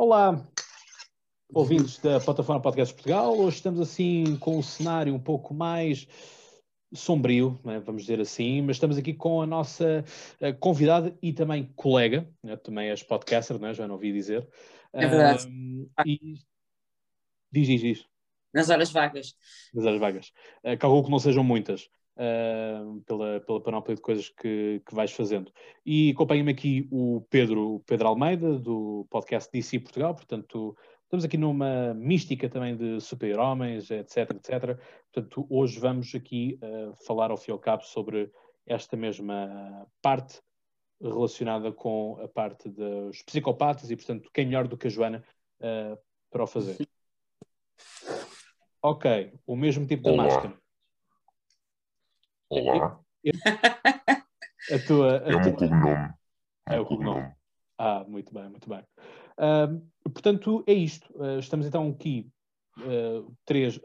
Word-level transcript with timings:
Olá, 0.00 0.46
ouvintes 1.52 1.98
da 1.98 2.20
plataforma 2.20 2.62
Podcast 2.62 2.94
Portugal. 2.94 3.36
Hoje 3.36 3.56
estamos 3.56 3.80
assim 3.80 4.36
com 4.36 4.56
um 4.56 4.62
cenário 4.62 5.12
um 5.12 5.18
pouco 5.18 5.52
mais 5.52 6.06
sombrio, 6.94 7.58
é? 7.66 7.80
vamos 7.80 8.02
dizer 8.02 8.20
assim, 8.20 8.62
mas 8.62 8.76
estamos 8.76 8.96
aqui 8.96 9.12
com 9.12 9.42
a 9.42 9.46
nossa 9.46 10.04
uh, 10.40 10.56
convidada 10.60 11.18
e 11.20 11.32
também 11.32 11.72
colega, 11.74 12.32
né? 12.44 12.56
também 12.56 12.90
és 12.90 13.02
podcaster, 13.02 13.58
não 13.58 13.66
é? 13.66 13.74
já 13.74 13.88
não 13.88 13.96
ouvi 13.96 14.12
dizer. 14.12 14.48
É 14.92 15.04
verdade. 15.04 15.48
Uh, 15.48 15.90
e... 16.06 16.34
Diz, 17.50 17.66
diz, 17.66 17.80
diz. 17.80 18.06
Nas 18.54 18.70
horas 18.70 18.92
vagas. 18.92 19.34
Nas 19.74 19.84
horas 19.84 19.98
vagas. 19.98 20.32
Uh, 20.62 20.78
calculo 20.78 21.02
que 21.02 21.10
não 21.10 21.18
sejam 21.18 21.42
muitas. 21.42 21.90
Uh, 22.18 23.00
pela, 23.02 23.38
pela 23.38 23.62
panóplia 23.62 23.94
de 23.94 24.02
coisas 24.02 24.28
que, 24.28 24.82
que 24.84 24.92
vais 24.92 25.12
fazendo. 25.12 25.52
E 25.86 26.10
acompanha-me 26.10 26.50
aqui 26.50 26.88
o 26.90 27.24
Pedro, 27.30 27.76
o 27.76 27.80
Pedro 27.80 28.08
Almeida, 28.08 28.58
do 28.58 29.06
podcast 29.08 29.48
DC 29.52 29.78
Portugal, 29.78 30.16
portanto, 30.16 30.76
estamos 31.04 31.24
aqui 31.24 31.38
numa 31.38 31.94
mística 31.94 32.48
também 32.48 32.76
de 32.76 33.00
super-homens, 33.00 33.88
etc, 33.92 34.32
etc. 34.32 34.80
Portanto, 35.12 35.46
hoje 35.48 35.78
vamos 35.78 36.12
aqui 36.12 36.58
uh, 36.60 36.92
falar 37.06 37.30
ao 37.30 37.36
fio 37.36 37.54
ao 37.54 37.60
cabo 37.60 37.84
sobre 37.84 38.32
esta 38.66 38.96
mesma 38.96 39.86
parte 40.02 40.40
relacionada 41.00 41.72
com 41.72 42.18
a 42.22 42.28
parte 42.28 42.68
dos 42.68 43.22
psicopatas 43.22 43.90
e, 43.90 43.96
portanto, 43.96 44.28
quem 44.34 44.46
melhor 44.46 44.66
do 44.66 44.76
que 44.76 44.88
a 44.88 44.90
Joana 44.90 45.24
uh, 45.60 45.96
para 46.30 46.42
o 46.42 46.46
fazer. 46.46 46.76
Ok, 48.82 49.32
o 49.46 49.56
mesmo 49.56 49.86
tipo 49.86 50.10
de 50.10 50.16
máscara. 50.16 50.58
Olá. 52.50 52.98
A 54.72 54.78
tua. 54.86 55.18
A 55.18 55.30
É 55.30 55.36
o 55.36 55.40
meu 55.40 55.54
cognome. 55.54 56.14
É 56.66 56.80
o 56.80 56.86
cognome. 56.86 57.32
Ah, 57.76 58.04
muito 58.08 58.32
bem, 58.32 58.48
muito 58.48 58.68
bem. 58.68 58.82
Uh, 59.38 60.10
portanto, 60.10 60.64
é 60.66 60.72
isto. 60.72 61.06
Uh, 61.14 61.38
estamos 61.38 61.66
então 61.66 61.88
aqui 61.90 62.30
uh, 62.78 63.30
três, 63.44 63.78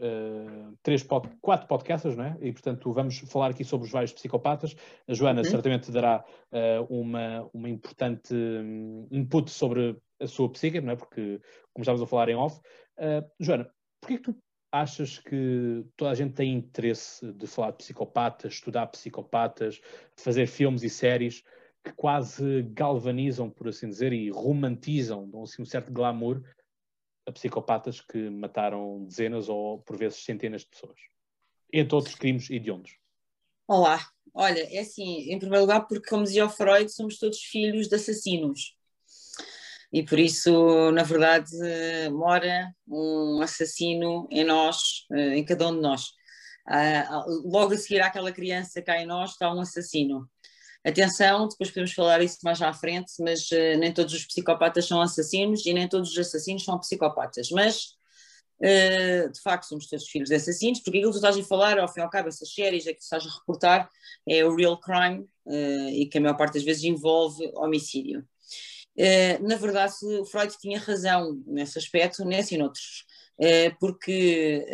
três 0.81 1.03
pod 1.03 1.30
quatro 1.42 1.67
podcasts, 1.67 2.16
não 2.16 2.23
é? 2.23 2.38
E, 2.39 2.53
portanto, 2.53 2.92
vamos 2.94 3.20
falar 3.20 3.52
aqui 3.52 3.66
sobre 3.66 3.86
os 3.86 3.92
vários 3.92 4.14
psicopatas. 4.14 4.75
A 5.08 5.14
Joana 5.14 5.42
Uhum. 5.42 5.45
certamente 5.45 5.92
dará 5.92 6.23
uma, 6.89 7.50
uma 7.53 7.70
importante 7.70 8.33
um, 8.33 9.08
input 9.11 9.52
sobre 9.52 9.98
a 10.22 10.27
sua 10.27 10.50
psique, 10.50 10.80
não 10.80 10.94
é? 10.94 10.95
Porque, 10.95 11.42
como 11.73 11.83
estávamos 11.83 12.02
a 12.02 12.08
falar 12.08 12.30
em 12.30 12.36
off. 12.36 12.61
Joana, 13.39 13.70
porquê 14.00 14.17
que 14.17 14.23
tu 14.23 14.44
achas 14.73 15.19
que 15.19 15.85
toda 15.95 16.09
a 16.09 16.16
gente 16.16 16.33
tem 16.33 16.52
interesse 16.52 17.31
de 17.33 17.45
falar 17.45 17.69
de 17.71 17.77
psicopatas, 17.77 18.53
estudar 18.53 18.88
psicopatas, 18.88 19.80
fazer 20.17 20.47
filmes 20.47 20.81
e 20.81 20.89
séries 20.89 21.43
que 21.83 21.91
quase 21.93 22.63
galvanizam, 22.73 23.52
por 23.52 23.67
assim 23.67 23.88
dizer, 23.88 24.11
e 24.11 24.31
romantizam, 24.31 25.30
dão 25.30 25.43
assim 25.43 25.61
um 25.61 25.65
certo 25.65 25.91
glamour 25.91 26.41
a 27.27 27.31
psicopatas 27.31 28.02
que 28.02 28.31
mataram 28.31 29.05
dezenas 29.05 29.47
ou 29.47 29.80
por 29.80 29.95
vezes 29.95 30.23
centenas 30.23 30.61
de 30.61 30.69
pessoas, 30.69 30.99
entre 31.71 31.95
outros 31.95 32.15
crimes 32.15 32.49
hediondos? 32.49 32.97
Olá, 33.67 33.99
olha, 34.33 34.67
é 34.75 34.80
assim, 34.80 35.31
em 35.31 35.37
primeiro 35.37 35.65
lugar, 35.65 35.87
porque, 35.87 36.09
como 36.09 36.23
dizia 36.23 36.45
o 36.45 36.49
Freud, 36.49 36.91
somos 36.91 37.19
todos 37.19 37.39
filhos 37.39 37.87
de 37.87 37.95
assassinos. 37.95 38.75
E 39.94 40.02
por 40.03 40.17
isso, 40.19 40.91
na 40.91 41.03
verdade, 41.03 41.52
eh, 41.63 42.09
mora 42.09 42.73
um 42.88 43.41
assassino 43.44 44.27
em 44.31 44.44
nós, 44.44 45.05
eh, 45.11 45.38
em 45.38 45.45
cada 45.45 45.67
um 45.69 45.75
de 45.75 45.81
nós. 45.81 46.13
Ah, 46.67 47.23
logo 47.45 47.73
a 47.73 47.77
seguir 47.77 48.02
àquela 48.02 48.31
criança 48.31 48.81
cá 48.81 48.99
em 48.99 49.05
nós 49.05 49.31
está 49.31 49.53
um 49.53 49.61
assassino. 49.61 50.27
Atenção, 50.83 51.47
depois 51.47 51.69
podemos 51.69 51.94
falar 51.94 52.21
isso 52.23 52.39
mais 52.44 52.61
à 52.61 52.73
frente, 52.73 53.14
mas 53.19 53.49
uh, 53.52 53.77
nem 53.80 53.94
todos 53.94 54.14
os 54.14 54.25
psicopatas 54.25 54.88
são 54.88 55.02
assassinos 55.02 55.66
e 55.66 55.73
nem 55.73 55.88
todos 55.88 56.11
os 56.11 56.17
assassinos 56.17 56.64
são 56.66 56.77
psicopatas. 56.80 57.49
Mas, 57.52 57.86
uh, 58.59 59.31
de 59.31 59.41
facto, 59.41 59.66
somos 59.66 59.88
todos 59.88 60.08
filhos 60.09 60.30
de 60.30 60.36
assassinos, 60.36 60.80
porque 60.81 60.97
aquilo 60.97 61.14
que 61.14 61.19
tu 61.19 61.25
estás 61.25 61.38
a 61.38 61.47
falar, 61.47 61.80
ao 61.80 61.88
fim 61.88 62.02
e 62.02 62.03
ao 62.03 62.09
cabo, 62.09 62.30
essas 62.30 62.53
séries, 62.53 62.88
é 62.88 62.94
que 62.94 63.02
estás 63.02 63.25
a 63.25 63.30
reportar, 63.30 63.89
é 64.27 64.43
o 64.45 64.55
real 64.55 64.80
crime 64.80 65.25
e 65.93 66.08
que 66.08 66.17
a 66.17 66.21
maior 66.21 66.37
parte 66.37 66.55
das 66.55 66.64
vezes 66.64 66.83
envolve 66.83 67.52
homicídio. 67.55 68.25
Na 69.42 69.55
verdade, 69.55 69.93
Freud 70.30 70.54
tinha 70.59 70.80
razão 70.80 71.42
nesse 71.45 71.77
aspecto, 71.77 72.23
nesse 72.26 72.55
e 72.55 72.58
noutros. 72.58 73.05
porque 73.80 74.65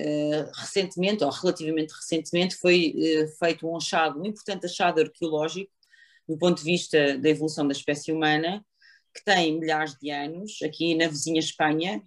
recentemente, 0.56 1.24
ou 1.24 1.30
relativamente 1.30 1.94
recentemente, 1.94 2.56
foi 2.56 2.94
feito 3.40 3.68
um 3.68 3.78
achado, 3.78 4.20
um 4.20 4.26
importante 4.26 4.66
achado 4.66 5.02
arqueológico 5.02 5.72
do 6.28 6.38
ponto 6.38 6.60
de 6.60 6.64
vista 6.64 7.18
da 7.18 7.30
evolução 7.30 7.68
da 7.68 7.72
espécie 7.72 8.12
humana, 8.12 8.64
que 9.16 9.24
tem 9.24 9.60
milhares 9.60 9.96
de 10.00 10.12
anos, 10.12 10.60
aqui 10.64 10.94
na 10.94 11.08
vizinha 11.08 11.40
Espanha, 11.40 12.04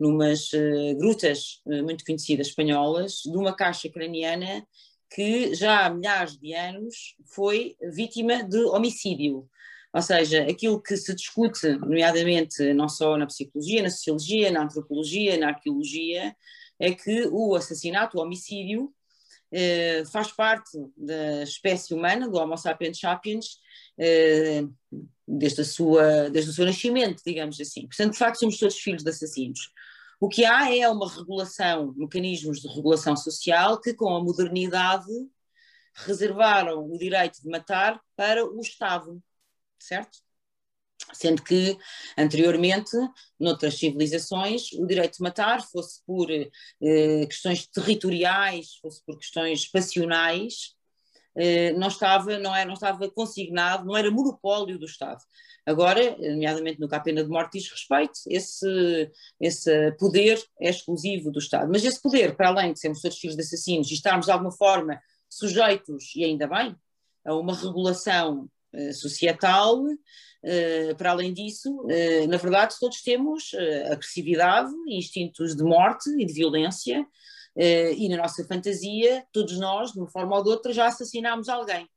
numas 0.00 0.50
grutas 0.96 1.60
muito 1.66 2.04
conhecidas 2.04 2.46
espanholas, 2.48 3.20
de 3.24 3.36
uma 3.36 3.54
caixa 3.54 3.90
craniana 3.90 4.66
que 5.10 5.54
já 5.54 5.86
há 5.86 5.90
milhares 5.90 6.38
de 6.38 6.54
anos 6.54 7.14
foi 7.26 7.76
vítima 7.92 8.42
de 8.42 8.58
homicídio. 8.64 9.48
Ou 9.96 10.02
seja, 10.02 10.42
aquilo 10.42 10.78
que 10.78 10.94
se 10.94 11.14
discute, 11.14 11.66
nomeadamente 11.78 12.74
não 12.74 12.86
só 12.86 13.16
na 13.16 13.26
psicologia, 13.26 13.82
na 13.82 13.88
sociologia, 13.88 14.50
na 14.50 14.64
antropologia, 14.64 15.38
na 15.38 15.48
arqueologia, 15.48 16.36
é 16.78 16.92
que 16.92 17.26
o 17.32 17.54
assassinato, 17.54 18.18
o 18.18 18.20
homicídio, 18.20 18.92
eh, 19.50 20.04
faz 20.12 20.30
parte 20.32 20.70
da 20.94 21.42
espécie 21.44 21.94
humana, 21.94 22.28
do 22.28 22.36
Homo 22.36 22.58
sapiens 22.58 23.00
sapiens, 23.00 23.58
eh, 23.98 24.64
desde, 25.26 25.62
a 25.62 25.64
sua, 25.64 26.28
desde 26.28 26.50
o 26.50 26.52
seu 26.52 26.66
nascimento, 26.66 27.22
digamos 27.26 27.58
assim. 27.58 27.86
Portanto, 27.86 28.12
de 28.12 28.18
facto, 28.18 28.40
somos 28.40 28.58
todos 28.58 28.76
filhos 28.76 29.02
de 29.02 29.08
assassinos. 29.08 29.72
O 30.20 30.28
que 30.28 30.44
há 30.44 30.76
é 30.76 30.86
uma 30.90 31.10
regulação, 31.10 31.94
mecanismos 31.96 32.60
de 32.60 32.68
regulação 32.68 33.16
social 33.16 33.80
que, 33.80 33.94
com 33.94 34.14
a 34.14 34.22
modernidade, 34.22 35.10
reservaram 35.94 36.86
o 36.86 36.98
direito 36.98 37.40
de 37.40 37.48
matar 37.48 37.98
para 38.14 38.44
o 38.44 38.60
Estado, 38.60 39.22
certo? 39.78 40.18
Sendo 41.12 41.42
que, 41.42 41.78
anteriormente, 42.16 42.96
noutras 43.38 43.78
civilizações, 43.78 44.72
o 44.72 44.86
direito 44.86 45.16
de 45.18 45.22
matar, 45.22 45.62
fosse 45.62 46.02
por 46.04 46.30
eh, 46.30 47.26
questões 47.26 47.66
territoriais, 47.68 48.76
fosse 48.80 49.04
por 49.04 49.18
questões 49.18 49.68
passionais, 49.70 50.74
eh, 51.36 51.72
não, 51.74 51.88
estava, 51.88 52.38
não, 52.38 52.54
era, 52.54 52.66
não 52.66 52.74
estava 52.74 53.10
consignado, 53.10 53.84
não 53.84 53.96
era 53.96 54.10
monopólio 54.10 54.78
do 54.78 54.86
Estado. 54.86 55.22
Agora, 55.66 56.16
nomeadamente 56.16 56.80
no 56.80 56.88
que 56.88 56.94
a 56.94 57.00
pena 57.00 57.22
de 57.22 57.28
morte 57.28 57.58
diz 57.58 57.68
respeito, 57.70 58.20
esse, 58.28 59.10
esse 59.40 59.92
poder 59.98 60.42
é 60.60 60.70
exclusivo 60.70 61.30
do 61.30 61.40
Estado. 61.40 61.70
Mas 61.70 61.84
esse 61.84 62.00
poder, 62.00 62.36
para 62.36 62.48
além 62.48 62.72
de 62.72 62.80
sermos 62.80 63.02
todos 63.02 63.18
filhos 63.18 63.36
de 63.36 63.42
assassinos 63.42 63.90
e 63.90 63.94
estarmos 63.94 64.26
de 64.26 64.32
alguma 64.32 64.52
forma 64.52 65.00
sujeitos, 65.28 66.14
e 66.14 66.24
ainda 66.24 66.46
bem, 66.46 66.74
a 67.24 67.34
uma 67.34 67.54
regulação 67.54 68.48
societal, 68.92 69.82
Uh, 70.44 70.94
para 70.94 71.10
além 71.10 71.32
disso, 71.32 71.68
uh, 71.72 72.28
na 72.28 72.36
verdade, 72.36 72.76
todos 72.78 73.02
temos 73.02 73.50
agressividade, 73.90 74.70
instintos 74.86 75.56
de 75.56 75.64
morte 75.64 76.08
e 76.10 76.24
de 76.24 76.32
violência, 76.32 77.04
e 77.56 78.08
na 78.08 78.18
nossa 78.18 78.44
fantasia, 78.44 79.26
todos 79.32 79.58
nós, 79.58 79.90
de 79.90 79.98
uma 79.98 80.06
forma 80.06 80.36
ou 80.36 80.44
de 80.44 80.50
outra, 80.50 80.72
já 80.72 80.86
assassinámos 80.86 81.48
alguém. 81.48 81.88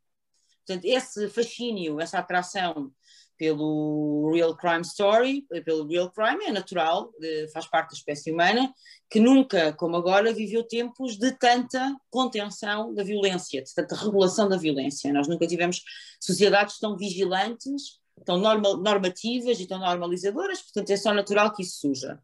Portanto, 0.65 0.85
esse 0.85 1.27
fascínio, 1.29 1.99
essa 1.99 2.17
atração 2.17 2.91
pelo 3.39 4.31
real 4.33 4.55
crime 4.55 4.81
story, 4.81 5.47
pelo 5.63 5.87
real 5.87 6.11
crime, 6.11 6.45
é 6.45 6.51
natural, 6.51 7.09
faz 7.53 7.65
parte 7.65 7.91
da 7.91 7.97
espécie 7.97 8.31
humana, 8.31 8.71
que 9.09 9.19
nunca, 9.19 9.73
como 9.73 9.95
agora, 9.95 10.33
viveu 10.33 10.63
tempos 10.63 11.17
de 11.17 11.31
tanta 11.31 11.95
contenção 12.11 12.93
da 12.93 13.01
violência, 13.01 13.63
de 13.63 13.73
tanta 13.73 13.95
regulação 13.95 14.49
da 14.49 14.57
violência. 14.57 15.13
Nós 15.13 15.27
nunca 15.27 15.47
tivemos 15.47 15.81
sociedades 16.19 16.77
tão 16.79 16.97
vigilantes 16.97 17.99
tão 18.25 18.37
normativas 18.37 19.59
e 19.59 19.67
tão 19.67 19.79
normalizadoras, 19.79 20.61
portanto 20.61 20.89
é 20.89 20.97
só 20.97 21.13
natural 21.13 21.53
que 21.53 21.63
isso 21.63 21.79
surja. 21.79 22.19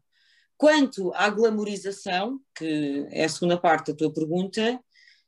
Quanto 0.56 1.12
à 1.14 1.28
glamorização, 1.28 2.40
que 2.54 3.06
é 3.10 3.24
a 3.24 3.28
segunda 3.28 3.58
parte 3.58 3.92
da 3.92 3.96
tua 3.96 4.12
pergunta, 4.12 4.80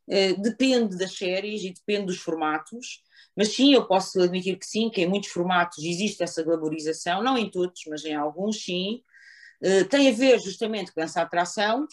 eh, 0.08 0.34
depende 0.34 0.96
das 0.96 1.16
séries 1.16 1.62
e 1.62 1.72
depende 1.72 2.06
dos 2.06 2.18
formatos, 2.18 3.02
mas 3.38 3.54
sim, 3.54 3.72
eu 3.72 3.86
posso 3.86 4.20
admitir 4.20 4.58
que 4.58 4.66
sim, 4.66 4.90
que 4.90 5.00
em 5.00 5.06
muitos 5.06 5.30
formatos 5.30 5.78
existe 5.84 6.24
essa 6.24 6.42
glamorização, 6.42 7.22
não 7.22 7.38
em 7.38 7.48
todos, 7.48 7.82
mas 7.86 8.04
em 8.04 8.12
alguns 8.12 8.64
sim, 8.64 9.00
eh, 9.62 9.84
tem 9.84 10.08
a 10.08 10.12
ver 10.12 10.40
justamente 10.40 10.92
com 10.92 11.00
essa 11.00 11.22
atração, 11.22 11.86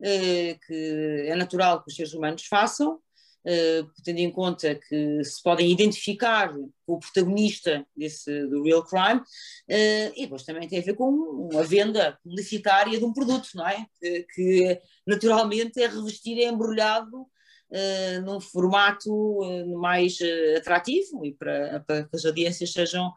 eh, 0.00 0.56
que 0.64 1.26
é 1.26 1.34
natural 1.34 1.82
que 1.82 1.90
os 1.90 1.96
seres 1.96 2.14
humanos 2.14 2.46
façam, 2.46 3.00
Uh, 3.46 3.84
tendo 4.02 4.20
em 4.20 4.30
conta 4.30 4.74
que 4.74 5.22
se 5.22 5.42
podem 5.42 5.70
identificar 5.70 6.50
com 6.86 6.94
o 6.94 6.98
protagonista 6.98 7.86
desse, 7.94 8.46
do 8.46 8.62
real 8.62 8.82
crime, 8.82 9.20
uh, 9.20 10.12
e 10.16 10.22
depois 10.22 10.44
também 10.44 10.66
tem 10.66 10.78
a 10.78 10.82
ver 10.82 10.94
com 10.94 11.50
a 11.54 11.62
venda 11.62 12.18
publicitária 12.22 12.98
de 12.98 13.04
um 13.04 13.12
produto, 13.12 13.50
não 13.54 13.68
é? 13.68 13.84
Que, 14.00 14.80
naturalmente 15.06 15.78
é 15.78 15.86
revestido 15.86 16.40
e 16.40 16.46
embrulhado 16.46 17.26
uh, 17.70 18.22
num 18.22 18.40
formato 18.40 19.40
mais 19.76 20.18
atrativo 20.56 21.24
e 21.24 21.32
para, 21.32 21.80
para, 21.86 22.04
que 22.04 22.16
as 22.16 22.24
audiências 22.24 22.72
sejam 22.72 23.12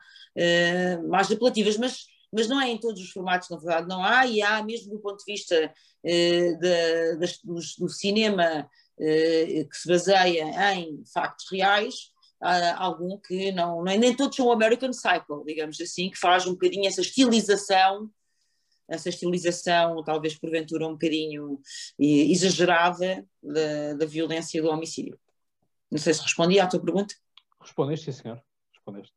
mais 1.10 1.32
apelativas. 1.32 1.78
Mas 1.78 2.06
mas 2.32 2.48
não 2.48 2.60
é 2.60 2.70
em 2.70 2.78
todos 2.78 3.02
os 3.02 3.10
formatos, 3.10 3.50
na 3.50 3.58
verdade, 3.58 3.88
não 3.88 4.04
há, 4.04 4.26
e 4.28 4.42
há 4.42 4.62
mesmo 4.62 4.92
do 4.92 5.00
ponto 5.00 5.24
de 5.24 5.32
vista 5.32 5.74
eh, 6.04 6.54
de, 6.54 7.18
de, 7.18 7.40
do, 7.78 7.90
cinema 7.90 8.70
eh, 9.00 9.66
que 9.70 9.78
se 9.78 9.88
baseia 9.88 10.74
em 10.74 11.04
factos 11.14 11.46
reais, 11.52 12.12
há 12.42 12.84
algum 12.84 13.18
que 13.18 13.52
não, 13.52 13.84
nem 13.84 14.16
todos 14.16 14.36
são 14.36 14.52
American 14.52 14.94
Cycle, 14.94 15.44
digamos 15.46 15.80
assim, 15.82 16.10
que 16.10 16.20
faz 16.20 16.46
um 16.46 16.52
bocadinho 16.52 16.88
essa 16.88 17.02
estilização 17.02 18.10
essa 18.88 19.10
estilização, 19.10 20.04
talvez 20.04 20.38
porventura 20.38 20.88
um 20.88 20.94
bocadinho 20.94 21.60
exagerada 22.00 23.28
da, 23.42 23.94
da 23.94 24.06
violência 24.06 24.62
do 24.62 24.69
homicídio. 24.69 25.19
Não 25.92 25.98
sei 25.98 26.13
se 26.13 26.22
respondi 26.22 26.60
à 26.60 26.68
tua 26.68 26.81
pergunta. 26.81 27.16
Respondeste, 27.62 28.12
sim, 28.12 28.22
senhor. 28.22 28.44
Respondeste. 28.74 29.13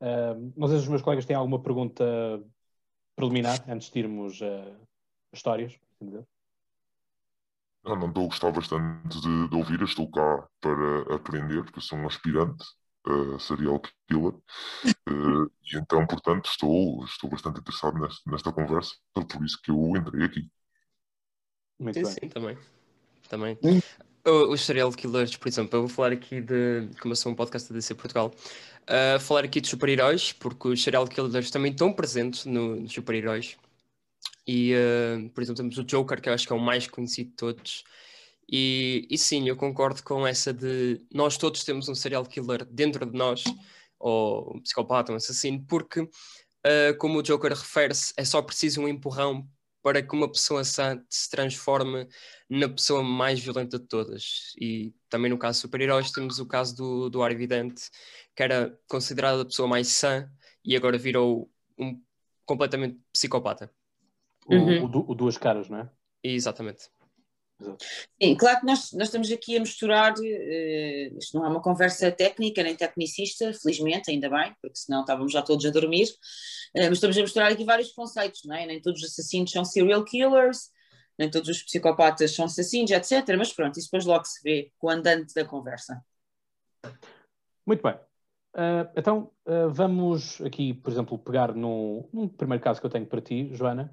Uh, 0.00 0.52
não 0.56 0.68
sei 0.68 0.76
se 0.76 0.84
os 0.84 0.88
meus 0.88 1.02
colegas 1.02 1.26
têm 1.26 1.36
alguma 1.36 1.60
pergunta 1.60 2.04
preliminar 3.16 3.64
antes 3.68 3.90
de 3.90 3.98
irmos 3.98 4.40
a 4.40 4.46
uh, 4.46 4.88
histórias, 5.32 5.76
dizer. 6.00 6.24
Não, 7.84 7.96
não 7.96 8.08
estou 8.08 8.24
a 8.24 8.28
gostar 8.28 8.52
bastante 8.52 9.20
de, 9.20 9.48
de, 9.48 9.56
ouvir, 9.56 9.82
estou 9.82 10.10
cá 10.10 10.48
para 10.60 11.14
aprender, 11.14 11.64
porque 11.64 11.80
sou 11.80 11.98
um 11.98 12.06
aspirante 12.06 12.64
uh, 13.08 13.40
serial 13.40 13.80
killer. 14.06 14.34
Uh, 15.08 15.50
e 15.64 15.76
então, 15.76 16.06
portanto, 16.06 16.48
estou, 16.48 17.04
estou 17.04 17.30
bastante 17.30 17.60
interessado 17.60 17.98
nesta, 17.98 18.30
nesta 18.30 18.52
conversa, 18.52 18.94
por 19.12 19.44
isso 19.44 19.60
que 19.62 19.70
eu 19.70 19.96
entrei 19.96 20.24
aqui. 20.24 20.50
Muito 21.78 21.94
sim, 21.94 22.02
bem. 22.02 22.12
sim, 22.12 22.28
também. 22.28 22.58
também. 23.28 23.58
Os 24.24 24.60
serial 24.60 24.92
killers, 24.92 25.36
por 25.36 25.48
exemplo, 25.48 25.76
eu 25.76 25.80
vou 25.82 25.88
falar 25.88 26.12
aqui 26.12 26.40
de. 26.40 26.88
Como 27.00 27.12
eu 27.12 27.16
sou 27.16 27.32
um 27.32 27.34
podcast 27.34 27.68
da 27.72 27.76
DC 27.76 27.94
Portugal, 27.94 28.34
uh, 28.82 29.20
falar 29.20 29.44
aqui 29.44 29.60
de 29.60 29.68
super-heróis, 29.68 30.32
porque 30.32 30.68
os 30.68 30.82
serial 30.82 31.06
killers 31.06 31.50
também 31.50 31.72
estão 31.72 31.92
presentes 31.92 32.44
no, 32.44 32.76
nos 32.76 32.92
super-heróis. 32.92 33.56
E, 34.46 34.74
uh, 34.74 35.28
por 35.30 35.42
exemplo, 35.42 35.62
temos 35.62 35.78
o 35.78 35.84
Joker, 35.84 36.20
que 36.20 36.28
eu 36.28 36.34
acho 36.34 36.46
que 36.46 36.52
é 36.52 36.56
o 36.56 36.60
mais 36.60 36.86
conhecido 36.86 37.30
de 37.30 37.36
todos. 37.36 37.84
E, 38.50 39.06
e 39.10 39.18
sim, 39.18 39.46
eu 39.48 39.56
concordo 39.56 40.02
com 40.02 40.26
essa 40.26 40.52
de 40.52 41.04
nós 41.12 41.36
todos 41.36 41.64
temos 41.64 41.88
um 41.88 41.94
serial 41.94 42.24
killer 42.24 42.64
dentro 42.64 43.04
de 43.04 43.16
nós, 43.16 43.44
ou 43.98 44.56
um 44.56 44.60
psicopata, 44.60 45.12
um 45.12 45.16
assassino, 45.16 45.62
porque, 45.66 46.00
uh, 46.00 46.96
como 46.98 47.18
o 47.18 47.22
Joker 47.22 47.52
refere-se, 47.52 48.14
é 48.16 48.24
só 48.24 48.40
preciso 48.40 48.80
um 48.80 48.88
empurrão 48.88 49.46
para 49.82 50.02
que 50.02 50.14
uma 50.14 50.30
pessoa 50.30 50.64
sã 50.64 51.02
se 51.08 51.30
transforme 51.30 52.08
na 52.48 52.68
pessoa 52.68 53.02
mais 53.02 53.38
violenta 53.38 53.78
de 53.78 53.86
todas. 53.86 54.54
E 54.60 54.94
também 55.08 55.30
no 55.30 55.38
caso 55.38 55.60
super-heróis 55.60 56.10
temos 56.10 56.38
o 56.38 56.46
caso 56.46 56.76
do, 56.76 57.10
do 57.10 57.22
Arvidente, 57.22 57.90
que 58.34 58.42
era 58.42 58.78
considerado 58.88 59.40
a 59.40 59.44
pessoa 59.44 59.68
mais 59.68 59.88
sã 59.88 60.28
e 60.64 60.76
agora 60.76 60.98
virou 60.98 61.50
um 61.78 62.00
completamente 62.44 62.98
psicopata. 63.12 63.70
O, 64.46 64.54
uhum. 64.54 64.84
o, 64.84 65.12
o 65.12 65.14
Duas 65.14 65.38
Caras, 65.38 65.68
não 65.68 65.78
é? 65.78 65.90
Exatamente. 66.22 66.90
Sim, 67.60 68.36
claro 68.36 68.60
que 68.60 68.66
nós, 68.66 68.92
nós 68.92 69.08
estamos 69.08 69.30
aqui 69.32 69.56
a 69.56 69.60
misturar, 69.60 70.12
uh, 70.12 71.18
isto 71.18 71.36
não 71.36 71.44
é 71.44 71.48
uma 71.48 71.60
conversa 71.60 72.10
técnica 72.10 72.62
nem 72.62 72.76
tecnicista, 72.76 73.52
felizmente, 73.52 74.10
ainda 74.10 74.30
bem, 74.30 74.54
porque 74.62 74.78
senão 74.78 75.00
estávamos 75.00 75.32
já 75.32 75.42
todos 75.42 75.64
a 75.66 75.70
dormir, 75.70 76.04
uh, 76.04 76.86
mas 76.86 76.92
estamos 76.92 77.18
a 77.18 77.22
misturar 77.22 77.50
aqui 77.50 77.64
vários 77.64 77.92
conceitos, 77.92 78.42
não 78.44 78.54
é? 78.54 78.64
Nem 78.64 78.80
todos 78.80 79.02
os 79.02 79.10
assassinos 79.10 79.50
são 79.50 79.64
serial 79.64 80.04
killers, 80.04 80.70
nem 81.18 81.28
todos 81.28 81.48
os 81.48 81.62
psicopatas 81.62 82.32
são 82.32 82.44
assassinos, 82.44 82.92
etc. 82.92 83.36
Mas 83.36 83.52
pronto, 83.52 83.76
isso 83.76 83.88
depois 83.88 84.04
logo 84.04 84.24
se 84.24 84.40
vê 84.42 84.70
com 84.78 84.86
o 84.86 84.90
andante 84.90 85.34
da 85.34 85.44
conversa. 85.44 86.00
Muito 87.66 87.82
bem. 87.82 87.94
Uh, 88.54 88.88
então, 88.96 89.32
vamos 89.70 90.40
aqui, 90.42 90.74
por 90.74 90.92
exemplo, 90.92 91.18
pegar 91.18 91.54
num, 91.54 92.08
num, 92.12 92.28
primeiro 92.28 92.62
caso 92.62 92.80
que 92.80 92.86
eu 92.86 92.90
tenho 92.90 93.06
para 93.06 93.20
ti, 93.20 93.52
Joana, 93.52 93.92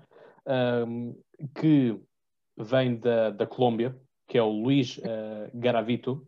que 1.59 1.99
vem 2.57 2.97
da, 2.97 3.29
da 3.31 3.45
Colômbia, 3.45 3.95
que 4.27 4.37
é 4.37 4.43
o 4.43 4.49
Luís 4.49 4.97
uh, 4.97 5.49
Garavito. 5.53 6.25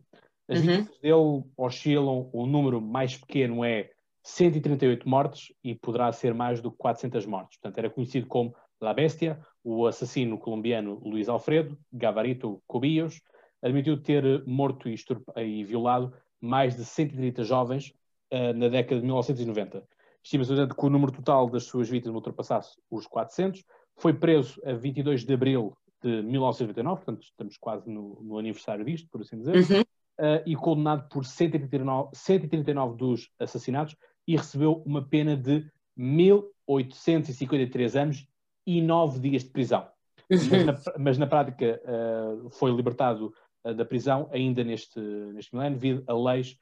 As 0.48 0.60
uhum. 0.60 0.66
vítimas 0.66 0.98
dele 1.00 1.44
oscilam, 1.56 2.30
o 2.32 2.46
número 2.46 2.80
mais 2.80 3.16
pequeno 3.16 3.64
é 3.64 3.90
138 4.22 5.08
mortes 5.08 5.52
e 5.64 5.74
poderá 5.74 6.12
ser 6.12 6.34
mais 6.34 6.60
do 6.60 6.70
que 6.70 6.78
400 6.78 7.26
mortes. 7.26 7.58
Portanto, 7.58 7.78
era 7.78 7.90
conhecido 7.90 8.26
como 8.26 8.54
La 8.80 8.94
Bestia, 8.94 9.40
o 9.64 9.86
assassino 9.86 10.38
colombiano 10.38 11.00
Luís 11.04 11.28
Alfredo 11.28 11.76
Gavarito 11.92 12.62
Cobillos, 12.66 13.20
admitiu 13.62 14.00
ter 14.00 14.44
morto 14.46 14.88
e, 14.88 14.94
e 15.36 15.64
violado 15.64 16.12
mais 16.40 16.76
de 16.76 16.84
130 16.84 17.42
jovens 17.42 17.92
uh, 18.32 18.52
na 18.54 18.68
década 18.68 19.00
de 19.00 19.06
1990. 19.06 19.82
Estima-se, 20.22 20.54
que 20.54 20.86
o 20.86 20.90
número 20.90 21.12
total 21.12 21.48
das 21.48 21.64
suas 21.64 21.88
vítimas 21.88 22.14
ultrapassasse 22.14 22.76
os 22.90 23.06
400. 23.06 23.64
Foi 23.96 24.12
preso 24.12 24.60
a 24.64 24.72
22 24.72 25.24
de 25.24 25.34
abril 25.34 25.76
de 26.02 26.22
1999, 26.22 27.04
portanto 27.04 27.24
estamos 27.24 27.56
quase 27.56 27.90
no, 27.90 28.20
no 28.22 28.38
aniversário 28.38 28.84
disto, 28.84 29.08
por 29.10 29.20
assim 29.20 29.38
dizer, 29.38 29.56
uhum. 29.56 29.80
uh, 29.80 30.42
e 30.46 30.54
condenado 30.54 31.08
por 31.08 31.24
139, 31.24 32.10
139 32.14 32.96
dos 32.96 33.32
assassinatos 33.38 33.96
e 34.26 34.36
recebeu 34.36 34.82
uma 34.86 35.02
pena 35.02 35.36
de 35.36 35.68
1853 35.96 37.96
anos 37.96 38.26
e 38.66 38.80
9 38.80 39.18
dias 39.18 39.44
de 39.44 39.50
prisão. 39.50 39.88
Uhum. 40.30 40.38
Mas, 40.50 40.64
na, 40.64 40.78
mas, 40.98 41.18
na, 41.18 41.26
prática 41.26 41.82
uh, 41.84 42.48
foi 42.50 42.70
libertado 42.70 43.34
uh, 43.64 43.74
da 43.74 43.84
prisão 43.84 44.30
ainda 44.32 44.62
neste, 44.62 45.00
neste 45.00 45.52
milénio, 45.54 45.78
devido 45.78 46.04
a 46.06 46.14
leis 46.14 46.56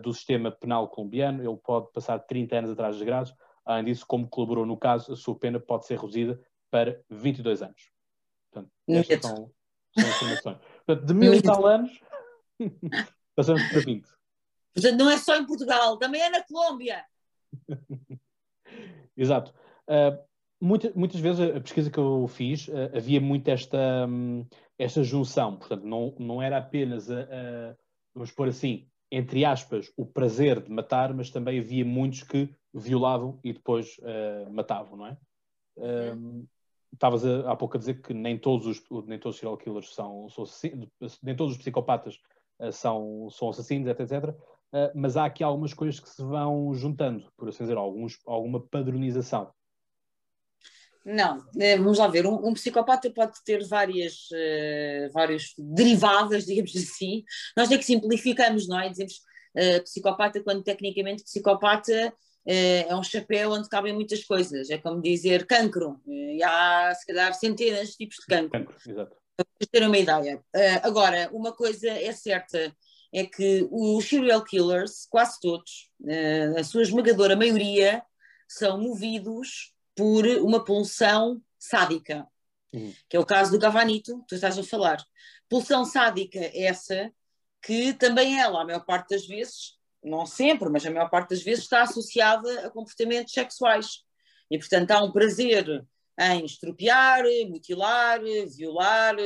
do 0.00 0.14
sistema 0.14 0.52
penal 0.52 0.86
colombiano. 0.86 1.42
Ele 1.42 1.56
pode 1.56 1.90
passar 1.90 2.20
30 2.20 2.56
anos 2.56 2.70
atrás 2.70 2.94
das 2.94 3.04
grades. 3.04 3.34
Além 3.64 3.86
disso, 3.86 4.06
como 4.06 4.28
colaborou 4.28 4.64
no 4.64 4.76
caso, 4.76 5.12
a 5.12 5.16
sua 5.16 5.36
pena 5.36 5.58
pode 5.58 5.86
ser 5.86 5.98
reduzida 5.98 6.40
para 6.70 7.00
22 7.10 7.62
anos. 7.62 7.90
Portanto, 8.52 8.70
estas 8.88 9.22
são, 9.22 9.50
são 9.98 10.08
informações. 10.08 10.58
Portanto, 10.84 11.06
de 11.06 11.14
mil 11.14 11.34
e 11.34 11.42
tal 11.42 11.66
anos, 11.66 12.00
passamos 13.34 13.62
para 13.70 13.80
20. 13.80 14.06
Portanto, 14.74 14.98
não 14.98 15.10
é 15.10 15.16
só 15.16 15.36
em 15.36 15.46
Portugal, 15.46 15.98
também 15.98 16.20
é 16.20 16.30
na 16.30 16.42
Colômbia. 16.44 17.04
Exato. 19.16 19.54
Uh, 19.88 20.22
muita, 20.60 20.92
muitas 20.94 21.20
vezes 21.20 21.56
a 21.56 21.60
pesquisa 21.60 21.90
que 21.90 21.98
eu 21.98 22.26
fiz 22.28 22.68
uh, 22.68 22.90
havia 22.94 23.20
muito 23.20 23.48
esta, 23.48 24.06
um, 24.06 24.46
esta 24.78 25.02
junção, 25.02 25.56
portanto, 25.56 25.84
não, 25.84 26.14
não 26.18 26.42
era 26.42 26.58
apenas, 26.58 27.10
a, 27.10 27.22
a, 27.22 27.76
vamos 28.14 28.32
pôr 28.32 28.48
assim, 28.48 28.88
entre 29.10 29.44
aspas, 29.44 29.92
o 29.96 30.06
prazer 30.06 30.60
de 30.60 30.70
matar, 30.70 31.12
mas 31.12 31.30
também 31.30 31.58
havia 31.58 31.84
muitos 31.84 32.22
que 32.22 32.54
violavam 32.72 33.38
e 33.44 33.52
depois 33.52 33.98
uh, 33.98 34.50
matavam, 34.50 34.96
não 34.96 35.06
é? 35.06 35.16
Uhum 35.76 36.46
estavas 36.92 37.24
há 37.24 37.56
pouco 37.56 37.76
a 37.76 37.80
dizer 37.80 38.00
que 38.00 38.12
nem 38.12 38.38
todos 38.38 38.66
os, 38.66 38.82
nem 39.06 39.18
todos 39.18 39.36
os 39.36 39.40
serial 39.40 39.56
killers 39.56 39.94
são, 39.94 40.28
são 40.28 40.44
nem 41.22 41.34
todos 41.34 41.52
os 41.52 41.58
psicopatas 41.58 42.18
uh, 42.60 42.72
são, 42.72 43.28
são 43.30 43.50
assassinos, 43.50 43.88
etc, 43.88 44.00
etc. 44.00 44.30
Uh, 44.72 44.90
mas 44.94 45.16
há 45.16 45.26
aqui 45.26 45.44
algumas 45.44 45.74
coisas 45.74 46.00
que 46.00 46.08
se 46.08 46.22
vão 46.22 46.72
juntando, 46.74 47.30
por 47.36 47.48
assim 47.48 47.64
dizer, 47.64 47.76
alguns, 47.76 48.18
alguma 48.26 48.60
padronização. 48.60 49.52
Não, 51.04 51.44
eh, 51.58 51.76
vamos 51.76 51.98
lá 51.98 52.06
ver, 52.06 52.26
um, 52.26 52.46
um 52.46 52.54
psicopata 52.54 53.10
pode 53.10 53.32
ter 53.44 53.66
várias, 53.66 54.28
uh, 54.30 55.12
várias 55.12 55.52
derivadas, 55.58 56.46
digamos 56.46 56.74
assim. 56.76 57.24
Nós 57.56 57.70
é 57.70 57.76
que 57.76 57.84
simplificamos, 57.84 58.68
não 58.68 58.78
é? 58.78 58.88
Dizemos 58.88 59.14
uh, 59.56 59.82
psicopata 59.82 60.42
quando 60.42 60.62
tecnicamente 60.62 61.24
psicopata 61.24 62.14
é, 62.46 62.88
é 62.88 62.96
um 62.96 63.02
chapéu 63.02 63.52
onde 63.52 63.68
cabem 63.68 63.92
muitas 63.92 64.24
coisas. 64.24 64.70
É 64.70 64.78
como 64.78 65.00
dizer 65.00 65.46
cancro. 65.46 66.00
E 66.06 66.42
há, 66.42 66.94
se 66.94 67.06
calhar, 67.06 67.32
centenas 67.34 67.90
de 67.90 67.96
tipos 67.96 68.16
de 68.16 68.26
cancro. 68.26 68.50
cancro 68.50 68.76
exato. 68.86 69.16
Para 69.36 69.68
ter 69.70 69.86
uma 69.86 69.98
ideia. 69.98 70.44
Eh, 70.54 70.80
agora, 70.82 71.30
uma 71.32 71.52
coisa 71.52 71.88
é 71.88 72.12
certa, 72.12 72.74
é 73.12 73.24
que 73.24 73.66
os 73.70 74.04
serial 74.08 74.44
killers, 74.44 75.06
quase 75.08 75.40
todos, 75.40 75.90
eh, 76.06 76.52
a 76.58 76.62
sua 76.62 76.82
esmagadora 76.82 77.34
maioria, 77.34 78.02
são 78.46 78.78
movidos 78.78 79.72
por 79.96 80.26
uma 80.26 80.64
pulsão 80.64 81.42
sádica, 81.58 82.26
uhum. 82.74 82.92
que 83.08 83.16
é 83.16 83.20
o 83.20 83.26
caso 83.26 83.52
do 83.52 83.58
Gavanito, 83.58 84.20
que 84.20 84.26
tu 84.28 84.34
estás 84.34 84.58
a 84.58 84.62
falar. 84.62 85.02
Pulsão 85.48 85.84
sádica 85.84 86.38
essa 86.54 87.10
que 87.62 87.94
também 87.94 88.38
ela, 88.38 88.62
a 88.62 88.64
maior 88.64 88.84
parte 88.84 89.10
das 89.10 89.26
vezes, 89.26 89.78
não 90.02 90.26
sempre, 90.26 90.68
mas 90.68 90.84
a 90.84 90.90
maior 90.90 91.08
parte 91.08 91.30
das 91.30 91.42
vezes 91.42 91.64
está 91.64 91.82
associada 91.82 92.66
a 92.66 92.70
comportamentos 92.70 93.32
sexuais. 93.32 94.02
E, 94.50 94.58
portanto, 94.58 94.90
há 94.90 95.02
um 95.02 95.12
prazer 95.12 95.84
em 96.18 96.44
estropiar, 96.44 97.24
mutilar, 97.48 98.20
violar, 98.56 99.16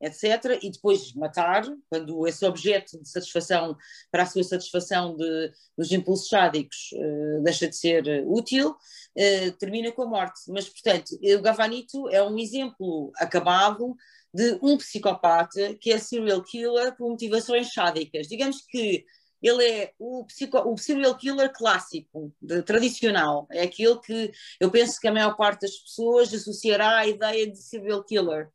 etc. 0.00 0.58
E 0.62 0.70
depois 0.70 1.14
matar, 1.14 1.64
quando 1.88 2.26
esse 2.26 2.44
objeto 2.44 3.00
de 3.00 3.08
satisfação, 3.08 3.76
para 4.10 4.24
a 4.24 4.26
sua 4.26 4.44
satisfação 4.44 5.16
de, 5.16 5.52
dos 5.76 5.90
impulsos 5.90 6.28
sádicos, 6.28 6.90
uh, 6.92 7.42
deixa 7.42 7.68
de 7.68 7.76
ser 7.76 8.24
útil, 8.26 8.70
uh, 8.70 9.52
termina 9.58 9.90
com 9.92 10.02
a 10.02 10.08
morte. 10.08 10.40
Mas, 10.48 10.68
portanto, 10.68 11.18
o 11.22 11.42
Gavanito 11.42 12.08
é 12.10 12.22
um 12.22 12.38
exemplo 12.38 13.10
acabado 13.16 13.96
de 14.32 14.58
um 14.60 14.76
psicopata 14.76 15.74
que 15.80 15.92
é 15.92 15.98
serial 15.98 16.42
killer 16.42 16.94
por 16.96 17.08
motivações 17.08 17.72
sádicas. 17.72 18.26
Digamos 18.26 18.60
que 18.68 19.04
ele 19.44 19.62
é 19.62 19.92
o, 19.98 20.24
psico, 20.24 20.58
o 20.58 20.76
serial 20.78 21.14
killer 21.16 21.52
clássico, 21.52 22.32
de, 22.40 22.62
tradicional. 22.62 23.46
É 23.52 23.62
aquele 23.62 23.98
que 23.98 24.32
eu 24.58 24.70
penso 24.70 24.98
que 24.98 25.06
a 25.06 25.12
maior 25.12 25.36
parte 25.36 25.60
das 25.60 25.76
pessoas 25.76 26.32
associará 26.32 26.98
à 26.98 27.06
ideia 27.06 27.50
de 27.50 27.58
serial 27.58 28.02
killer. 28.02 28.48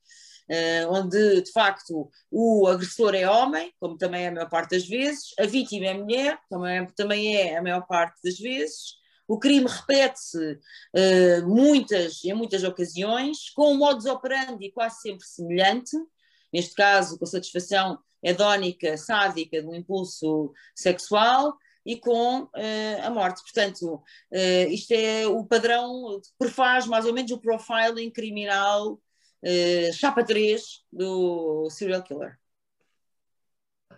Uh, 0.52 0.90
onde 0.90 1.44
de 1.44 1.52
facto 1.52 2.10
o 2.32 2.66
agressor 2.66 3.14
é 3.14 3.30
homem, 3.30 3.72
como 3.80 3.96
também 4.00 4.24
é 4.24 4.30
a 4.30 4.32
maior 4.32 4.50
parte 4.50 4.72
das 4.72 4.88
vezes, 4.88 5.32
a 5.40 5.46
vítima 5.46 5.86
é 5.86 5.94
mulher, 5.94 6.40
também, 6.50 6.88
também 6.96 7.36
é 7.38 7.56
a 7.56 7.62
maior 7.62 7.86
parte 7.86 8.20
das 8.24 8.40
vezes, 8.40 8.96
o 9.28 9.38
crime 9.38 9.68
repete-se 9.70 10.54
uh, 10.54 11.48
muitas, 11.48 12.26
em 12.26 12.34
muitas 12.34 12.64
ocasiões, 12.64 13.52
com 13.52 13.74
um 13.74 13.78
modus 13.78 14.08
operandi 14.08 14.72
quase 14.72 15.02
sempre 15.02 15.24
semelhante, 15.24 15.96
neste 16.52 16.74
caso 16.74 17.20
com 17.20 17.28
satisfação 17.28 18.00
hedónica, 18.24 18.98
sádica 18.98 19.62
do 19.62 19.76
impulso 19.76 20.54
sexual 20.76 21.58
e 21.86 21.98
com 21.98 22.44
uh, 22.44 22.50
a 23.04 23.10
morte. 23.10 23.42
Portanto, 23.42 23.96
uh, 23.96 24.70
isto 24.70 24.92
é 24.92 25.26
o 25.28 25.46
padrão 25.46 26.20
que 26.22 26.30
prefaz 26.38 26.86
mais 26.86 27.06
ou 27.06 27.14
menos 27.14 27.32
o 27.32 27.40
profiling 27.40 28.12
criminal 28.12 28.94
uh, 28.94 29.94
chapa 29.94 30.24
3 30.24 30.62
do 30.92 31.70
serial 31.70 32.04
killer. 32.04 32.38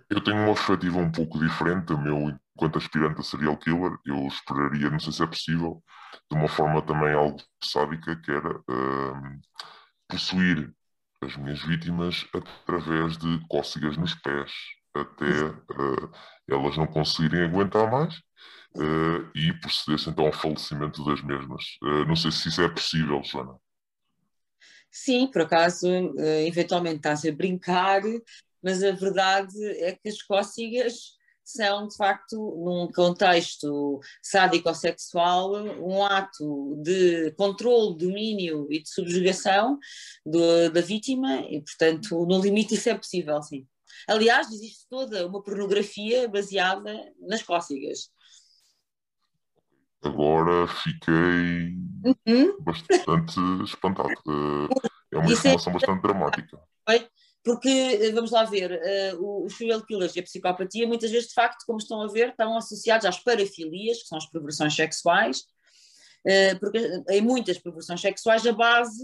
Eu 0.09 0.21
tenho 0.23 0.37
uma 0.37 0.53
perspectiva 0.53 0.99
um 0.99 1.11
pouco 1.11 1.39
diferente. 1.39 1.93
O 1.93 1.97
meu, 1.97 2.37
enquanto 2.55 2.77
aspirante 2.77 3.21
a 3.21 3.23
serial 3.23 3.57
killer, 3.57 3.97
eu 4.05 4.27
esperaria, 4.27 4.89
não 4.89 4.99
sei 4.99 5.13
se 5.13 5.23
é 5.23 5.27
possível, 5.27 5.81
de 6.29 6.37
uma 6.37 6.49
forma 6.49 6.81
também 6.81 7.13
algo 7.13 7.41
sádica, 7.63 8.15
que 8.21 8.31
era 8.31 8.57
uh, 8.57 9.41
possuir 10.09 10.73
as 11.21 11.37
minhas 11.37 11.61
vítimas 11.63 12.25
através 12.33 13.17
de 13.17 13.39
cócegas 13.47 13.95
nos 13.97 14.15
pés, 14.15 14.51
até 14.93 15.45
uh, 15.45 16.11
elas 16.49 16.77
não 16.77 16.87
conseguirem 16.87 17.43
aguentar 17.43 17.89
mais 17.89 18.15
uh, 18.75 19.29
e 19.35 19.53
proceder-se 19.53 20.09
então 20.09 20.25
ao 20.25 20.33
falecimento 20.33 21.03
das 21.05 21.21
mesmas. 21.21 21.63
Uh, 21.83 22.05
não 22.05 22.15
sei 22.15 22.31
se 22.31 22.49
isso 22.49 22.61
é 22.61 22.69
possível, 22.69 23.21
Joana. 23.23 23.55
Sim, 24.89 25.27
por 25.31 25.43
acaso, 25.43 25.87
eventualmente 26.45 26.97
estás 26.97 27.23
a 27.23 27.31
brincar, 27.31 28.01
mas 28.61 28.83
a 28.83 28.91
verdade 28.91 29.55
é 29.77 29.93
que 29.93 30.09
as 30.09 30.21
cócegas 30.21 31.17
são, 31.43 31.87
de 31.87 31.95
facto, 31.95 32.35
num 32.35 32.91
contexto 32.91 33.99
sádico-sexual, 34.21 35.53
um 35.79 36.03
ato 36.03 36.75
de 36.81 37.31
controle, 37.31 37.97
domínio 37.97 38.67
e 38.69 38.81
de 38.81 38.89
subjugação 38.89 39.77
do, 40.25 40.69
da 40.71 40.81
vítima, 40.81 41.41
e, 41.49 41.61
portanto, 41.61 42.25
no 42.25 42.39
limite 42.41 42.75
isso 42.75 42.89
é 42.89 42.95
possível, 42.95 43.41
sim. 43.41 43.67
Aliás, 44.07 44.51
existe 44.51 44.87
toda 44.89 45.27
uma 45.27 45.43
pornografia 45.43 46.27
baseada 46.27 46.93
nas 47.19 47.43
cócegas. 47.43 48.09
Agora 50.03 50.67
fiquei 50.67 51.75
uhum. 52.25 52.57
bastante 52.61 53.39
espantado. 53.63 54.09
É 55.13 55.17
uma 55.17 55.29
Isso 55.29 55.45
é 55.45 55.53
informação 55.53 55.71
é... 55.71 55.73
bastante 55.73 56.01
dramática 56.03 56.57
porque, 57.43 57.69
eh, 57.69 58.11
vamos 58.11 58.31
lá 58.31 58.43
ver, 58.43 58.71
uh, 59.15 59.45
os 59.45 59.57
serial 59.57 59.81
killers 59.85 60.15
e 60.15 60.19
a 60.19 60.23
psicopatia, 60.23 60.87
muitas 60.87 61.09
vezes, 61.09 61.29
de 61.29 61.33
facto, 61.33 61.65
como 61.65 61.79
estão 61.79 62.01
a 62.01 62.07
ver, 62.07 62.29
estão 62.29 62.55
associados 62.55 63.05
às 63.05 63.19
parafilias, 63.19 64.01
que 64.01 64.07
são 64.07 64.17
as 64.17 64.29
perversões 64.29 64.75
sexuais, 64.75 65.39
uh, 65.39 66.59
porque 66.59 66.77
em 67.09 67.21
muitas 67.21 67.57
perversões 67.57 67.99
sexuais 67.99 68.45
a 68.45 68.51
base, 68.51 69.03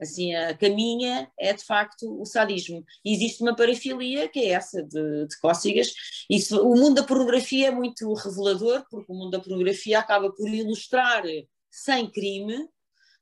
assim, 0.00 0.34
a 0.34 0.56
caminha 0.56 1.30
é, 1.38 1.52
de 1.52 1.64
facto, 1.64 2.20
o 2.20 2.24
sadismo. 2.26 2.84
E 3.04 3.14
existe 3.14 3.42
uma 3.42 3.54
parafilia, 3.54 4.28
que 4.28 4.40
é 4.40 4.48
essa 4.48 4.82
de, 4.82 5.26
de 5.26 5.40
cócegas. 5.40 5.92
Isso, 6.28 6.60
o 6.60 6.76
mundo 6.76 6.96
da 6.96 7.04
pornografia 7.04 7.68
é 7.68 7.70
muito 7.70 8.12
revelador, 8.12 8.84
porque 8.90 9.10
o 9.10 9.14
mundo 9.14 9.30
da 9.30 9.40
pornografia 9.40 9.98
acaba 9.98 10.30
por 10.32 10.48
ilustrar 10.48 11.22
sem 11.70 12.10
crime, 12.10 12.68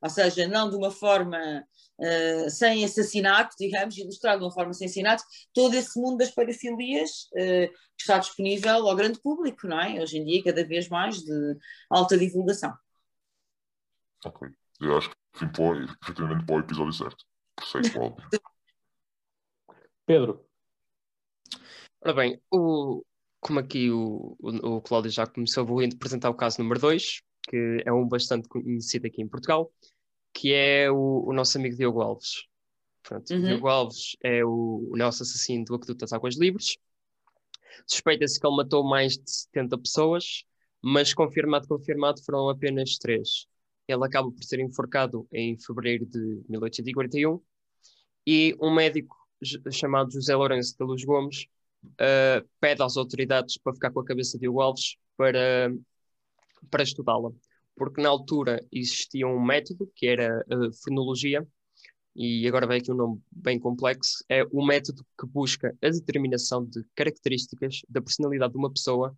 ou 0.02 0.10
seja, 0.10 0.46
não 0.48 0.68
de 0.68 0.76
uma 0.76 0.90
forma 0.90 1.64
uh, 1.98 2.50
sem 2.50 2.84
assassinato, 2.84 3.54
digamos, 3.58 3.96
ilustrado 3.96 4.38
de 4.38 4.44
uma 4.44 4.52
forma 4.52 4.72
sem 4.72 4.86
assassinato, 4.86 5.24
todo 5.52 5.74
esse 5.74 5.98
mundo 6.00 6.18
das 6.18 6.30
parafilias 6.30 7.28
uh, 7.32 7.68
que 7.96 8.00
está 8.00 8.18
disponível 8.18 8.88
ao 8.88 8.96
grande 8.96 9.20
público, 9.20 9.66
não 9.66 9.80
é? 9.80 10.00
Hoje 10.02 10.18
em 10.18 10.24
dia, 10.24 10.44
cada 10.44 10.64
vez 10.66 10.88
mais 10.88 11.18
de 11.18 11.56
alta 11.90 12.16
divulgação. 12.18 12.72
Ok. 14.24 14.48
Eu 14.80 14.98
acho 14.98 15.10
que 15.10 15.46
para, 15.46 15.84
efetivamente 16.02 16.46
para 16.46 16.56
o 16.56 16.60
episódio 16.60 16.92
certo. 16.92 17.24
Sexual. 17.62 18.16
Pedro. 20.06 20.44
Ora 22.00 22.12
bem, 22.12 22.42
o, 22.50 23.02
como 23.40 23.60
aqui 23.60 23.90
o, 23.90 24.36
o, 24.38 24.76
o 24.76 24.82
Cláudio 24.82 25.10
já 25.10 25.26
começou, 25.26 25.64
vou 25.64 25.80
apresentar 25.80 26.28
o 26.28 26.34
caso 26.34 26.60
número 26.60 26.80
2, 26.80 27.22
que 27.48 27.82
é 27.84 27.92
um 27.92 28.06
bastante 28.06 28.48
conhecido 28.48 29.06
aqui 29.06 29.22
em 29.22 29.28
Portugal, 29.28 29.72
que 30.34 30.52
é 30.52 30.90
o, 30.90 31.24
o 31.28 31.32
nosso 31.32 31.56
amigo 31.56 31.76
Diogo 31.76 32.02
Alves. 32.02 32.44
Pronto, 33.02 33.32
uhum. 33.32 33.40
Diogo 33.40 33.68
Alves 33.68 34.16
é 34.22 34.44
o, 34.44 34.88
o 34.92 34.96
nosso 34.96 35.22
assassino 35.22 35.64
do 35.64 35.76
Aqueduto 35.76 36.00
das 36.00 36.12
Águas 36.12 36.36
Livres. 36.36 36.76
Suspeita-se 37.86 38.40
que 38.40 38.46
ele 38.46 38.56
matou 38.56 38.82
mais 38.82 39.16
de 39.16 39.30
70 39.30 39.78
pessoas, 39.78 40.44
mas 40.82 41.14
confirmado, 41.14 41.68
confirmado 41.68 42.22
foram 42.24 42.48
apenas 42.48 42.98
três. 42.98 43.46
Ele 43.86 44.04
acaba 44.04 44.30
por 44.30 44.42
ser 44.42 44.60
enforcado 44.60 45.26
em 45.32 45.56
fevereiro 45.58 46.04
de 46.06 46.42
1841 46.48 47.40
e 48.26 48.56
um 48.60 48.74
médico 48.74 49.16
chamado 49.70 50.10
José 50.10 50.34
Lourenço 50.34 50.76
de 50.76 50.84
Luz 50.84 51.04
Gomes 51.04 51.46
uh, 51.84 52.48
pede 52.58 52.82
às 52.82 52.96
autoridades 52.96 53.58
para 53.58 53.74
ficar 53.74 53.90
com 53.90 54.00
a 54.00 54.04
cabeça 54.04 54.38
de 54.38 54.42
Diogo 54.42 54.62
Alves 54.62 54.96
para, 55.16 55.72
para 56.70 56.82
estudá-la 56.82 57.30
porque 57.76 58.00
na 58.00 58.08
altura 58.08 58.64
existia 58.72 59.26
um 59.26 59.42
método 59.42 59.90
que 59.94 60.06
era 60.06 60.44
a 60.50 60.72
frenologia, 60.82 61.46
e 62.16 62.46
agora 62.46 62.66
vem 62.66 62.78
aqui 62.78 62.92
um 62.92 62.96
nome 62.96 63.20
bem 63.30 63.58
complexo, 63.58 64.24
é 64.28 64.44
o 64.52 64.64
método 64.64 65.04
que 65.18 65.26
busca 65.26 65.76
a 65.82 65.88
determinação 65.88 66.64
de 66.64 66.84
características 66.94 67.80
da 67.88 68.00
personalidade 68.00 68.52
de 68.52 68.58
uma 68.58 68.72
pessoa 68.72 69.16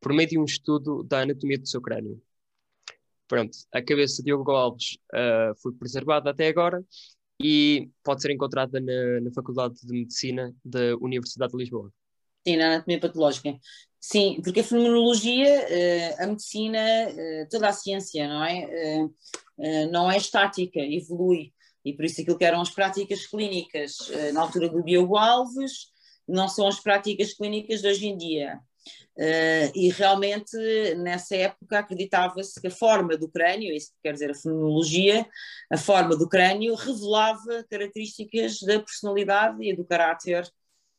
por 0.00 0.12
meio 0.12 0.28
de 0.28 0.38
um 0.38 0.44
estudo 0.44 1.02
da 1.02 1.22
anatomia 1.22 1.58
do 1.58 1.66
seu 1.66 1.80
crânio. 1.80 2.22
Pronto, 3.26 3.58
a 3.72 3.82
cabeça 3.82 4.18
de 4.18 4.26
Diogo 4.26 4.52
Alves 4.52 4.96
uh, 5.12 5.60
foi 5.60 5.72
preservada 5.72 6.30
até 6.30 6.46
agora 6.46 6.84
e 7.40 7.90
pode 8.04 8.22
ser 8.22 8.30
encontrada 8.30 8.80
na, 8.80 9.20
na 9.20 9.32
Faculdade 9.32 9.74
de 9.82 9.92
Medicina 9.92 10.54
da 10.64 10.96
Universidade 11.00 11.52
de 11.52 11.58
Lisboa. 11.58 11.92
Sim, 12.46 12.56
na 12.56 12.66
anatomia 12.66 13.00
patológica. 13.00 13.58
Sim, 14.08 14.40
porque 14.40 14.60
a 14.60 14.64
fenomenologia, 14.64 15.48
eh, 15.68 16.14
a 16.22 16.28
medicina, 16.28 16.78
eh, 16.78 17.44
toda 17.50 17.68
a 17.68 17.72
ciência, 17.72 18.28
não 18.28 18.44
é? 18.44 19.08
Eh, 19.58 19.86
não 19.86 20.08
é 20.08 20.16
estática, 20.16 20.78
evolui. 20.78 21.52
E 21.84 21.92
por 21.92 22.04
isso 22.04 22.20
aquilo 22.20 22.38
que 22.38 22.44
eram 22.44 22.60
as 22.60 22.70
práticas 22.70 23.26
clínicas 23.26 23.96
na 24.32 24.42
altura 24.42 24.68
do 24.68 24.82
Diogo 24.84 25.16
Alves 25.16 25.88
não 26.28 26.48
são 26.48 26.68
as 26.68 26.78
práticas 26.78 27.34
clínicas 27.34 27.80
de 27.80 27.88
hoje 27.88 28.06
em 28.06 28.16
dia. 28.16 28.60
e 29.74 29.88
realmente, 29.90 30.56
nessa 30.96 31.34
época, 31.36 31.78
acreditava-se 31.78 32.60
que 32.60 32.68
a 32.68 32.70
forma 32.70 33.16
do 33.16 33.28
crânio, 33.28 33.74
isso 33.74 33.92
quer 34.02 34.12
dizer 34.12 34.30
a 34.30 34.34
fenomenologia, 34.34 35.26
a 35.70 35.76
forma 35.76 36.16
do 36.16 36.28
crânio 36.28 36.74
revelava 36.74 37.64
características 37.68 38.60
da 38.60 38.78
personalidade 38.80 39.64
e 39.64 39.74
do 39.74 39.84
caráter 39.84 40.44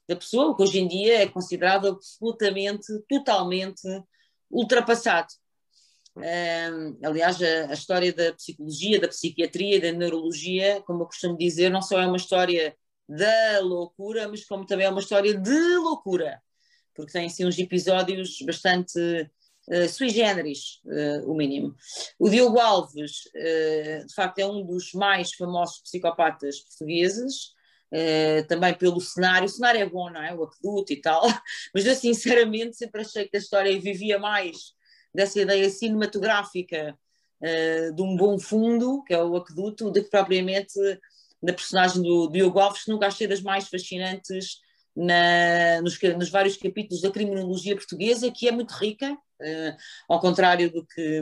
da 0.07 0.15
pessoa, 0.15 0.55
que 0.55 0.63
hoje 0.63 0.79
em 0.79 0.87
dia 0.87 1.23
é 1.23 1.27
considerado 1.27 1.87
absolutamente, 1.87 2.87
totalmente 3.09 3.81
ultrapassado. 4.49 5.27
Um, 6.15 6.97
aliás, 7.05 7.41
a, 7.41 7.69
a, 7.69 7.73
história 7.73 8.11
da 8.11 8.33
psicologia, 8.33 8.99
da 8.99 9.07
psiquiatria, 9.07 9.79
da 9.79 9.91
neurologia, 9.91 10.81
como 10.85 11.03
eu 11.03 11.05
costumo 11.05 11.37
dizer, 11.37 11.69
não 11.69 11.81
só 11.81 11.99
é 11.99 12.07
uma 12.07 12.17
história 12.17 12.75
da 13.07 13.59
loucura, 13.61 14.27
mas 14.27 14.43
como 14.45 14.65
também 14.65 14.87
é 14.87 14.89
uma 14.89 14.99
história 14.99 15.33
de 15.33 15.77
loucura, 15.77 16.41
porque 16.95 17.11
tem 17.11 17.27
assim 17.27 17.45
uns 17.45 17.57
episódios 17.59 18.39
bastante 18.41 18.99
uh, 18.99 19.89
sui 19.89 20.09
generis, 20.09 20.81
uh, 20.85 21.31
o 21.31 21.35
mínimo. 21.35 21.75
O 22.17 22.29
Diogo 22.29 22.59
Alves, 22.59 23.25
uh, 23.27 24.05
de 24.05 24.13
facto, 24.13 24.39
é 24.39 24.47
um 24.47 24.65
dos 24.65 24.93
mais 24.93 25.33
famosos 25.35 25.79
psicopatas 25.81 26.59
portugueses, 26.61 27.55
Uh, 27.91 28.45
também 28.47 28.73
pelo 28.73 28.99
cenário. 28.99 29.45
O 29.45 29.49
cenário 29.49 29.79
é 29.79 29.85
bom, 29.85 30.09
não 30.09 30.21
é? 30.21 30.35
O 30.35 30.43
aqueduto 30.43 30.91
e 30.91 31.01
tal, 31.01 31.21
mas 31.73 31.85
eu 31.85 31.95
sinceramente 31.95 32.75
sempre 32.75 33.01
achei 33.01 33.27
que 33.27 33.37
a 33.37 33.39
história 33.39 33.79
vivia 33.79 34.19
mais 34.19 34.73
dessa 35.13 35.39
ideia 35.39 35.69
cinematográfica 35.69 36.97
uh, 37.41 37.95
de 37.95 38.01
um 38.01 38.15
bom 38.17 38.37
fundo, 38.37 39.03
que 39.03 39.13
é 39.13 39.23
o 39.23 39.37
aqueduto, 39.37 39.89
do 39.89 40.03
que 40.03 40.09
propriamente 40.09 40.73
da 41.41 41.53
personagem 41.53 42.01
do 42.01 42.27
Diogo 42.29 42.59
Alves, 42.59 42.83
que 42.83 42.91
nunca 42.91 43.07
achei 43.07 43.27
das 43.27 43.41
mais 43.41 43.69
fascinantes 43.69 44.57
na, 44.95 45.81
nos, 45.81 45.99
nos, 46.17 46.29
vários 46.29 46.57
capítulos 46.57 47.01
da 47.01 47.11
criminologia 47.11 47.75
portuguesa, 47.75 48.31
que 48.31 48.47
é 48.47 48.51
muito 48.51 48.71
rica, 48.71 49.13
uh, 49.13 49.77
ao 50.09 50.19
contrário 50.19 50.71
do 50.71 50.85
que 50.85 51.21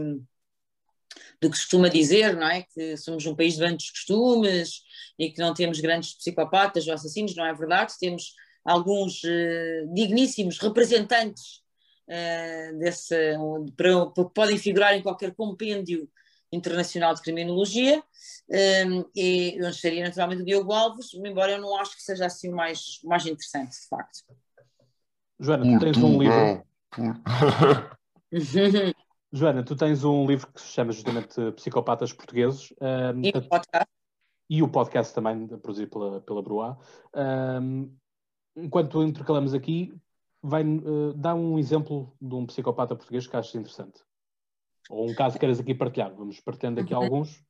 do 1.42 1.50
que 1.50 1.58
se 1.58 1.64
costuma 1.64 1.90
dizer, 1.90 2.36
não 2.36 2.48
é? 2.48 2.64
Que 2.64 2.98
somos 2.98 3.26
um 3.26 3.36
país 3.36 3.54
de 3.54 3.60
grandes 3.60 3.92
costumes 3.92 4.82
e 5.18 5.32
que 5.32 5.40
não 5.40 5.54
temos 5.54 5.80
grandes 5.80 6.16
psicopatas 6.16 6.88
ou 6.88 6.94
assassinos, 6.94 7.36
não 7.36 7.46
é 7.46 7.54
verdade? 7.54 7.94
Temos 8.00 8.34
alguns 8.64 9.24
uh, 9.24 9.94
digníssimos 9.94 10.60
representantes 10.60 11.62
uh, 12.08 12.80
dessa, 12.80 13.16
para, 13.78 14.06
para, 14.08 14.26
podem 14.26 14.58
figurar 14.58 14.96
em 14.96 15.02
qualquer 15.02 15.34
compêndio 15.36 16.10
internacional 16.52 17.14
de 17.14 17.22
criminologia, 17.22 18.02
um, 18.88 19.06
e 19.16 19.58
onde 19.60 19.76
estaria 19.76 20.04
naturalmente 20.04 20.42
o 20.42 20.46
Diogo 20.46 20.72
Alves, 20.72 21.14
embora 21.14 21.54
eu 21.54 21.62
não 21.62 21.76
acho 21.78 21.96
que 21.96 22.04
seja 22.04 22.26
assim 22.26 22.50
o 22.50 22.56
mais, 22.56 23.00
mais 23.04 23.26
interessante, 23.26 23.72
de 23.72 23.88
facto. 23.88 24.24
Joana, 25.40 25.80
tu 25.80 25.86
tens 25.86 25.98
um 25.98 26.22
livro. 26.22 26.66
Joana, 29.36 29.65
tu 29.65 29.75
tens 29.75 30.06
um 30.06 30.25
livro 30.25 30.48
que 30.48 30.62
se 30.62 30.68
chama 30.68 30.94
justamente 30.94 31.51
Psicopatas 31.58 32.13
Portugueses. 32.13 32.74
Um, 32.80 33.22
e 33.22 33.30
o 33.30 33.42
podcast. 33.42 33.92
E 34.50 34.63
o 34.63 34.68
podcast 34.70 35.13
também, 35.13 35.46
produzido 35.46 35.89
pela, 35.89 36.22
pela 36.22 36.42
Bruá. 36.42 36.77
Um, 37.13 37.94
enquanto 38.56 39.04
intercalamos 39.04 39.54
aqui, 39.54 39.94
vai 40.42 40.63
uh, 40.63 41.13
dar 41.15 41.36
um 41.36 41.60
exemplo 41.60 42.15
de 42.22 42.34
um 42.34 42.46
psicopata 42.46 42.96
português 42.96 43.27
que 43.27 43.36
achas 43.36 43.54
interessante. 43.56 44.01
Ou 44.89 45.12
um 45.12 45.13
caso 45.13 45.34
que 45.34 45.42
queiras 45.42 45.60
aqui 45.60 45.75
partilhar. 45.75 46.15
Vamos 46.15 46.39
partilhando 46.39 46.80
aqui 46.80 46.94
uhum. 46.94 47.04
alguns. 47.04 47.44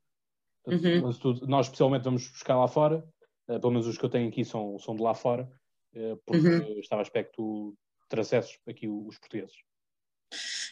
Uhum. 0.65 1.01
Mas 1.03 1.19
tu, 1.19 1.33
nós, 1.45 1.67
especialmente, 1.67 2.05
vamos 2.05 2.27
buscar 2.27 2.57
lá 2.57 2.67
fora. 2.67 3.07
Uh, 3.47 3.59
pelo 3.59 3.73
menos 3.73 3.85
os 3.85 3.95
que 3.95 4.05
eu 4.05 4.09
tenho 4.09 4.27
aqui 4.27 4.43
são, 4.43 4.79
são 4.79 4.95
de 4.95 5.03
lá 5.03 5.13
fora. 5.13 5.47
Uh, 5.93 6.17
porque 6.25 6.47
uhum. 6.47 6.79
estava 6.79 7.03
a 7.03 7.03
esperar 7.03 7.25
que 7.25 7.33
tu 7.33 7.77
trouxesses 8.09 8.57
aqui 8.67 8.87
os 8.87 9.19
portugueses. 9.19 9.55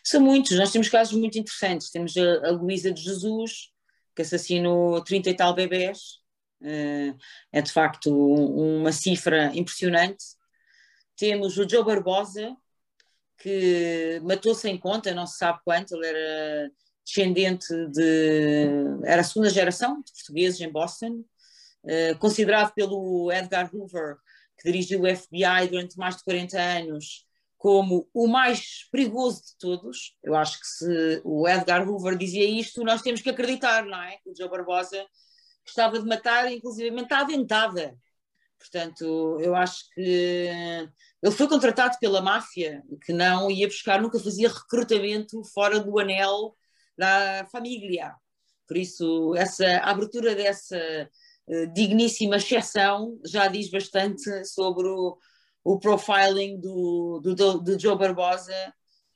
São 0.03 0.21
muitos. 0.21 0.57
Nós 0.57 0.71
temos 0.71 0.89
casos 0.89 1.17
muito 1.17 1.37
interessantes. 1.37 1.89
Temos 1.89 2.15
a, 2.17 2.47
a 2.47 2.51
Luísa 2.51 2.91
de 2.91 3.01
Jesus, 3.01 3.71
que 4.15 4.21
assassinou 4.21 5.01
30 5.03 5.29
e 5.29 5.33
tal 5.35 5.53
bebés. 5.53 6.21
Uh, 6.61 7.17
é 7.51 7.61
de 7.61 7.71
facto 7.71 8.09
uma 8.11 8.91
cifra 8.91 9.51
impressionante. 9.55 10.23
Temos 11.15 11.57
o 11.57 11.67
Joe 11.67 11.83
Barbosa, 11.83 12.55
que 13.37 14.21
matou 14.23 14.55
sem 14.55 14.77
conta, 14.77 15.13
não 15.13 15.27
se 15.27 15.37
sabe 15.37 15.59
quanto, 15.65 15.95
ele 15.95 16.07
era 16.07 16.71
descendente 17.05 17.67
de. 17.87 18.65
era 19.03 19.21
a 19.21 19.23
segunda 19.23 19.49
geração 19.49 20.01
de 20.01 20.11
portugueses 20.13 20.61
em 20.61 20.71
Boston, 20.71 21.23
uh, 21.83 22.17
considerado 22.19 22.73
pelo 22.73 23.31
Edgar 23.31 23.69
Hoover, 23.73 24.15
que 24.57 24.71
dirigiu 24.71 25.01
o 25.01 25.15
FBI 25.15 25.67
durante 25.69 25.97
mais 25.97 26.15
de 26.17 26.23
40 26.23 26.59
anos, 26.59 27.25
como 27.63 28.09
o 28.13 28.27
mais 28.27 28.89
perigoso 28.91 29.41
de 29.41 29.57
todos. 29.57 30.17
Eu 30.21 30.35
acho 30.35 30.59
que 30.59 30.67
se 30.67 31.21
o 31.23 31.47
Edgar 31.47 31.87
Hoover 31.87 32.17
dizia 32.17 32.43
isto, 32.43 32.83
nós 32.83 33.01
temos 33.01 33.21
que 33.21 33.29
acreditar, 33.29 33.85
não 33.85 34.03
é? 34.03 34.17
Que 34.17 34.31
o 34.31 34.35
Joe 34.35 34.49
Barbosa 34.49 35.01
gostava 35.65 35.97
de 35.97 36.05
matar, 36.05 36.51
inclusivamente 36.51 37.13
à 37.13 37.23
dentada. 37.23 37.97
Portanto, 38.59 39.39
eu 39.39 39.55
acho 39.55 39.85
que 39.95 40.49
ele 41.21 41.31
foi 41.31 41.47
contratado 41.47 41.97
pela 42.01 42.21
máfia, 42.21 42.83
que 43.05 43.13
não 43.13 43.49
ia 43.49 43.65
buscar, 43.65 44.01
nunca 44.01 44.19
fazia 44.19 44.49
recrutamento 44.49 45.41
fora 45.53 45.79
do 45.79 45.97
anel 45.97 46.57
da 46.97 47.47
família. 47.49 48.13
Por 48.67 48.75
isso, 48.75 49.33
essa 49.37 49.65
a 49.77 49.91
abertura 49.91 50.35
dessa 50.35 50.77
uh, 51.47 51.73
digníssima 51.73 52.35
exceção 52.35 53.17
já 53.25 53.47
diz 53.47 53.71
bastante 53.71 54.43
sobre 54.43 54.85
o, 54.85 55.17
o 55.63 55.79
profiling 55.79 56.59
do, 56.59 57.19
do, 57.23 57.59
do, 57.59 57.79
Joe 57.79 57.97
Barbosa, 57.97 58.53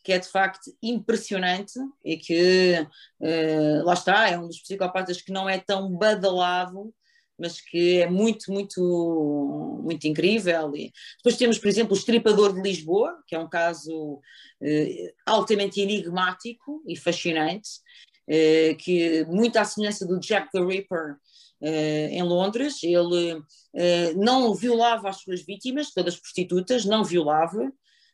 que 0.04 0.14
é 0.14 0.20
de 0.20 0.28
facto 0.28 0.72
impressionante 0.82 1.78
e 2.04 2.16
que, 2.16 2.88
uh, 3.20 3.84
lá 3.84 3.94
está, 3.94 4.30
é 4.30 4.38
um 4.38 4.48
dos 4.48 4.62
psicopatas 4.62 5.22
que 5.22 5.32
não 5.32 5.50
é 5.50 5.60
tão 5.60 5.92
badalado, 5.92 6.94
mas 7.38 7.62
que 7.62 8.00
é 8.02 8.10
muito, 8.10 8.52
muito, 8.52 9.82
muito 9.84 10.08
incrível. 10.08 10.76
E 10.76 10.92
depois 11.18 11.38
temos, 11.38 11.58
por 11.60 11.68
exemplo, 11.68 11.94
o 11.94 11.98
Estripador 11.98 12.54
de 12.54 12.62
Lisboa, 12.62 13.22
que 13.28 13.36
é 13.36 13.40
um 13.40 13.50
caso 13.50 14.14
uh, 14.16 15.14
altamente 15.26 15.82
enigmático 15.82 16.82
e 16.88 16.96
fascinante, 16.96 17.70
uh, 18.30 18.76
que 18.78 19.26
muito 19.26 19.58
à 19.58 19.66
semelhança 19.66 20.06
do 20.08 20.20
Jack 20.20 20.52
the 20.52 20.64
Ripper, 20.64 21.18
em 21.62 22.24
Londres. 22.24 22.84
Ele 22.84 23.34
uh, 23.34 23.44
não 24.16 24.54
violava 24.54 25.10
as 25.10 25.18
suas 25.18 25.42
vítimas, 25.42 25.92
todas 25.92 26.18
prostitutas, 26.18 26.86
não 26.86 27.04
violava, 27.04 27.72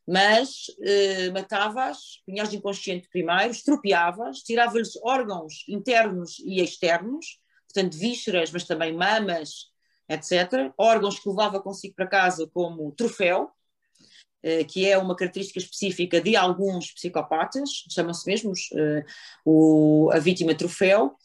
mas 0.07 0.67
uh, 0.79 1.33
matava-as, 1.33 2.21
punha-as 2.25 2.53
inconsciente 2.53 3.09
primeiro, 3.09 3.51
estropiava-as, 3.51 4.39
tirava-lhes 4.39 4.95
órgãos 5.03 5.65
internos 5.67 6.39
e 6.39 6.61
externos, 6.61 7.39
portanto 7.67 7.97
vísceras, 7.97 8.51
mas 8.51 8.65
também 8.65 8.93
mamas, 8.93 9.71
etc. 10.07 10.73
Órgãos 10.77 11.19
que 11.19 11.29
levava 11.29 11.61
consigo 11.61 11.95
para 11.95 12.07
casa 12.07 12.49
como 12.53 12.91
troféu, 12.91 13.49
que 14.67 14.85
é 14.85 14.97
uma 14.97 15.15
característica 15.15 15.57
específica 15.57 16.19
de 16.19 16.35
alguns 16.35 16.91
psicopatas, 16.91 17.69
chamam-se 17.89 18.27
mesmos 18.29 18.67
o, 19.45 20.11
a 20.11 20.19
vítima 20.19 20.53
troféu, 20.53 21.15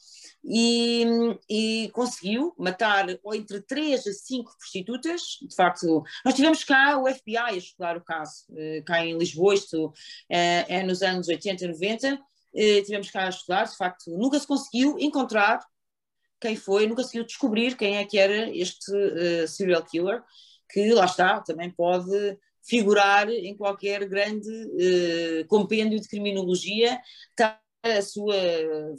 e, 0.45 1.05
e, 1.49 1.91
conseguiu 1.93 2.55
matar 2.59 3.07
entre 3.35 3.61
3 3.61 4.07
a 4.07 4.13
5 4.13 4.57
prostitutas. 4.59 5.21
De 5.43 5.55
facto, 5.55 6.03
nós 6.25 6.35
tivemos 6.35 6.65
cá 6.65 6.99
o 6.99 7.07
FBI 7.07 7.37
a 7.37 7.53
estudar 7.53 7.97
o 7.97 8.05
caso, 8.05 8.45
eh, 8.57 8.83
cá 8.87 9.05
em 9.05 9.17
Lisboa, 9.19 9.55
isto 9.55 9.93
é, 10.29 10.77
é 10.77 10.83
nos 10.83 11.03
anos 11.03 11.29
80 11.29 11.65
e 11.65 11.69
90. 11.69 12.21
Eh, 12.55 12.83
tivemos 12.83 13.11
cá 13.11 13.27
a 13.27 13.29
estudar, 13.29 13.65
de 13.65 13.77
facto, 13.77 14.11
nunca 14.11 14.39
se 14.39 14.47
conseguiu 14.47 14.97
encontrar 14.99 15.61
quem 16.41 16.57
foi, 16.57 16.87
nunca 16.87 17.03
se 17.03 17.09
conseguiu 17.09 17.27
descobrir 17.27 17.77
quem 17.77 17.97
é 17.97 18.05
que 18.05 18.19
era 18.19 18.49
este 18.57 18.93
uh, 18.93 19.49
serial 19.49 19.85
killer, 19.85 20.23
que 20.71 20.93
lá 20.93 21.05
está, 21.05 21.41
também 21.41 21.71
pode 21.71 22.39
figurar 22.63 23.29
em 23.29 23.57
qualquer 23.57 24.07
grande 24.09 24.49
uh, 24.49 25.47
compêndio 25.49 26.01
de 26.01 26.09
criminologia, 26.09 27.01
a 27.83 28.03
sua 28.03 28.35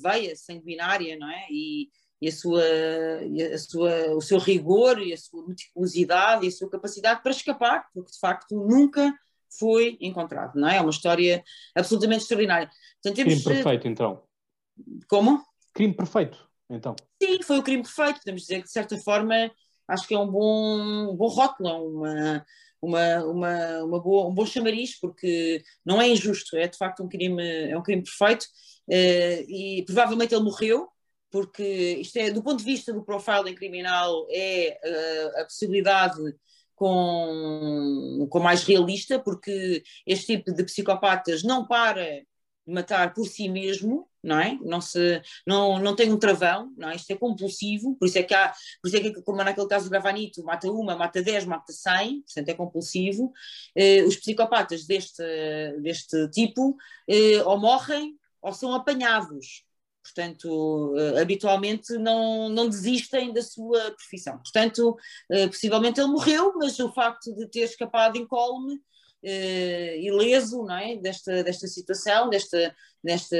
veia 0.01 0.35
sanguinária, 0.35 1.17
não 1.17 1.29
é? 1.29 1.47
E, 1.49 1.89
e 2.21 2.27
a 2.27 2.31
sua, 2.31 2.63
a 3.53 3.57
sua, 3.57 4.15
o 4.15 4.21
seu 4.21 4.37
rigor 4.39 4.99
e 5.01 5.13
a 5.13 5.17
sua 5.17 5.45
meticulosidade 5.47 6.45
e 6.45 6.49
a 6.49 6.51
sua 6.51 6.69
capacidade 6.69 7.21
para 7.21 7.31
escapar, 7.31 7.87
porque 7.93 8.11
de 8.11 8.19
facto 8.19 8.55
nunca 8.55 9.13
foi 9.57 9.97
encontrado, 9.99 10.59
não 10.59 10.69
é? 10.69 10.77
É 10.77 10.81
uma 10.81 10.91
história 10.91 11.43
absolutamente 11.75 12.21
extraordinária. 12.21 12.69
Portanto, 13.01 13.25
crime 13.25 13.43
perfeito, 13.43 13.87
então. 13.87 14.23
Como? 15.07 15.43
Crime 15.73 15.93
perfeito, 15.93 16.49
então. 16.69 16.95
Sim, 17.21 17.41
foi 17.41 17.59
o 17.59 17.63
crime 17.63 17.83
perfeito, 17.83 18.19
podemos 18.19 18.41
dizer 18.41 18.57
que 18.57 18.65
de 18.65 18.71
certa 18.71 18.97
forma 18.97 19.51
acho 19.87 20.07
que 20.07 20.13
é 20.13 20.19
um 20.19 20.27
bom, 20.27 21.11
um 21.11 21.15
bom 21.15 21.27
rótulo, 21.27 21.97
uma, 21.97 22.45
uma, 22.81 23.23
uma, 23.25 23.83
uma 23.83 23.99
boa, 24.01 24.27
um 24.27 24.33
bom 24.33 24.45
chamariz, 24.45 24.99
porque 24.99 25.63
não 25.85 26.01
é 26.01 26.07
injusto, 26.07 26.55
é 26.57 26.67
de 26.67 26.77
facto 26.77 27.03
um 27.03 27.09
crime, 27.09 27.69
é 27.69 27.77
um 27.77 27.83
crime 27.83 28.03
perfeito 28.03 28.43
uh, 28.43 29.43
e 29.47 29.83
provavelmente 29.85 30.33
ele 30.33 30.43
morreu, 30.43 30.87
porque 31.31 31.63
isto 31.99 32.17
é, 32.17 32.31
do 32.31 32.41
ponto 32.41 32.59
de 32.59 32.65
vista 32.65 32.91
do 32.91 33.03
profiling 33.03 33.55
criminal, 33.55 34.25
é 34.31 34.79
uh, 34.83 35.41
a 35.41 35.43
possibilidade 35.43 36.17
com, 36.75 38.25
com 38.29 38.39
mais 38.39 38.63
realista, 38.63 39.19
porque 39.19 39.83
este 40.07 40.37
tipo 40.37 40.53
de 40.53 40.63
psicopatas 40.63 41.43
não 41.43 41.67
para 41.67 42.23
matar 42.65 43.13
por 43.13 43.27
si 43.27 43.49
mesmo, 43.49 44.08
não 44.23 44.39
é? 44.39 44.57
Não, 44.61 44.81
se, 44.81 45.21
não, 45.45 45.79
não 45.79 45.95
tem 45.95 46.11
um 46.11 46.19
travão, 46.19 46.73
não 46.77 46.89
é? 46.89 46.95
Isto 46.95 47.11
é 47.11 47.15
compulsivo, 47.15 47.95
por 47.95 48.07
isso 48.07 48.17
é 48.17 48.23
que 48.23 48.33
há, 48.33 48.53
por 48.81 48.87
isso 48.87 48.97
é 48.97 48.99
que, 48.99 49.21
como 49.21 49.43
naquele 49.43 49.67
caso 49.67 49.85
do 49.85 49.91
Gravanito, 49.91 50.43
mata 50.43 50.69
uma, 50.71 50.95
mata 50.95 51.21
dez, 51.21 51.45
mata 51.45 51.71
cem, 51.71 52.21
portanto 52.21 52.49
é 52.49 52.53
compulsivo. 52.53 53.31
Eh, 53.75 54.03
os 54.03 54.15
psicopatas 54.17 54.85
deste, 54.85 55.23
deste 55.81 56.29
tipo 56.29 56.75
eh, 57.07 57.41
ou 57.43 57.57
morrem 57.59 58.15
ou 58.41 58.53
são 58.53 58.73
apanhados. 58.73 59.63
Portanto, 60.03 60.95
eh, 60.97 61.21
habitualmente 61.21 61.93
não, 61.97 62.49
não 62.49 62.69
desistem 62.69 63.33
da 63.33 63.41
sua 63.41 63.91
profissão. 63.91 64.37
Portanto, 64.39 64.97
eh, 65.31 65.47
possivelmente 65.47 65.99
ele 65.99 66.09
morreu, 66.09 66.53
mas 66.57 66.79
o 66.79 66.91
facto 66.93 67.33
de 67.35 67.47
ter 67.47 67.61
escapado 67.61 68.17
incólume 68.17 68.81
uh, 69.23 69.97
ileso 69.97 70.63
não 70.63 70.77
é? 70.77 70.95
desta, 70.97 71.43
desta 71.43 71.67
situação, 71.67 72.29
desta, 72.29 72.75
desta 73.03 73.37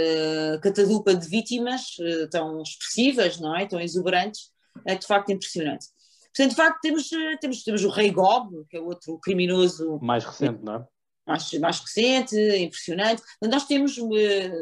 catadupa 0.61 1.13
de 1.13 1.27
vítimas 1.27 1.97
uh, 1.99 2.29
tão 2.29 2.61
expressivas, 2.61 3.39
não 3.39 3.55
é? 3.55 3.65
tão 3.65 3.79
exuberantes, 3.79 4.51
é 4.85 4.95
de 4.95 5.05
facto 5.05 5.31
impressionante. 5.31 5.87
Portanto, 6.35 6.49
de 6.51 6.55
facto, 6.55 6.79
temos, 6.81 7.11
eh, 7.11 7.37
temos, 7.37 7.63
temos 7.63 7.83
o 7.83 7.89
Rei 7.89 8.11
Gob, 8.11 8.65
que 8.69 8.77
é 8.77 8.79
outro 8.79 9.19
criminoso. 9.19 9.99
Mais 10.01 10.23
recente, 10.23 10.63
não 10.63 10.75
é? 10.75 10.85
Mais, 11.27 11.53
mais 11.53 11.79
recente, 11.79 12.35
impressionante. 12.57 13.21
Nós 13.41 13.65
temos 13.65 13.97
uh, 13.97 14.09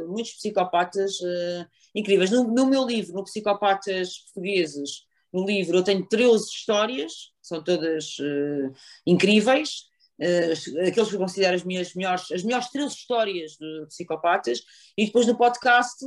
muitos 0.07 0.33
psicopatas 0.33 1.19
uh, 1.21 1.67
incríveis. 1.95 2.31
No, 2.31 2.43
no, 2.43 2.65
meu 2.65 2.85
livro, 2.85 3.13
no 3.13 3.23
Psicopatas 3.23 4.19
Portugueses, 4.25 5.03
no 5.31 5.45
livro 5.45 5.77
eu 5.77 5.83
tenho 5.83 6.05
13 6.07 6.45
histórias, 6.45 7.31
são 7.41 7.63
todas 7.63 8.17
uh, 8.19 8.73
incríveis, 9.05 9.83
uh, 10.19 10.87
aqueles 10.87 11.09
que 11.09 11.15
eu 11.15 11.19
considero 11.19 11.55
as 11.55 11.63
minhas 11.63 11.93
melhores, 11.93 12.31
as 12.31 12.43
melhores 12.43 12.69
três 12.69 12.93
histórias 12.93 13.51
de 13.51 13.85
psicopatas, 13.87 14.61
e 14.97 15.05
depois 15.05 15.27
no 15.27 15.37
podcast 15.37 16.05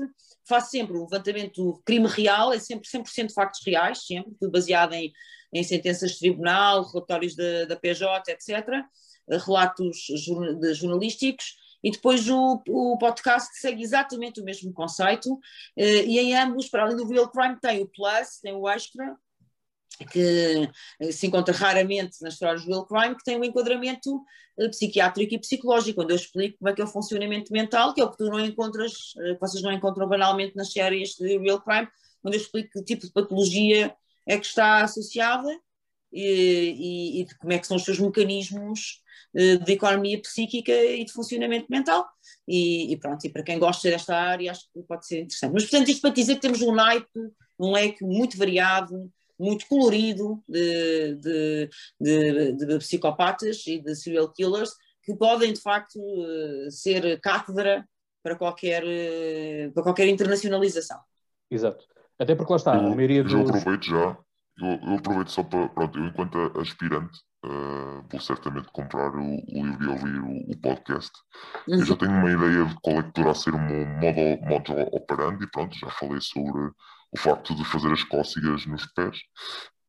faço 0.49 0.70
sempre 0.70 0.96
o 0.96 1.03
levantamento 1.03 1.62
do 1.62 1.83
crime 1.85 2.09
real, 2.09 2.53
é 2.53 2.59
sempre 2.59 2.88
100% 2.88 3.33
factos 3.33 3.61
reais, 3.64 4.05
sempre, 4.07 4.35
tudo 4.38 4.51
baseado 4.51 4.94
em, 4.94 5.12
em 5.53 5.62
sentenças 5.62 6.12
de 6.12 6.18
tribunal, 6.18 6.85
relatórios 6.90 7.37
da, 7.37 7.66
da 7.66 7.77
PJ, 7.77 8.33
etc., 8.33 8.85
relatos 9.46 10.07
jornalísticos, 10.75 11.55
e 11.83 11.90
depois 11.90 12.29
o, 12.29 12.62
o 12.68 12.99
podcast 12.99 13.59
segue 13.59 13.83
exatamente 13.83 14.40
o 14.40 14.44
mesmo 14.44 14.73
conceito, 14.73 15.38
eh, 15.77 16.05
e 16.05 16.18
em 16.18 16.37
ambos, 16.37 16.68
para 16.68 16.83
além 16.83 16.96
do 16.96 17.07
Real 17.07 17.31
Crime, 17.31 17.59
tem 17.61 17.81
o 17.83 17.88
Plus, 17.88 18.38
tem 18.42 18.53
o 18.53 18.68
Extra, 18.68 19.16
que 20.07 20.69
eh, 21.01 21.13
se 21.13 21.27
encontra 21.27 21.55
raramente 21.55 22.23
nas 22.23 22.35
histórias 22.35 22.65
do 22.65 22.69
real 22.69 22.87
crime, 22.87 23.17
que 23.17 23.25
tem 23.25 23.37
um 23.37 23.45
enquadramento 23.45 24.23
eh, 24.59 24.69
psiquiátrico 24.69 25.35
e 25.35 25.39
psicológico, 25.39 26.03
onde 26.03 26.13
eu 26.13 26.17
explico 26.17 26.59
como 26.59 26.69
é 26.69 26.75
que 26.75 26.81
é 26.81 26.85
o 26.85 26.89
funcionamento 26.89 27.53
mental, 27.53 27.95
que 27.95 28.01
é 28.01 28.05
o 28.05 28.11
que 28.11 28.17
tu 28.17 28.27
não 28.27 28.41
encontras, 28.41 29.13
que 29.15 29.39
vocês 29.41 29.63
não 29.63 29.73
encontram 29.73 30.09
banalmente 30.09 30.57
nas 30.57 30.73
séries 30.73 31.11
de 31.11 31.39
real 31.39 31.61
crime, 31.61 31.89
onde 32.25 32.37
eu 32.37 32.41
explico 32.41 32.71
que 32.73 32.85
tipo 32.85 33.07
de 33.07 33.13
patologia 33.13 33.95
é 34.27 34.39
que 34.39 34.47
está 34.47 34.83
associada 34.83 35.49
e, 36.13 37.21
e, 37.21 37.23
e 37.23 37.27
como 37.37 37.53
é 37.53 37.59
que 37.59 37.67
são 37.67 37.77
os 37.77 37.85
seus 37.85 37.99
mecanismos 37.99 39.01
eh, 39.35 39.57
de 39.59 39.73
economia 39.73 40.21
psíquica 40.21 40.73
e 40.73 41.05
de 41.05 41.13
funcionamento 41.13 41.67
mental. 41.71 42.09
E, 42.49 42.93
e, 42.93 42.97
pronto, 42.99 43.25
e 43.25 43.31
para 43.31 43.43
quem 43.45 43.59
gosta 43.59 43.89
desta 43.89 44.17
área, 44.17 44.51
acho 44.51 44.67
que 44.73 44.83
pode 44.83 45.07
ser 45.07 45.21
interessante. 45.21 45.53
Mas, 45.53 45.63
portanto, 45.65 45.89
isto 45.89 46.01
para 46.01 46.11
dizer 46.11 46.35
que 46.35 46.41
temos 46.41 46.61
um 46.63 46.75
naipe, 46.75 47.09
um 47.59 47.73
leque 47.73 48.05
muito 48.05 48.37
variado, 48.37 49.11
muito 49.40 49.66
colorido 49.66 50.42
de, 50.46 51.14
de, 51.16 51.70
de, 51.98 52.53
de 52.53 52.79
psicopatas 52.79 53.66
e 53.66 53.81
de 53.81 53.94
serial 53.94 54.31
killers 54.33 54.70
que 55.03 55.16
podem, 55.16 55.53
de 55.53 55.61
facto, 55.61 55.98
eh, 55.98 56.70
ser 56.70 57.18
cátedra 57.20 57.88
para 58.22 58.37
qualquer, 58.37 58.83
eh, 58.85 59.70
para 59.74 59.83
qualquer 59.83 60.09
internacionalização. 60.09 61.00
Exato. 61.50 61.87
Até 62.18 62.35
porque 62.35 62.53
lá 62.53 62.57
está, 62.57 62.76
eu, 62.76 62.92
a 62.92 62.94
maioria 62.94 63.24
dos... 63.24 63.33
Eu 63.33 63.40
aproveito 63.40 63.85
já, 63.87 64.18
eu, 64.59 64.68
eu 64.68 64.94
aproveito 64.98 65.31
só 65.31 65.42
para, 65.42 65.68
pronto, 65.70 65.98
eu 65.98 66.07
enquanto 66.07 66.61
aspirante 66.61 67.18
uh, 67.46 68.05
vou 68.11 68.20
certamente 68.20 68.68
comprar 68.72 69.14
o, 69.16 69.22
o 69.22 69.64
livro 69.64 69.85
e 69.85 69.88
ouvir 69.88 70.20
o, 70.20 70.53
o 70.53 70.61
podcast. 70.61 71.12
Uhum. 71.66 71.79
Eu 71.79 71.85
já 71.87 71.96
tenho 71.96 72.12
uma 72.12 72.31
ideia 72.31 72.66
de 72.66 72.74
qual 72.83 72.98
é 72.98 73.03
que 73.03 73.12
poderá 73.12 73.35
ser 73.35 73.55
o 73.55 73.59
meu 73.59 73.87
modo, 73.87 74.46
modo 74.46 74.72
operandi 74.94 75.44
e 75.44 75.50
pronto, 75.50 75.79
já 75.79 75.88
falei 75.92 76.20
sobre 76.20 76.70
o 77.12 77.18
facto 77.18 77.55
de 77.55 77.64
fazer 77.64 77.92
as 77.92 78.05
cócegas 78.05 78.66
nos 78.66 78.87
pés. 78.87 79.18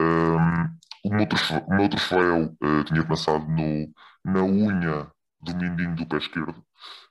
Um, 0.01 1.09
o, 1.09 1.15
meu 1.15 1.27
troféu, 1.27 1.65
o 1.67 1.75
meu 1.75 1.89
troféu 1.89 2.55
uh, 2.61 2.83
tinha 2.85 3.03
começado 3.03 3.47
no, 3.47 3.93
na 4.25 4.43
unha 4.43 5.11
do 5.39 5.55
mindinho 5.55 5.95
do 5.95 6.07
pé 6.07 6.17
esquerdo 6.17 6.57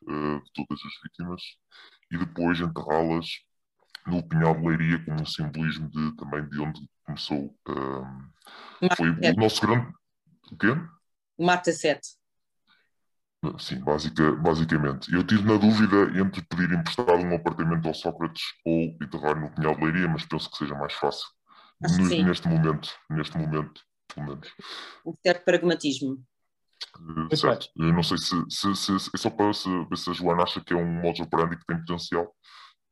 uh, 0.03 0.43
de 0.43 0.53
todas 0.55 0.81
as 0.85 1.03
vítimas 1.03 1.43
e 2.11 2.19
depois 2.19 2.61
enterrá-las 2.61 3.27
no 4.07 4.23
Pinhal 4.27 4.55
de 4.55 4.67
Leiria 4.67 5.05
como 5.05 5.23
um 5.23 5.27
simbolismo 5.27 5.89
de, 5.91 6.17
também 6.17 6.49
de 6.49 6.61
onde 6.61 6.81
começou. 7.05 7.55
Um, 7.69 8.31
foi 8.97 9.11
o 9.11 9.37
nosso 9.37 9.61
grande. 9.61 9.93
O 10.51 10.57
quê? 10.57 10.69
Mata 11.39 11.73
7. 11.73 12.20
Sim, 13.59 13.81
basica, 13.81 14.33
basicamente. 14.33 15.13
Eu 15.15 15.27
tive 15.27 15.43
na 15.45 15.57
dúvida 15.57 16.19
entre 16.19 16.43
pedir 16.43 16.73
emprestado 16.73 17.15
um 17.15 17.35
apartamento 17.35 17.89
ao 17.89 17.95
Sócrates 17.95 18.43
ou 18.67 18.97
enterrar 19.03 19.41
no 19.41 19.51
Pinhal 19.55 19.75
de 19.77 19.85
Leiria, 19.85 20.09
mas 20.09 20.27
penso 20.27 20.51
que 20.51 20.59
seja 20.59 20.75
mais 20.75 20.93
fácil. 20.93 21.27
No, 21.81 22.25
neste 22.25 22.47
momento, 22.47 22.91
neste 23.09 23.39
momento, 23.39 23.81
pelo 24.15 24.27
menos. 24.27 24.49
Um 25.07 25.15
certo 25.25 25.45
pragmatismo. 25.45 26.23
Uh, 26.99 27.35
certo. 27.35 27.69
Eu 27.77 27.93
não 27.95 28.03
sei 28.03 28.19
se, 28.19 28.35
se, 28.51 28.77
se, 28.77 29.01
se, 29.01 29.11
é 29.15 29.19
só 29.19 29.31
para 29.31 29.47
ver 29.47 29.97
se 29.97 30.11
a 30.11 30.13
Joana 30.13 30.43
acha 30.43 30.61
que 30.61 30.75
é 30.75 30.77
um 30.77 31.01
modus 31.01 31.21
operandi 31.21 31.57
que 31.57 31.65
tem 31.65 31.79
potencial 31.79 32.35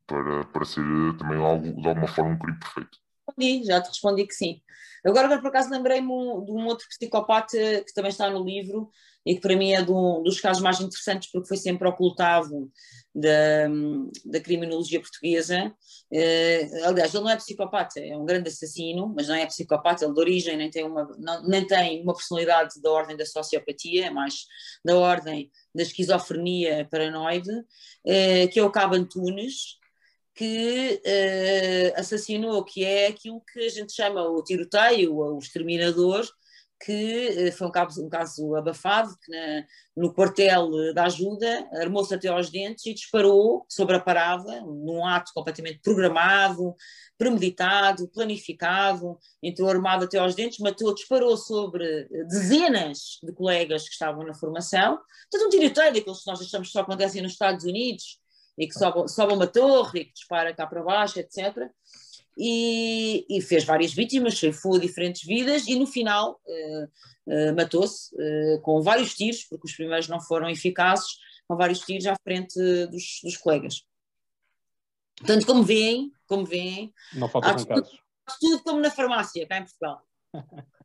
para, 0.07 0.47
para 0.47 0.65
ser 0.65 0.81
eh, 0.81 1.19
também 1.19 1.37
algo, 1.37 1.79
de 1.79 1.89
alguma 1.89 2.09
forma 2.09 2.31
um 2.31 2.39
crime 2.39 2.59
perfeito. 2.59 2.99
Respondi, 3.29 3.65
já 3.65 3.83
te 3.83 3.89
respondi 3.89 4.27
que 4.27 4.33
sim. 4.33 4.63
Agora, 5.05 5.27
agora 5.27 5.41
por 5.43 5.49
acaso, 5.49 5.71
lembrei-me 5.71 6.07
de 6.07 6.53
um 6.53 6.67
outro 6.67 6.87
psicopata 6.89 7.59
que 7.87 7.93
também 7.95 8.09
está 8.09 8.31
no 8.31 8.43
livro 8.43 8.91
e 9.29 9.35
que 9.35 9.43
para 9.43 9.55
mim 9.55 9.73
é 9.73 9.83
um 9.83 10.23
dos 10.23 10.41
casos 10.41 10.63
mais 10.63 10.81
interessantes 10.81 11.31
porque 11.31 11.47
foi 11.47 11.59
sempre 11.59 11.87
ocultado 11.87 12.71
da, 13.15 13.69
da 14.25 14.41
criminologia 14.41 15.03
portuguesa. 15.03 15.71
Uh, 16.11 16.87
aliás, 16.87 17.15
ele 17.15 17.25
não 17.25 17.31
é 17.31 17.37
psicopata, 17.37 18.01
é 18.01 18.17
um 18.17 18.25
grande 18.25 18.49
assassino, 18.49 19.13
mas 19.15 19.29
não 19.29 19.35
é 19.35 19.45
psicopata, 19.45 20.07
ele 20.07 20.15
de 20.15 20.21
origem 20.21 20.57
nem 20.57 20.71
tem 20.71 20.83
uma, 20.83 21.05
não, 21.19 21.43
nem 21.47 21.67
tem 21.67 22.03
uma 22.03 22.15
personalidade 22.15 22.81
da 22.81 22.91
ordem 22.91 23.19
da 23.19 23.27
sociopatia, 23.27 24.07
é 24.07 24.11
mais 24.11 24.47
da 24.83 24.97
ordem 24.97 25.51
da 25.75 25.83
esquizofrenia 25.83 26.89
paranoide, 26.91 27.53
uh, 27.53 28.49
que 28.51 28.59
é 28.59 28.63
o 28.63 28.71
Cabo 28.71 28.95
Antunes, 28.95 29.77
que 30.35 31.03
uh, 31.05 32.01
assassinou, 32.01 32.65
que 32.65 32.83
é 32.83 33.09
aquilo 33.09 33.43
que 33.53 33.61
a 33.61 33.69
gente 33.69 33.93
chama 33.93 34.23
o 34.23 34.43
tiroteio, 34.43 35.15
o 35.15 35.39
exterminador, 35.39 36.27
que 36.81 37.49
uh, 37.49 37.53
foi 37.53 37.67
um 37.67 37.71
caso, 37.71 38.07
um 38.07 38.09
caso 38.09 38.55
abafado, 38.55 39.17
que 39.23 39.31
na, 39.31 39.65
no 39.97 40.15
quartel 40.15 40.95
da 40.95 41.05
ajuda 41.05 41.69
armou-se 41.73 42.15
até 42.15 42.29
aos 42.29 42.51
dentes 42.51 42.87
e 42.87 42.95
disparou 42.95 43.65
sobre 43.69 43.97
a 43.97 44.01
parada, 44.01 44.61
num 44.61 45.05
ato 45.05 45.33
completamente 45.35 45.81
programado, 45.81 46.75
premeditado, 47.17 48.09
planificado, 48.09 49.19
entrou 49.43 49.69
armado 49.69 50.05
até 50.05 50.19
aos 50.19 50.35
dentes, 50.35 50.59
matou, 50.59 50.95
disparou 50.95 51.37
sobre 51.37 52.09
dezenas 52.29 53.19
de 53.23 53.33
colegas 53.33 53.85
que 53.85 53.93
estavam 53.93 54.25
na 54.25 54.35
formação. 54.35 55.01
Todo 55.31 55.47
um 55.47 55.51
tiroteio 55.51 55.93
daqueles 55.93 56.21
que 56.21 56.31
nós 56.31 56.41
achamos 56.41 56.69
que 56.69 56.73
só 56.73 56.81
acontecem 56.81 57.23
nos 57.23 57.33
Estados 57.33 57.65
Unidos, 57.65 58.19
e 58.59 58.67
que 58.67 58.75
sobe, 58.75 59.09
sobe 59.09 59.33
uma 59.33 59.47
torre 59.47 60.01
e 60.01 60.05
que 60.07 60.13
dispara 60.13 60.53
cá 60.53 60.67
para 60.67 60.83
baixo, 60.83 61.21
etc. 61.21 61.71
E, 62.41 63.27
e 63.29 63.43
fez 63.43 63.65
várias 63.65 63.93
vítimas, 63.93 64.39
ceifou 64.39 64.79
diferentes 64.79 65.25
vidas 65.25 65.67
e 65.67 65.77
no 65.77 65.87
final 65.87 66.41
uh, 66.47 66.85
uh, 67.27 67.57
matou-se 67.57 68.15
uh, 68.15 68.61
com 68.63 68.81
vários 68.81 69.15
tiros, 69.15 69.43
porque 69.45 69.67
os 69.67 69.75
primeiros 69.75 70.07
não 70.07 70.21
foram 70.21 70.49
eficazes, 70.49 71.19
com 71.49 71.57
vários 71.57 71.81
tiros 71.81 72.07
à 72.07 72.15
frente 72.23 72.55
dos, 72.87 73.21
dos 73.25 73.37
colegas. 73.37 73.83
Portanto, 75.17 75.47
como 75.47 75.65
veem, 75.65 76.13
como 76.29 76.47
veem, 76.47 76.93
não 77.15 77.29
faltam 77.29 77.65
casos. 77.65 77.99
Tudo 78.41 78.63
como 78.63 78.81
na 78.81 78.91
farmácia, 78.91 79.47
cá 79.49 79.59
em 79.59 79.65
Portugal. 79.65 80.03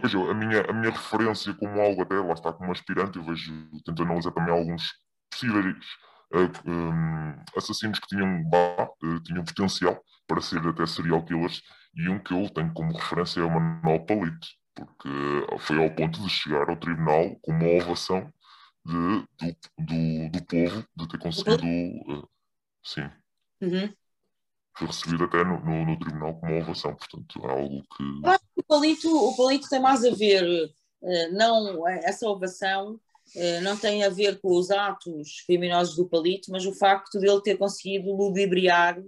Pois 0.00 0.12
eu, 0.12 0.28
a 0.28 0.34
minha, 0.34 0.62
a 0.62 0.72
minha 0.72 0.90
referência 0.90 1.54
como 1.54 1.80
algo 1.80 2.02
até, 2.02 2.16
lá 2.16 2.32
está 2.32 2.52
como 2.52 2.72
aspirante, 2.72 3.18
eu 3.18 3.24
vejo, 3.24 3.52
tento 3.84 4.02
analisar 4.02 4.32
também 4.32 4.52
alguns 4.52 4.92
possíveis 5.30 5.76
assassinos 7.56 7.98
que 7.98 8.08
tinham, 8.08 8.42
uh, 8.42 9.20
tinham 9.22 9.44
potencial 9.44 10.02
para 10.26 10.40
ser 10.40 10.66
até 10.66 10.86
serial 10.86 11.24
killers, 11.24 11.62
e 11.94 12.08
um 12.08 12.18
que 12.18 12.34
eu 12.34 12.48
tenho 12.50 12.72
como 12.74 12.92
referência 12.92 13.40
é 13.40 13.44
o 13.44 13.50
Manuel 13.50 14.04
Palito, 14.04 14.48
porque 14.74 15.08
foi 15.60 15.82
ao 15.82 15.94
ponto 15.94 16.20
de 16.20 16.28
chegar 16.28 16.68
ao 16.68 16.76
tribunal 16.76 17.36
com 17.40 17.52
uma 17.52 17.82
ovação 17.82 18.32
de, 18.84 18.92
do, 19.38 19.56
do, 19.78 20.30
do 20.30 20.44
povo 20.44 20.86
de 20.96 21.08
ter 21.08 21.18
conseguido. 21.18 21.64
Uh, 21.64 22.28
sim. 22.84 23.08
Uhum. 23.60 23.92
Foi 24.76 24.86
recebido 24.88 25.24
até 25.24 25.42
no, 25.42 25.58
no, 25.64 25.86
no, 25.86 25.98
tribunal 25.98 26.34
com 26.38 26.46
uma 26.46 26.62
ovação, 26.62 26.94
portanto 26.94 27.46
é 27.46 27.50
algo 27.50 27.82
que. 27.96 28.02
O 28.56 28.62
palito, 28.64 29.08
o 29.08 29.36
palito 29.36 29.68
tem 29.68 29.80
mais 29.80 30.04
a 30.04 30.10
ver, 30.10 30.44
uh, 31.00 31.32
não 31.32 31.88
essa 31.88 32.28
ovação 32.28 32.94
eh, 32.94 33.05
não 33.62 33.76
tem 33.76 34.04
a 34.04 34.08
ver 34.08 34.38
com 34.40 34.56
os 34.56 34.70
atos 34.70 35.42
criminosos 35.46 35.96
do 35.96 36.08
Palito, 36.08 36.50
mas 36.50 36.64
o 36.64 36.72
facto 36.72 37.18
de 37.18 37.28
ele 37.28 37.42
ter 37.42 37.56
conseguido 37.56 38.12
ludibriar 38.12 39.02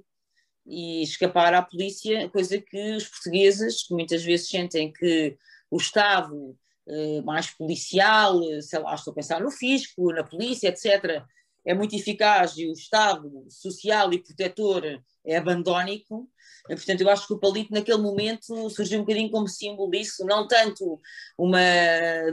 e 0.67 1.03
escapar 1.03 1.55
à 1.55 1.63
polícia, 1.63 2.29
coisa 2.29 2.61
que 2.61 2.97
os 2.97 3.09
portugueses, 3.09 3.87
que 3.87 3.95
muitas 3.95 4.23
vezes 4.23 4.49
sentem 4.49 4.93
que 4.93 5.37
o 5.71 5.79
Estado 5.79 6.57
eh, 6.87 7.23
mais 7.23 7.51
policial, 7.51 8.41
sei 8.61 8.79
lá, 8.79 8.95
estou 8.95 9.13
a 9.13 9.15
pensar 9.15 9.41
no 9.41 9.51
fisco, 9.51 10.13
na 10.13 10.25
polícia, 10.25 10.69
etc., 10.69 11.23
é 11.65 11.75
muito 11.75 11.95
eficaz 11.95 12.57
e 12.57 12.67
o 12.67 12.73
Estado 12.73 13.47
social 13.49 14.13
e 14.13 14.23
protetor 14.23 14.85
é 15.25 15.37
abandónico. 15.37 16.29
Portanto, 16.67 17.01
eu 17.01 17.11
acho 17.11 17.27
que 17.27 17.33
o 17.35 17.39
palito 17.39 17.73
naquele 17.73 17.99
momento 17.99 18.69
surgiu 18.71 18.99
um 18.99 19.03
bocadinho 19.03 19.31
como 19.31 19.49
símbolo 19.49 19.91
disso, 19.91 20.25
não 20.25 20.47
tanto 20.47 21.01
uma 21.37 21.61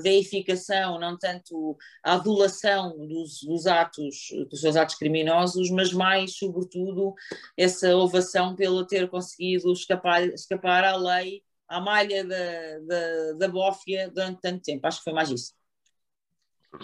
deificação, 0.02 1.00
não 1.00 1.18
tanto 1.18 1.78
a 2.04 2.14
adulação 2.14 2.98
dos, 3.08 3.42
dos 3.44 3.68
atos, 3.68 4.28
dos 4.50 4.60
seus 4.62 4.76
atos 4.76 4.96
criminosos, 4.96 5.70
mas 5.70 5.94
mais, 5.94 6.38
sobretudo, 6.38 7.14
essa 7.58 7.96
ovação 7.96 8.56
pelo 8.56 8.86
ter 8.86 9.10
conseguido 9.10 9.72
escapar, 9.72 10.24
escapar 10.30 10.84
à 10.84 10.96
lei, 10.96 11.42
à 11.68 11.80
malha 11.80 12.24
da, 12.24 12.80
da, 12.80 13.34
da 13.34 13.48
bófia 13.48 14.10
durante 14.10 14.42
tanto 14.42 14.64
tempo. 14.64 14.86
Acho 14.86 15.00
que 15.00 15.06
foi 15.06 15.14
mais 15.14 15.30
isso. 15.30 15.54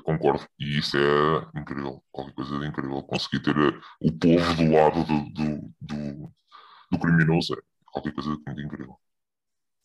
Concordo, 0.03 0.47
e 0.59 0.79
isso 0.79 0.97
é 0.97 1.59
incrível, 1.59 2.03
qualquer 2.11 2.33
coisa 2.33 2.59
de 2.59 2.67
incrível. 2.67 3.03
Conseguir 3.03 3.41
ter 3.41 3.57
o 3.57 4.11
povo 4.11 4.53
do 4.55 4.71
lado 4.71 5.03
do, 5.03 5.33
do, 5.33 5.73
do 5.81 6.33
do 6.91 6.99
criminoso 6.99 7.53
é 7.53 7.57
qualquer 7.85 8.13
coisa 8.13 8.35
de 8.35 8.65
incrível. 8.65 8.97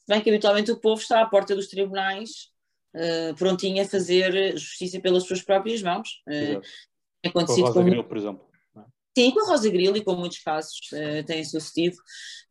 Se 0.00 0.06
bem 0.08 0.20
que 0.20 0.28
habitualmente 0.28 0.72
o 0.72 0.80
povo 0.80 1.00
está 1.00 1.22
à 1.22 1.26
porta 1.26 1.54
dos 1.54 1.68
tribunais 1.68 2.50
uh, 2.94 3.34
prontinho 3.36 3.82
a 3.82 3.88
fazer 3.88 4.56
justiça 4.58 5.00
pelas 5.00 5.24
suas 5.24 5.42
próprias 5.42 5.82
mãos. 5.82 6.22
Uh, 6.26 6.60
é 7.22 7.28
acontecido 7.28 7.62
com 7.62 7.66
a 7.66 7.68
Rosa 7.68 7.80
com... 7.80 7.84
Grilo, 7.84 8.04
por 8.04 8.16
exemplo. 8.16 8.46
É? 8.76 8.80
Sim, 9.16 9.30
com 9.32 9.40
a 9.40 9.48
Rosa 9.48 9.70
Grilo 9.70 9.96
e 9.96 10.04
com 10.04 10.14
muitos 10.14 10.38
casos 10.38 10.78
uh, 10.92 11.24
têm 11.24 11.44
sucedido. 11.44 11.96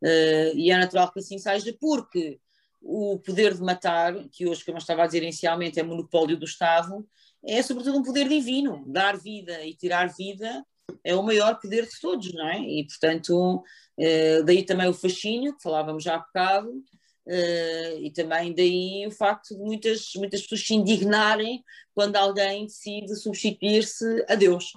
Uh, 0.02 0.56
e 0.56 0.70
é 0.70 0.78
natural 0.78 1.12
que 1.12 1.20
assim 1.20 1.38
seja, 1.38 1.76
porque 1.78 2.38
o 2.80 3.18
poder 3.18 3.54
de 3.54 3.60
matar, 3.60 4.14
que 4.30 4.46
hoje, 4.46 4.64
como 4.64 4.78
eu 4.78 4.80
estava 4.80 5.02
a 5.02 5.06
dizer 5.06 5.22
inicialmente, 5.22 5.80
é 5.80 5.82
monopólio 5.82 6.36
do 6.36 6.44
Estado, 6.44 7.06
é 7.46 7.62
sobretudo 7.62 7.98
um 7.98 8.02
poder 8.02 8.28
divino. 8.28 8.84
Dar 8.86 9.16
vida 9.16 9.64
e 9.64 9.74
tirar 9.74 10.08
vida 10.08 10.64
é 11.04 11.14
o 11.14 11.22
maior 11.22 11.58
poder 11.60 11.86
de 11.86 12.00
todos, 12.00 12.32
não 12.32 12.48
é? 12.48 12.58
E, 12.58 12.86
portanto, 12.86 13.58
uh, 13.58 14.44
daí 14.44 14.64
também 14.64 14.88
o 14.88 14.94
fascínio, 14.94 15.56
que 15.56 15.62
falávamos 15.62 16.02
já 16.02 16.16
há 16.16 16.18
bocado, 16.18 16.70
uh, 16.70 17.98
e 18.00 18.10
também 18.12 18.54
daí 18.54 19.06
o 19.06 19.10
facto 19.10 19.54
de 19.54 19.62
muitas, 19.62 20.12
muitas 20.16 20.42
pessoas 20.42 20.66
se 20.66 20.74
indignarem 20.74 21.62
quando 21.94 22.16
alguém 22.16 22.66
decide 22.66 23.14
substituir-se 23.14 24.24
a 24.28 24.34
Deus 24.34 24.72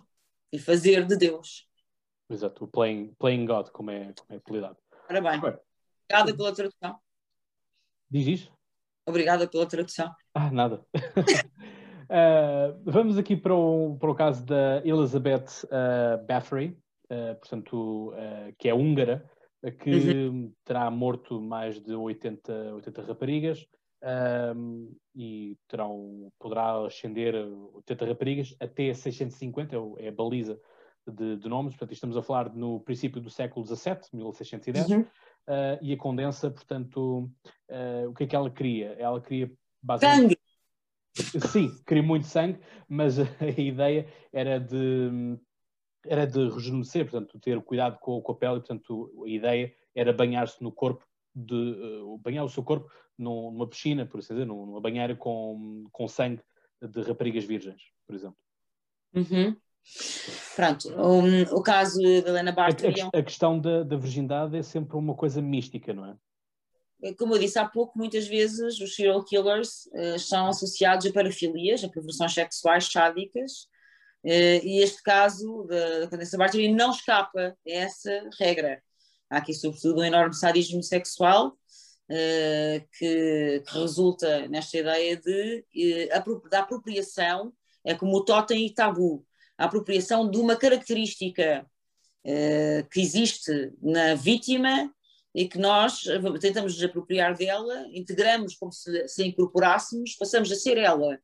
e 0.52 0.60
fazer 0.60 1.06
de 1.06 1.18
Deus. 1.18 1.68
Exato, 2.30 2.66
o 2.66 2.68
playing, 2.68 3.14
playing 3.18 3.46
God, 3.46 3.70
como 3.70 3.90
é, 3.90 4.14
como 4.14 4.34
é 4.34 4.36
apelidado. 4.36 4.78
Ora 5.10 5.22
bem, 5.22 5.40
obrigada 5.40 6.38
pela 6.38 6.54
tradução. 6.54 7.00
Diz 8.10 8.28
isso? 8.28 8.52
Obrigada 9.08 9.48
pela 9.48 9.66
tradução. 9.66 10.14
Ah, 10.36 10.52
nada. 10.52 10.86
uh, 12.10 12.80
vamos 12.84 13.18
aqui 13.18 13.36
para 13.36 13.56
o, 13.56 13.98
para 14.00 14.12
o 14.12 14.16
caso 14.16 14.46
da 14.46 14.82
Elizabeth 14.86 15.46
uh, 15.66 16.26
Bathory, 16.26 16.78
uh, 17.12 17.36
portanto, 17.40 18.14
que 18.58 18.68
é 18.70 18.74
húngara, 18.74 19.30
que 19.80 19.92
uhum. 19.92 20.54
terá 20.64 20.90
morto 20.90 21.42
mais 21.42 21.80
de 21.80 21.94
80, 21.94 22.76
80 22.76 23.02
raparigas 23.02 23.68
e 25.14 25.58
terão, 25.68 26.32
poderá 26.40 26.86
ascender 26.86 27.36
80 27.74 28.06
raparigas 28.06 28.56
até 28.60 28.94
650, 28.94 29.76
é, 29.76 30.06
é 30.06 30.08
a 30.08 30.12
baliza 30.12 30.58
de, 31.06 31.38
de, 31.38 31.50
nomes, 31.50 31.74
portanto 31.74 31.94
estamos 31.94 32.16
a 32.16 32.22
falar 32.22 32.54
no 32.54 32.80
princípio 32.80 33.22
do 33.22 33.30
século 33.30 33.66
XVII, 33.66 34.00
1610, 34.14 34.90
uhum. 34.90 35.02
uh, 35.02 35.06
e 35.82 35.94
a 35.94 35.98
condensa, 35.98 36.50
portanto, 36.50 37.30
uh, 37.70 38.10
o 38.10 38.14
que 38.14 38.24
é 38.24 38.28
que 38.28 38.36
ela 38.36 38.50
queria? 38.50 38.96
Ela 38.98 39.20
queria 39.20 39.52
basicamente... 39.82 40.22
Sangue! 40.22 40.49
Sim, 41.14 41.72
queria 41.86 42.04
muito 42.04 42.28
sangue, 42.28 42.60
mas 42.88 43.18
a, 43.20 43.26
ideia 43.58 44.08
era 44.32 44.60
de 44.60 45.38
era 46.06 46.26
de 46.26 46.50
rejuvenescer, 46.50 47.10
portanto, 47.10 47.40
ter 47.40 47.62
cuidado 47.62 48.00
com, 48.00 48.22
com 48.22 48.32
a 48.32 48.36
pele, 48.36 48.56
e, 48.56 48.60
portanto, 48.60 49.24
a 49.26 49.30
ideia 49.30 49.76
era 49.94 50.14
banhar-se 50.14 50.64
no 50.64 50.72
corpo, 50.72 51.06
de, 51.36 51.54
uh, 51.54 52.18
banhar 52.20 52.46
o 52.46 52.50
seu 52.50 52.64
corpo 52.64 52.90
numa 53.18 53.68
piscina, 53.68 54.06
por 54.06 54.20
assim 54.20 54.34
dizer, 54.34 54.46
numa 54.46 54.80
banheira 54.80 55.14
com, 55.14 55.84
com 55.92 56.08
sangue 56.08 56.42
de 56.82 57.02
raparigas 57.02 57.44
virgens, 57.44 57.82
por 58.08 58.16
exemplo. 58.16 58.38
Uhum. 59.14 59.58
Pronto, 60.56 60.90
um, 60.90 61.42
o 61.56 61.62
caso 61.62 62.02
da 62.02 62.30
Helena 62.30 62.54
Bartley... 62.54 63.02
A, 63.02 63.10
a, 63.14 63.20
a 63.20 63.24
questão 63.24 63.60
da, 63.60 63.84
da 63.84 63.98
virgindade 63.98 64.56
é 64.56 64.64
sempre 64.64 64.96
uma 64.96 65.16
coisa 65.16 65.42
mística, 65.42 65.94
não 65.94 66.06
é? 66.06 66.16
É 67.02 67.14
como 67.14 67.36
eu 67.36 67.40
disse 67.40 67.58
há 67.58 67.66
pouco, 67.66 67.98
muitas 67.98 68.28
vezes 68.28 68.80
os 68.80 68.96
serial 68.96 69.24
killers 69.24 69.86
uh, 69.94 70.20
são 70.20 70.48
associados 70.48 71.06
a 71.06 71.14
parafilias, 71.14 71.84
a 71.84 71.90
perversões 71.90 72.34
sexuais 72.34 72.92
sádicas, 72.92 73.64
uh, 74.26 74.60
e 74.64 74.82
este 74.84 75.02
caso 75.02 75.64
da 75.64 76.10
Condessa 76.10 76.38
Bartley 76.38 76.74
não 76.74 76.92
escapa 76.92 77.56
a 77.56 77.72
essa 77.72 78.30
regra. 78.38 78.82
Há 79.30 79.38
aqui, 79.38 79.54
sobretudo, 79.54 80.02
um 80.02 80.04
enorme 80.04 80.34
sadismo 80.34 80.84
sexual 80.84 81.48
uh, 81.48 82.88
que, 82.98 83.64
que, 83.66 83.80
resulta 83.80 84.50
nesta 84.50 84.78
ideia 84.78 85.16
de, 85.16 85.66
da 86.50 86.60
apropriação, 86.60 87.54
é 87.86 87.96
como 87.96 88.18
o 88.18 88.26
totem 88.26 88.66
e 88.66 88.74
tabu 88.74 89.26
a 89.58 89.66
apropriação 89.66 90.30
de 90.30 90.38
uma 90.38 90.56
característica 90.56 91.66
que 92.92 93.02
existe 93.02 93.74
na 93.82 94.14
vítima 94.14 94.94
e 95.34 95.48
que 95.48 95.58
nós 95.58 96.04
tentamos 96.40 96.74
nos 96.74 96.84
apropriar 96.84 97.36
dela, 97.36 97.86
integramos 97.94 98.56
como 98.56 98.72
se, 98.72 99.08
se 99.08 99.24
incorporássemos, 99.26 100.16
passamos 100.16 100.52
a 100.52 100.56
ser 100.56 100.78
ela. 100.78 101.20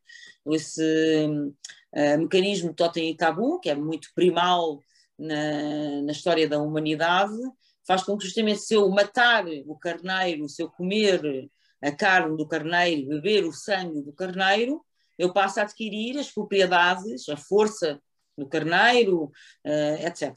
Esse 0.51 1.25
uh, 1.25 2.19
mecanismo 2.19 2.73
totem 2.73 3.09
e 3.09 3.17
tabu, 3.17 3.59
que 3.59 3.69
é 3.69 3.75
muito 3.75 4.09
primal 4.13 4.79
na, 5.17 6.01
na 6.03 6.11
história 6.11 6.47
da 6.47 6.59
humanidade, 6.59 7.35
faz 7.87 8.03
com 8.03 8.17
que 8.17 8.25
justamente 8.25 8.61
se 8.61 8.75
eu 8.75 8.87
matar 8.89 9.45
o 9.65 9.75
carneiro, 9.75 10.47
se 10.49 10.61
eu 10.61 10.69
comer 10.69 11.49
a 11.81 11.91
carne 11.91 12.37
do 12.37 12.47
carneiro, 12.47 13.07
beber 13.07 13.45
o 13.45 13.51
sangue 13.51 14.01
do 14.01 14.13
carneiro, 14.13 14.83
eu 15.17 15.31
passo 15.31 15.59
a 15.59 15.63
adquirir 15.63 16.17
as 16.17 16.31
propriedades, 16.31 17.29
a 17.29 17.37
força 17.37 18.01
do 18.37 18.47
carneiro, 18.47 19.25
uh, 19.25 19.31
eh, 19.63 20.07
etc. 20.07 20.33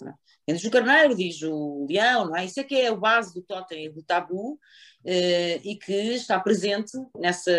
Diz 0.54 0.64
o 0.64 0.70
carneiro, 0.70 1.14
diz 1.14 1.42
o 1.42 1.86
leão, 1.88 2.26
não 2.26 2.36
é? 2.36 2.46
Isso 2.46 2.58
é 2.58 2.64
que 2.64 2.74
é 2.74 2.88
a 2.88 2.96
base 2.96 3.34
do 3.34 3.42
totem 3.42 3.92
do 3.92 4.02
tabu 4.02 4.52
uh, 4.52 4.58
e 5.04 5.76
que 5.76 5.92
está 5.92 6.40
presente 6.40 6.92
nessa, 7.16 7.52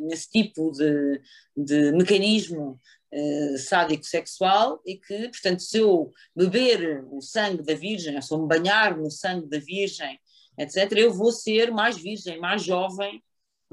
nesse 0.00 0.30
tipo 0.30 0.70
de, 0.72 1.20
de 1.54 1.92
mecanismo 1.92 2.80
uh, 3.12 3.58
sádico-sexual 3.58 4.80
e 4.86 4.96
que, 4.96 5.28
portanto, 5.28 5.60
se 5.60 5.78
eu 5.78 6.12
beber 6.34 7.04
o 7.10 7.20
sangue 7.20 7.62
da 7.62 7.74
Virgem, 7.74 8.20
se 8.22 8.32
eu 8.32 8.40
me 8.40 8.48
banhar 8.48 8.96
no 8.96 9.10
sangue 9.10 9.46
da 9.46 9.58
Virgem, 9.58 10.18
etc., 10.58 10.92
eu 10.92 11.12
vou 11.12 11.30
ser 11.30 11.70
mais 11.70 11.98
virgem, 11.98 12.38
mais 12.38 12.62
jovem, 12.62 13.22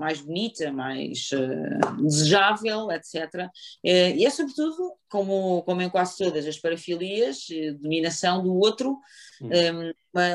mais 0.01 0.19
bonita, 0.19 0.73
mais 0.73 1.29
uh, 1.31 2.03
desejável, 2.03 2.89
etc. 2.91 3.45
Uh, 3.85 4.17
e 4.17 4.25
é 4.25 4.29
sobretudo, 4.31 4.93
como, 5.07 5.61
como 5.61 5.79
em 5.83 5.89
quase 5.91 6.17
todas 6.17 6.47
as 6.47 6.57
parafilias, 6.57 7.45
uh, 7.49 7.77
dominação 7.77 8.41
do 8.41 8.55
outro, 8.55 8.97
um, 9.39 9.51
ehm, 9.53 9.93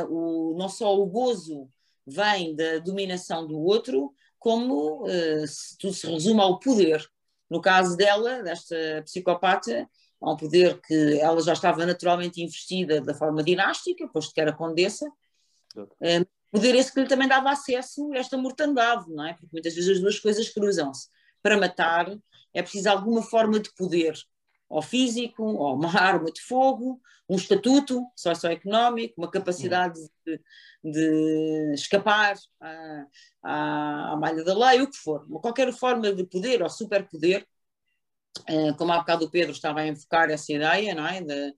o, 0.09 0.55
não 0.57 0.69
só 0.69 0.97
o 0.97 1.05
gozo 1.07 1.69
vem 2.07 2.55
da 2.55 2.79
dominação 2.79 3.45
do 3.45 3.59
outro, 3.59 4.15
como 4.39 5.05
se, 5.49 5.77
tudo 5.77 5.93
se 5.93 6.07
resume 6.07 6.41
ao 6.41 6.61
poder. 6.61 7.05
No 7.51 7.61
caso 7.61 7.97
dela, 7.97 8.45
desta 8.45 9.03
psicopata, 9.05 9.89
há 10.23 10.33
um 10.33 10.37
poder 10.37 10.81
que 10.83 11.19
ela 11.19 11.41
já 11.43 11.53
estava 11.53 11.85
naturalmente 11.85 12.41
investida 12.41 13.01
da 13.01 13.13
forma 13.13 13.43
dinástica, 13.43 14.07
posto 14.07 14.33
que 14.33 14.41
era 14.41 14.53
condessa, 14.53 15.05
Poder 16.57 16.75
esse 16.75 16.91
que 16.91 17.01
lhe 17.01 17.07
também 17.07 17.29
dava 17.29 17.51
acesso 17.51 18.11
a 18.15 18.17
esta 18.17 18.39
mortandade, 18.39 19.05
não 19.11 19.27
é? 19.27 19.35
Porque 19.35 19.51
muitas 19.53 19.75
vezes 19.75 19.91
as 19.97 20.01
duas 20.01 20.19
coisas 20.19 20.49
cruzam-se. 20.49 21.09
Para 21.43 21.59
matar 21.59 22.17
é 22.55 22.63
preciso 22.63 22.89
alguma 22.89 23.23
forma 23.23 23.61
de 23.61 23.71
poder, 23.75 24.15
ou 24.67 24.81
físico, 24.81 25.43
ou 25.43 25.75
uma 25.75 25.95
arma 25.95 26.33
de 26.33 26.41
fogo, 26.41 26.99
um 27.29 27.37
estatuto 27.37 28.07
socioeconómico, 28.17 29.15
uma 29.19 29.31
capacidade 29.31 30.01
de, 30.25 30.41
de 30.83 31.75
escapar 31.75 32.37
à, 32.59 33.07
à, 33.43 34.13
à, 34.13 34.17
malha 34.17 34.43
da 34.43 34.57
lei, 34.57 34.81
o 34.81 34.91
que 34.91 34.97
for. 34.97 35.27
Qualquer 35.43 35.71
forma 35.75 36.11
de 36.11 36.25
poder 36.25 36.63
ou 36.63 36.71
superpoder, 36.71 37.47
eh, 38.49 38.73
como 38.79 38.93
há 38.93 38.99
bocado 38.99 39.27
o 39.27 39.31
Pedro 39.31 39.53
estava 39.53 39.81
a 39.81 39.87
enfocar 39.87 40.31
essa 40.31 40.51
ideia, 40.51 40.95
não 40.95 41.07
é? 41.07 41.21
De, 41.21 41.55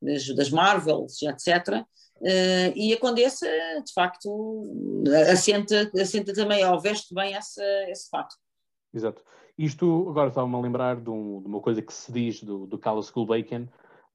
das, 0.00 0.26
das 0.34 0.50
Marvels, 0.50 1.22
etc., 1.22 1.84
Uh, 2.20 2.68
e 2.76 2.92
a 2.92 3.00
Condessa, 3.00 3.46
de 3.46 3.92
facto, 3.94 4.62
assenta, 5.32 5.90
assenta 5.98 6.34
também, 6.34 6.62
ou 6.66 6.78
veste 6.78 7.14
bem 7.14 7.34
essa, 7.34 7.64
esse 7.88 8.10
fato. 8.10 8.36
Exato. 8.92 9.24
Isto, 9.56 10.08
agora 10.10 10.28
estava-me 10.28 10.54
a 10.54 10.60
lembrar 10.60 11.00
de, 11.00 11.08
um, 11.08 11.40
de, 11.40 11.48
uma 11.48 11.60
coisa 11.60 11.80
que 11.80 11.92
se 11.92 12.12
diz 12.12 12.42
do, 12.42 12.66
do 12.66 12.78
Carlos 12.78 13.10
Gulbenkian, 13.10 13.62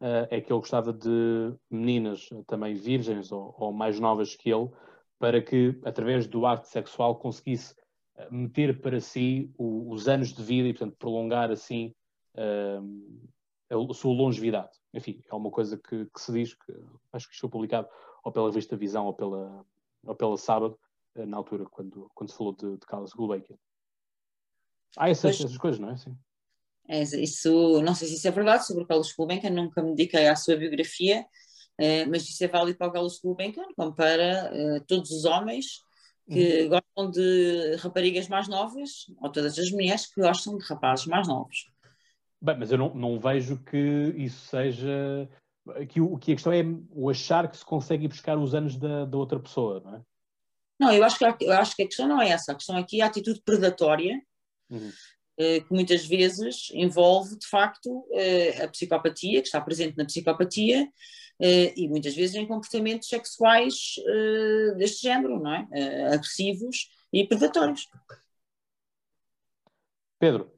uh, 0.01 0.27
é 0.29 0.39
que 0.39 0.51
ele 0.51 0.59
gostava 0.59 0.93
de 0.93 1.53
meninas 1.69 2.29
também 2.45 2.75
virgens 2.75 3.31
ou, 3.31 3.55
ou, 3.57 3.73
mais 3.73 3.99
novas 3.99 4.35
que 4.35 4.51
ele, 4.51 4.69
para 5.17 5.41
que, 5.41 5.79
através 5.83 6.27
do 6.27 6.45
ato 6.45 6.67
sexual, 6.67 7.15
conseguisse 7.15 7.73
eh, 8.17 8.27
meter 8.29 8.81
para 8.81 8.99
si 8.99 9.51
o, 9.57 9.91
os 9.91 10.07
anos 10.07 10.33
de 10.33 10.43
vida 10.43 10.67
e, 10.67 10.73
portanto, 10.73 10.97
prolongar 10.99 11.49
assim 11.49 11.95
uh, 12.35 13.27
a 13.69 13.93
sua 13.93 14.13
longevidade 14.13 14.77
enfim, 14.95 15.21
é 15.29 15.35
uma 15.35 15.51
coisa 15.51 15.77
que, 15.77 16.05
que, 16.05 16.21
se 16.21 16.31
diz, 16.31 16.53
que 16.53 16.73
acho 17.11 17.29
que 17.29 17.37
foi 17.37 17.49
publicado 17.49 17.87
ou 18.23 18.31
pela 18.31 18.47
revista 18.47 18.77
Visão 18.77 19.05
ou 19.05 19.13
pela, 19.13 19.65
ou 20.05 20.15
pela 20.15 20.37
Sábado, 20.37 20.79
eh, 21.15 21.25
na 21.25 21.35
altura, 21.35 21.65
quando, 21.65 22.09
quando 22.15 22.31
se 22.31 22.37
falou 22.37 22.55
de, 22.55 22.77
de 22.77 22.85
Carlos 22.87 23.11
Gulbenkian. 23.11 23.57
Há 24.97 25.09
essas, 25.09 25.35
essas 25.35 25.57
coisas, 25.57 25.79
não 25.79 25.89
é? 25.89 25.97
Sim. 25.97 26.17
É, 26.87 27.01
isso, 27.01 27.81
não 27.81 27.93
sei 27.93 28.07
se 28.07 28.15
isso 28.15 28.27
é 28.27 28.31
verdade 28.31 28.65
sobre 28.65 28.83
o 28.83 28.87
Carlos 28.87 29.13
Gulbenkian, 29.13 29.49
nunca 29.49 29.83
me 29.83 29.89
dediquei 29.89 30.27
à 30.27 30.35
sua 30.35 30.55
biografia, 30.55 31.25
eh, 31.77 32.05
mas 32.05 32.23
isso 32.23 32.41
é 32.43 32.47
válido 32.47 32.77
para 32.77 32.87
o 32.87 32.91
Carlos 32.93 33.19
Gulbenkian, 33.19 33.67
como 33.75 33.93
para 33.93 34.23
eh, 34.55 34.79
todos 34.87 35.11
os 35.11 35.25
homens 35.25 35.83
que 36.27 36.63
uhum. 36.63 36.69
gostam 36.69 37.11
de 37.11 37.75
raparigas 37.75 38.29
mais 38.29 38.47
novas, 38.47 39.11
ou 39.21 39.29
todas 39.29 39.59
as 39.59 39.69
mulheres 39.71 40.07
que 40.07 40.21
gostam 40.21 40.57
de 40.57 40.63
rapazes 40.65 41.05
mais 41.05 41.27
novos. 41.27 41.74
Bem, 42.41 42.57
mas 42.57 42.71
eu 42.71 42.77
não, 42.77 42.93
não 42.93 43.19
vejo 43.19 43.57
que 43.63 44.13
isso 44.17 44.45
seja. 44.47 45.29
Que, 45.89 45.99
o, 45.99 46.17
que 46.17 46.31
a 46.31 46.35
questão 46.35 46.53
é 46.53 46.63
o 46.91 47.09
achar 47.09 47.49
que 47.49 47.57
se 47.57 47.65
consegue 47.65 48.07
buscar 48.07 48.37
os 48.37 48.53
anos 48.53 48.77
da, 48.77 49.05
da 49.05 49.17
outra 49.17 49.39
pessoa, 49.39 49.81
não 49.83 49.95
é? 49.95 50.01
Não, 50.79 50.93
eu 50.93 51.03
acho, 51.03 51.17
que, 51.17 51.45
eu 51.45 51.53
acho 51.53 51.75
que 51.75 51.83
a 51.83 51.87
questão 51.87 52.07
não 52.07 52.21
é 52.21 52.29
essa. 52.29 52.51
A 52.51 52.55
questão 52.55 52.77
aqui 52.77 52.99
é 53.01 53.03
a 53.03 53.07
atitude 53.07 53.41
predatória, 53.43 54.21
uhum. 54.69 54.91
eh, 55.37 55.61
que 55.61 55.73
muitas 55.73 56.05
vezes 56.05 56.69
envolve, 56.73 57.37
de 57.37 57.47
facto, 57.47 58.05
eh, 58.13 58.63
a 58.63 58.67
psicopatia, 58.67 59.41
que 59.41 59.47
está 59.47 59.61
presente 59.61 59.97
na 59.97 60.05
psicopatia, 60.05 60.87
eh, 61.41 61.73
e 61.77 61.87
muitas 61.87 62.13
vezes 62.13 62.35
em 62.35 62.45
comportamentos 62.45 63.07
sexuais 63.07 63.95
deste 64.77 65.03
género, 65.03 65.39
não 65.39 65.53
é? 65.53 66.13
Agressivos 66.13 66.89
e 67.11 67.25
predatórios. 67.25 67.87
Pedro, 70.19 70.51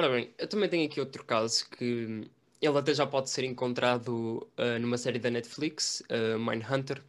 Ora 0.00 0.08
bem, 0.08 0.32
eu 0.38 0.48
também 0.48 0.66
tenho 0.66 0.86
aqui 0.86 0.98
outro 0.98 1.22
caso 1.22 1.68
que 1.68 2.26
ele 2.58 2.78
até 2.78 2.94
já 2.94 3.06
pode 3.06 3.28
ser 3.28 3.44
encontrado 3.44 4.48
uh, 4.58 4.78
numa 4.80 4.96
série 4.96 5.18
da 5.18 5.28
Netflix, 5.28 6.02
uh, 6.08 6.38
Mindhunter, 6.38 7.04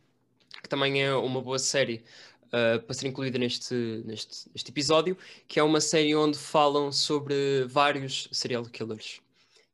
que 0.62 0.68
também 0.68 1.02
é 1.02 1.16
uma 1.16 1.42
boa 1.42 1.58
série 1.58 2.04
uh, 2.48 2.82
para 2.82 2.94
ser 2.94 3.08
incluída 3.08 3.40
neste, 3.40 3.74
neste, 4.06 4.50
neste 4.54 4.72
episódio, 4.72 5.18
que 5.48 5.58
é 5.58 5.64
uma 5.64 5.80
série 5.80 6.14
onde 6.18 6.38
falam 6.38 6.92
sobre 6.92 7.64
vários 7.64 8.28
serial 8.30 8.66
killers. 8.66 9.22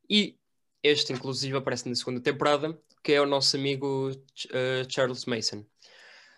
E 0.07 0.35
este, 0.83 1.11
inclusive, 1.11 1.57
aparece 1.57 1.89
na 1.89 1.95
segunda 1.95 2.21
temporada, 2.21 2.79
que 3.03 3.13
é 3.13 3.19
o 3.19 3.25
nosso 3.25 3.57
amigo 3.57 4.11
uh, 4.11 4.85
Charles 4.87 5.25
Mason. 5.25 5.65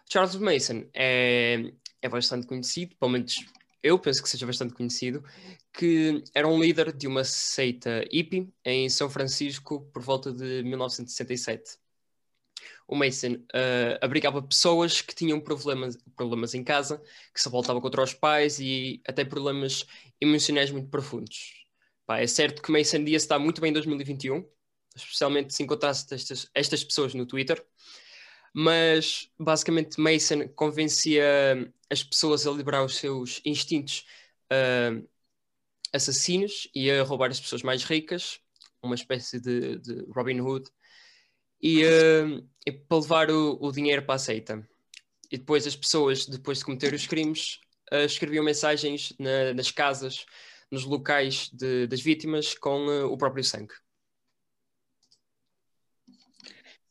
Charles 0.10 0.38
Mason 0.38 0.86
é, 0.94 1.74
é 2.02 2.08
bastante 2.08 2.48
conhecido, 2.48 2.96
pelo 2.96 3.12
menos 3.12 3.36
eu 3.82 3.98
penso 3.98 4.22
que 4.22 4.30
seja 4.30 4.46
bastante 4.46 4.74
conhecido, 4.74 5.24
que 5.74 6.24
era 6.34 6.48
um 6.48 6.60
líder 6.60 6.92
de 6.92 7.08
uma 7.08 7.24
seita 7.24 8.06
hippie 8.12 8.52
em 8.64 8.90
São 8.90 9.10
Francisco 9.10 9.90
por 9.94 10.02
volta 10.02 10.32
de 10.32 10.64
1967. 10.64 11.78
O 12.88 12.96
Mason 12.96 13.34
uh, 13.34 14.00
abrigava 14.02 14.42
pessoas 14.42 15.02
que 15.02 15.14
tinham 15.14 15.40
problemas, 15.40 15.98
problemas 16.16 16.54
em 16.54 16.64
casa, 16.64 17.02
que 17.34 17.40
se 17.40 17.48
voltavam 17.48 17.82
contra 17.82 18.02
os 18.02 18.14
pais 18.14 18.60
e 18.60 19.02
até 19.08 19.24
problemas 19.24 19.86
emocionais 20.20 20.72
muito 20.72 20.90
profundos. 20.90 21.66
Pá, 22.06 22.20
é 22.20 22.28
certo 22.28 22.62
que 22.62 22.72
Mason 22.72 23.04
Diaz 23.04 23.22
está 23.22 23.38
muito 23.38 23.62
bem 23.62 23.70
em 23.70 23.74
2021, 23.74 24.44
especialmente 24.96 25.54
se 25.54 25.62
encontrasse 25.62 26.12
estas, 26.14 26.50
estas 26.54 26.84
pessoas 26.84 27.14
no 27.14 27.26
Twitter, 27.26 27.64
mas 28.52 29.30
basicamente 29.40 30.02
Mason 30.02 30.48
convencia 30.50 31.72
as 31.90 32.04
pessoas 32.04 32.46
a 32.46 32.52
liberar 32.52 32.84
os 32.84 32.98
seus 32.98 33.42
instintos 33.44 34.06
uh, 34.52 35.08
assassinos 35.94 36.70
e 36.74 36.90
a 36.92 37.04
roubar 37.04 37.32
as 37.32 37.40
pessoas 37.40 37.64
mais 37.64 37.84
ricas, 37.84 38.40
uma 38.82 38.96
espécie 38.96 39.40
de, 39.40 39.78
de 39.80 40.06
Robin 40.14 40.40
Hood, 40.40 40.70
e, 41.62 41.84
uh, 41.84 42.48
e 42.66 42.72
para 42.72 42.98
levar 42.98 43.32
o, 43.32 43.58
o, 43.60 43.72
dinheiro 43.72 44.04
para 44.04 44.16
a 44.16 44.20
seita. 44.20 44.68
E 45.32 45.38
depois 45.38 45.68
as 45.68 45.76
pessoas, 45.76 46.26
depois 46.26 46.60
de 46.60 46.66
cometer 46.66 46.94
os 46.94 47.06
crimes, 47.06 47.60
uh, 47.92 48.06
escreviam 48.06 48.44
mensagens 48.44 49.14
na, 49.20 49.54
nas 49.54 49.72
casas, 49.72 50.26
nos 50.72 50.86
locais 50.86 51.50
de, 51.52 51.88
das 51.88 52.02
vítimas 52.02 52.54
com 52.54 52.86
o 53.06 53.18
próprio 53.18 53.44
sangue. 53.44 53.74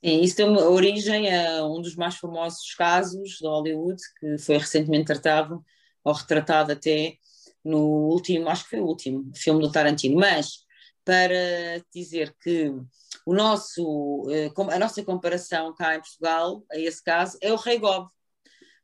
Isso 0.03 0.37
deu 0.37 0.53
origem 0.53 1.35
a 1.35 1.67
um 1.67 1.83
dos 1.83 1.97
mais 1.97 2.17
famosos 2.17 2.75
casos 2.75 3.31
de 3.39 3.47
Hollywood, 3.47 4.01
que 4.21 4.39
foi 4.39 4.59
recentemente 4.59 5.07
tratado, 5.07 5.65
ou 6.05 6.13
retratado 6.13 6.73
até 6.73 7.17
no 7.65 7.79
último, 7.81 8.49
acho 8.49 8.65
que 8.65 8.71
foi 8.71 8.81
o 8.81 8.87
último 8.87 9.31
filme 9.35 9.61
do 9.61 9.73
Tarantino. 9.73 10.19
Mas, 10.19 10.65
para 11.05 11.83
dizer 11.93 12.35
que 12.41 12.73
o 13.27 13.35
nosso, 13.35 14.27
eh, 14.31 14.51
a 14.57 14.79
nossa 14.79 15.03
comparação 15.05 15.75
cá 15.75 15.97
em 15.97 16.01
Portugal, 16.01 16.65
a 16.71 16.79
esse 16.79 17.03
caso, 17.03 17.37
é 17.43 17.53
o 17.53 17.57
Rei 17.57 17.79
Gob. 17.79 18.09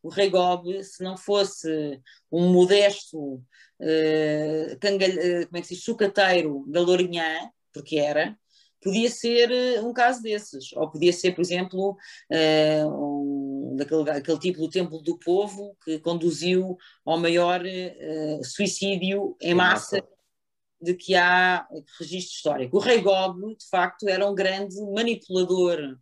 O 0.03 0.11
Rei 0.11 0.29
Gob, 0.29 0.83
se 0.85 1.03
não 1.03 1.16
fosse 1.16 1.98
um 2.31 2.53
modesto 2.53 3.37
uh, 3.81 4.79
cangalho, 4.81 5.14
uh, 5.14 5.46
como 5.46 5.57
é 5.57 5.61
que 5.62 5.66
se 5.68 5.74
diz, 5.74 5.85
sucateiro 5.85 6.64
da 6.68 6.83
Lourinhã, 6.83 7.50
porque 7.72 7.96
era, 7.96 8.38
podia 8.85 9.11
ser 9.11 9.51
eh, 9.51 9.81
um 9.81 9.92
caso 9.94 10.23
desses, 10.23 10.73
ou 10.75 10.90
podia 10.90 11.12
ser, 11.12 11.35
por 11.35 11.40
exemplo, 11.40 11.97
uh, 12.31 12.87
um, 12.87 13.77
daquele, 13.77 14.11
aquele 14.11 14.38
tipo 14.38 14.61
do 14.61 14.68
Templo 14.68 15.03
do 15.03 15.18
Povo 15.18 15.75
que 15.83 15.99
conduziu 16.01 16.77
ao 17.05 17.18
maior 17.18 17.62
uh, 17.62 18.44
suicídio 18.44 19.35
em 19.40 19.55
massa 19.55 20.07
de 20.81 20.94
que 20.94 21.14
há 21.14 21.66
registro 21.99 22.35
histórico. 22.35 22.77
O 22.77 22.81
rei 22.81 23.01
Gob, 23.01 23.57
de 23.57 23.68
facto, 23.70 24.07
era 24.07 24.29
um 24.29 24.35
grande 24.35 24.77
manipulador 24.92 25.97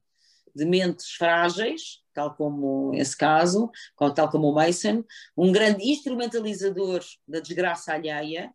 de 0.54 0.64
mentes 0.64 1.12
frágeis, 1.12 2.00
tal 2.12 2.34
como 2.34 2.92
esse 2.94 3.16
caso, 3.16 3.70
tal 4.14 4.28
como 4.28 4.48
o 4.48 4.54
Mason, 4.54 5.04
um 5.36 5.52
grande 5.52 5.88
instrumentalizador 5.88 7.00
da 7.28 7.38
desgraça 7.38 7.94
alheia, 7.94 8.52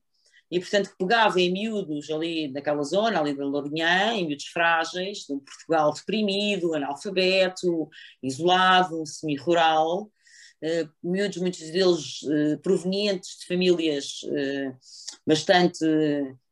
e 0.50 0.60
portanto 0.60 0.94
pegava 0.98 1.40
em 1.42 1.52
miúdos 1.52 2.10
ali 2.10 2.48
naquela 2.48 2.84
zona, 2.84 3.20
ali 3.20 3.36
da 3.36 3.46
Lourinhã, 3.46 4.14
em 4.14 4.28
miúdos 4.28 4.46
frágeis, 4.46 5.26
de 5.26 5.34
um 5.34 5.40
Portugal 5.40 5.94
deprimido, 5.94 6.74
analfabeto, 6.74 7.90
isolado, 8.24 9.06
semi-rural, 9.06 10.04
uh, 10.04 10.90
miúdos, 11.04 11.38
muitos 11.38 11.60
deles 11.70 12.22
uh, 12.24 12.58
provenientes 12.62 13.40
de 13.40 13.46
famílias 13.46 14.22
uh, 14.24 14.78
bastante 15.26 15.86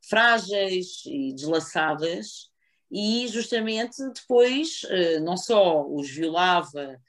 frágeis 0.01 1.03
e 1.05 1.33
deslaçadas, 1.33 2.49
e 2.91 3.27
justamente 3.27 3.97
depois 4.13 4.81
não 5.23 5.35
só 5.35 5.85
os 5.85 6.09
violava, 6.11 7.01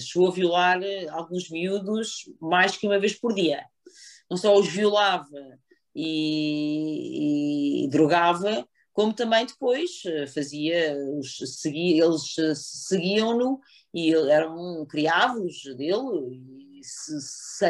chegou 0.00 0.28
a 0.28 0.32
violar 0.32 0.80
alguns 1.10 1.48
miúdos 1.48 2.28
mais 2.40 2.76
que 2.76 2.86
uma 2.86 2.98
vez 2.98 3.14
por 3.14 3.32
dia. 3.32 3.64
Não 4.28 4.36
só 4.36 4.58
os 4.58 4.66
violava 4.66 5.30
e, 5.98 7.86
e 7.86 7.88
drogava, 7.88 8.68
como 8.92 9.14
também 9.14 9.46
depois 9.46 10.02
eh, 10.04 10.26
fazia, 10.26 10.94
os, 11.18 11.38
seguia, 11.60 12.04
eles 12.04 12.38
eh, 12.38 12.52
seguiam-no 12.54 13.60
e 13.94 14.12
eram 14.12 14.84
criados 14.86 15.62
dele, 15.76 16.78
e 16.78 16.80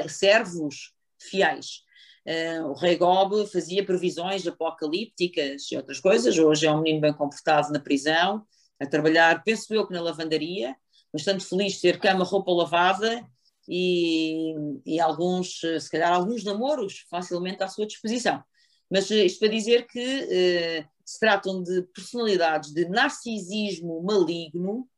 servos 0.08 0.92
fiéis. 1.20 1.84
Uh, 2.26 2.70
o 2.70 2.74
rei 2.74 2.96
Gob 2.96 3.46
fazia 3.46 3.86
previsões 3.86 4.44
apocalípticas 4.44 5.70
e 5.70 5.76
outras 5.76 6.00
coisas. 6.00 6.36
Hoje 6.36 6.66
é 6.66 6.72
um 6.72 6.82
menino 6.82 7.00
bem 7.00 7.12
comportado 7.12 7.72
na 7.72 7.78
prisão, 7.78 8.44
a 8.80 8.86
trabalhar, 8.86 9.44
penso 9.44 9.72
eu 9.72 9.86
que 9.86 9.92
na 9.92 10.02
lavandaria, 10.02 10.74
bastante 11.12 11.44
feliz 11.44 11.74
de 11.74 11.82
ter 11.82 12.00
cama, 12.00 12.24
roupa 12.24 12.50
lavada 12.50 13.24
e, 13.68 14.54
e 14.84 15.00
alguns, 15.00 15.60
se 15.60 15.90
calhar, 15.90 16.12
alguns 16.12 16.44
namoros 16.44 17.04
facilmente 17.10 17.62
à 17.62 17.68
sua 17.68 17.86
disposição. 17.86 18.42
Mas 18.90 19.10
eh, 19.10 19.24
isto 19.24 19.40
para 19.40 19.48
dizer 19.48 19.86
que 19.86 20.00
eh, 20.00 20.86
se 21.04 21.18
tratam 21.20 21.62
de 21.62 21.82
personalidades 21.94 22.72
de 22.72 22.88
narcisismo 22.88 24.02
maligno, 24.02 24.88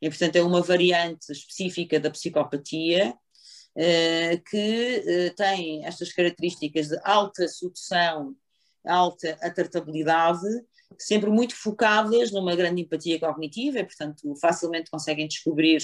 e 0.00 0.08
portanto 0.08 0.36
é 0.36 0.42
uma 0.42 0.60
variante 0.60 1.32
específica 1.32 1.98
da 1.98 2.10
psicopatia, 2.10 3.14
eh, 3.76 4.38
que 4.48 5.02
eh, 5.06 5.30
tem 5.36 5.84
estas 5.84 6.12
características 6.12 6.88
de 6.88 6.98
alta 7.04 7.46
sedução, 7.46 8.34
alta 8.84 9.36
atratabilidade, 9.42 10.46
sempre 10.98 11.28
muito 11.28 11.54
focadas 11.54 12.32
numa 12.32 12.56
grande 12.56 12.82
empatia 12.82 13.18
cognitiva, 13.18 13.80
e 13.80 13.84
portanto 13.84 14.34
facilmente 14.40 14.90
conseguem 14.90 15.28
descobrir 15.28 15.82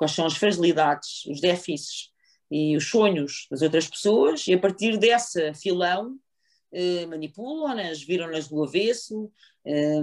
quais 0.00 0.12
são 0.12 0.24
as 0.24 0.34
fragilidades, 0.34 1.26
os 1.26 1.42
déficits 1.42 2.08
e 2.50 2.74
os 2.74 2.88
sonhos 2.88 3.46
das 3.50 3.60
outras 3.60 3.86
pessoas, 3.86 4.48
e 4.48 4.54
a 4.54 4.58
partir 4.58 4.96
dessa 4.96 5.52
filão 5.52 6.16
eh, 6.72 7.04
manipulam-nas, 7.04 8.02
viram-nas 8.02 8.48
do 8.48 8.64
avesso 8.64 9.30
eh, 9.62 10.00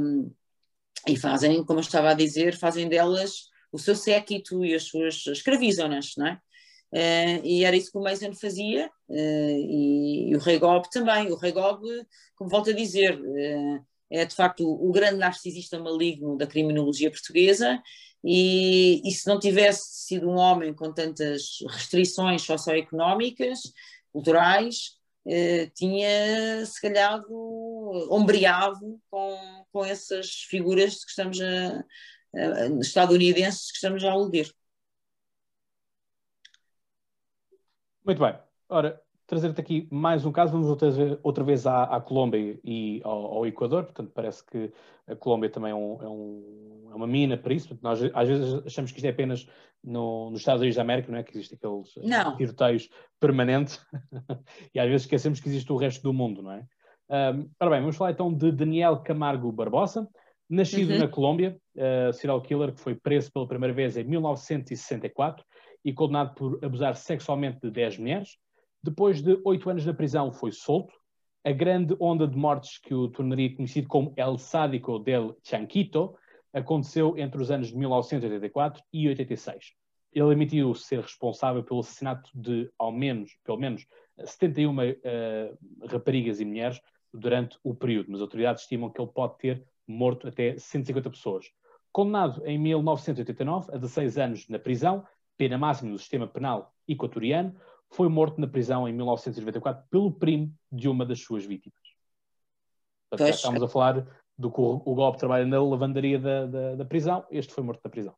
e 1.08 1.18
fazem, 1.18 1.64
como 1.66 1.80
eu 1.80 1.82
estava 1.82 2.12
a 2.12 2.14
dizer, 2.14 2.56
fazem 2.56 2.88
delas 2.88 3.50
o 3.72 3.80
seu 3.80 3.96
séquito 3.96 4.64
e 4.64 4.76
as 4.76 4.84
suas 4.84 5.26
escravizam-nas, 5.26 6.14
não 6.16 6.28
é? 6.28 6.42
Uh, 6.94 7.44
e 7.44 7.66
era 7.66 7.76
isso 7.76 7.92
que 7.92 7.98
o 7.98 8.02
Mason 8.02 8.34
fazia, 8.34 8.90
uh, 9.10 9.14
e, 9.14 10.30
e, 10.30 10.36
o 10.36 10.40
Rei 10.40 10.58
Gob 10.58 10.90
também. 10.90 11.30
O 11.30 11.36
Rei 11.36 11.52
Gob, 11.52 11.82
como 12.36 12.50
volto 12.50 12.70
a 12.70 12.74
dizer, 12.74 13.20
uh, 13.20 13.86
é 14.10 14.24
de 14.26 14.34
facto 14.34 14.64
o, 14.64 14.88
o, 14.88 14.92
grande 14.94 15.18
narcisista 15.18 15.78
maligno 15.80 16.38
da 16.38 16.48
criminologia 16.48 17.12
portuguesa 17.12 17.82
e, 18.24 19.02
e, 19.08 19.12
se 19.12 19.28
não 19.28 19.40
tivesse 19.40 20.06
sido 20.08 20.30
um 20.30 20.38
homem 20.38 20.74
com 20.74 20.92
tantas 20.94 21.60
restrições 21.70 22.42
socioeconómicas, 22.42 23.60
culturais, 24.12 24.98
eh, 25.26 25.68
tinha 25.76 26.66
se 26.66 26.82
calhar 26.82 27.22
ombreado 28.10 29.00
com, 29.10 29.66
com 29.72 29.86
essas 29.86 30.32
figuras 30.50 31.04
que 31.04 31.10
estamos 31.10 31.40
a, 31.42 31.84
a, 32.36 32.68
estadunidenses 32.80 33.70
que 33.72 33.76
estamos 33.78 34.04
a 34.04 34.12
aludir. 34.12 34.52
Muito 38.06 38.20
bem. 38.20 38.40
Ora, 38.70 39.02
trazer-te 39.28 39.60
aqui 39.60 39.88
mais 39.92 40.26
um 40.26 40.32
caso, 40.32 40.54
vamos 40.54 40.68
outra 40.68 40.90
outra 41.22 41.44
vez 41.44 41.68
à, 41.68 41.84
à 41.84 42.00
Colômbia 42.00 42.58
e 42.64 43.02
ao, 43.04 43.26
ao, 43.38 43.46
Equador, 43.46 43.84
portanto 43.84 44.12
parece 44.14 44.44
que 44.46 44.72
a 45.06 45.16
Colômbia 45.16 45.50
também 45.50 45.72
é, 45.72 45.76
um, 45.76 46.02
é, 46.02 46.08
um, 46.08 46.77
uma 46.98 47.08
mina 47.08 47.38
para 47.38 47.54
isso, 47.54 47.78
nós 47.82 48.02
às 48.14 48.28
vezes 48.28 48.66
achamos 48.66 48.92
que 48.92 48.98
isto 48.98 49.06
é 49.06 49.10
apenas 49.10 49.48
no, 49.84 50.30
nos 50.32 50.40
Estados 50.40 50.62
Unidos 50.62 50.76
da 50.76 50.82
América, 50.82 51.12
não 51.12 51.20
é? 51.20 51.24
Que 51.24 51.38
existem 51.38 51.58
aqueles 51.58 51.96
não. 52.04 52.36
tiroteios 52.36 52.90
permanentes 53.20 53.80
e 54.74 54.80
às 54.80 54.88
vezes 54.88 55.04
esquecemos 55.04 55.40
que 55.40 55.48
existe 55.48 55.72
o 55.72 55.78
resto 55.78 56.04
do 56.04 56.14
mundo, 56.14 56.42
não 56.42 56.52
é? 56.52 56.66
Um, 57.10 57.50
ora 57.60 57.72
bem, 57.72 57.80
vamos 57.80 57.96
falar 57.96 58.12
então 58.12 58.34
de 58.34 58.52
Daniel 58.52 58.98
Camargo 58.98 59.52
Barbosa, 59.52 60.08
nascido 60.50 60.92
uhum. 60.92 61.00
na 61.00 61.08
Colômbia, 61.08 61.58
uh, 61.76 62.12
serial 62.12 62.42
killer 62.42 62.74
que 62.74 62.82
foi 62.82 62.96
preso 62.96 63.32
pela 63.32 63.48
primeira 63.48 63.74
vez 63.74 63.96
em 63.96 64.04
1964 64.04 65.44
e 65.86 65.94
condenado 65.94 66.36
por 66.36 66.60
abusar 66.64 66.96
sexualmente 66.96 67.60
de 67.62 67.72
10 67.72 68.00
mulheres, 68.00 68.38
depois 68.84 69.22
de 69.22 69.40
oito 69.46 69.70
anos 69.70 69.86
na 69.86 69.94
prisão, 69.94 70.32
foi 70.32 70.52
solto. 70.52 70.94
a 71.46 71.52
grande 71.52 71.96
onda 72.00 72.28
de 72.28 72.38
mortes 72.38 72.78
que 72.78 72.94
o 72.94 73.08
tornaria 73.08 73.56
conhecido 73.56 73.88
como 73.88 74.14
El 74.18 74.38
Sádico 74.38 75.00
del 75.00 75.38
Chanquito 75.42 76.14
aconteceu 76.58 77.18
entre 77.18 77.42
os 77.42 77.52
anos 77.52 77.68
de 77.68 77.78
1984 77.78 78.84
e 78.92 79.08
86. 79.08 79.74
Ele 80.14 80.32
admitiu 80.32 80.74
ser 80.74 81.02
responsável 81.02 81.64
pelo 81.64 81.82
assassinato 81.82 82.30
de, 82.34 82.72
ao 82.78 82.92
menos, 82.92 83.38
pelo 83.44 83.58
menos, 83.58 83.86
71 84.24 84.76
uh, 84.76 84.82
eh, 85.04 85.54
raparigas 85.90 86.40
e 86.40 86.46
mulheres 86.46 86.82
durante 87.14 87.58
o 87.64 87.76
período, 87.76 88.08
mas 88.10 88.20
as 88.20 88.24
autoridades 88.24 88.64
estimam 88.64 88.90
que 88.90 89.00
ele 89.00 89.12
pode 89.12 89.38
ter 89.38 89.64
morto 89.88 90.28
até 90.28 90.58
150 90.58 91.10
pessoas. 91.10 91.46
Condenado 91.92 92.46
em 92.46 92.58
1989 92.58 93.72
a 93.74 93.78
16 93.78 94.18
anos 94.18 94.50
na 94.50 94.58
prisão, 94.58 95.06
pena 95.38 95.58
máxima 95.58 95.92
do 95.92 96.00
sistema 96.00 96.28
penal 96.28 96.74
equatoriano, 96.88 97.56
foi 97.90 98.10
morto 98.10 98.42
na 98.42 98.48
prisão 98.48 98.88
em 98.88 98.94
1994 98.94 99.86
pelo 99.90 100.12
primo 100.12 100.54
de 100.72 100.90
uma 100.90 101.06
das 101.06 101.22
suas 101.22 101.46
vítimas. 101.46 101.80
Portanto, 103.10 103.36
estamos 103.36 103.64
a 103.64 103.68
falar 103.68 104.08
do 104.38 104.52
que 104.52 104.62
o, 104.62 104.96
golpe 104.96 105.18
trabalha 105.18 105.46
na 105.46 105.62
lavandaria 105.62 106.20
da, 106.20 106.46
da, 106.46 106.76
da, 106.76 106.86
prisão, 106.86 107.26
este 107.32 107.54
foi 107.54 107.64
morto 107.64 107.82
na 107.84 107.90
prisão. 107.90 108.16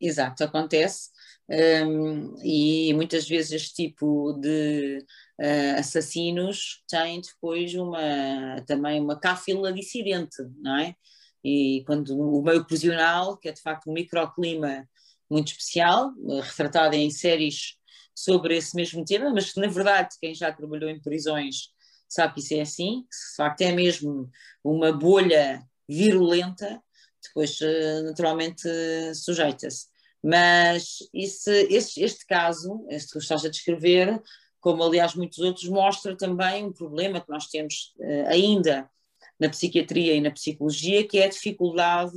Exato, 0.00 0.42
acontece. 0.42 1.10
Um, 1.48 2.34
e 2.42 2.92
muitas 2.94 3.28
vezes 3.28 3.52
este 3.52 3.74
tipo 3.74 4.32
de 4.40 4.98
uh, 5.40 5.78
assassinos 5.78 6.82
tem 6.88 7.20
depois 7.20 7.72
uma, 7.74 8.60
também 8.66 9.00
uma 9.00 9.18
cáfila 9.18 9.72
dissidente, 9.72 10.36
não 10.60 10.78
é? 10.78 10.96
E 11.44 11.84
quando 11.86 12.18
o 12.18 12.42
meio 12.42 12.64
prisional, 12.64 13.36
que 13.36 13.48
é 13.48 13.52
de 13.52 13.60
facto 13.60 13.88
um 13.88 13.92
microclima 13.92 14.88
muito 15.30 15.48
especial, 15.48 16.12
retratado 16.42 16.94
em 16.96 17.10
séries 17.10 17.76
sobre 18.14 18.56
esse 18.56 18.74
mesmo 18.76 19.04
tema, 19.04 19.30
mas 19.32 19.52
que 19.52 19.60
na 19.60 19.68
verdade 19.68 20.16
quem 20.20 20.34
já 20.34 20.52
trabalhou 20.52 20.90
em 20.90 21.00
prisões 21.00 21.72
sabe 22.12 22.34
que 22.34 22.40
isso 22.40 22.54
é 22.54 22.60
assim, 22.60 23.00
de 23.00 23.36
facto 23.36 23.62
é 23.62 23.72
mesmo 23.72 24.30
uma 24.62 24.92
bolha 24.92 25.62
virulenta, 25.88 26.82
depois 27.22 27.58
eh, 27.60 28.02
naturalmente 28.02 28.68
sujeita-se. 29.14 29.86
Mas 30.22 30.98
esse, 31.12 31.50
esse, 31.70 32.02
este 32.02 32.26
caso, 32.26 32.86
este 32.90 33.12
que 33.12 33.18
estás 33.18 33.44
a 33.44 33.48
descrever, 33.48 34.20
como 34.60 34.84
aliás 34.84 35.14
muitos 35.14 35.38
outros, 35.38 35.68
mostra 35.68 36.16
também 36.16 36.66
um 36.66 36.72
problema 36.72 37.20
que 37.20 37.30
nós 37.30 37.46
temos 37.46 37.94
uh, 37.98 38.28
ainda 38.28 38.88
na 39.40 39.48
psiquiatria 39.48 40.14
e 40.14 40.20
na 40.20 40.30
psicologia, 40.30 41.06
que 41.08 41.18
é 41.18 41.24
a 41.24 41.30
dificuldade 41.30 42.16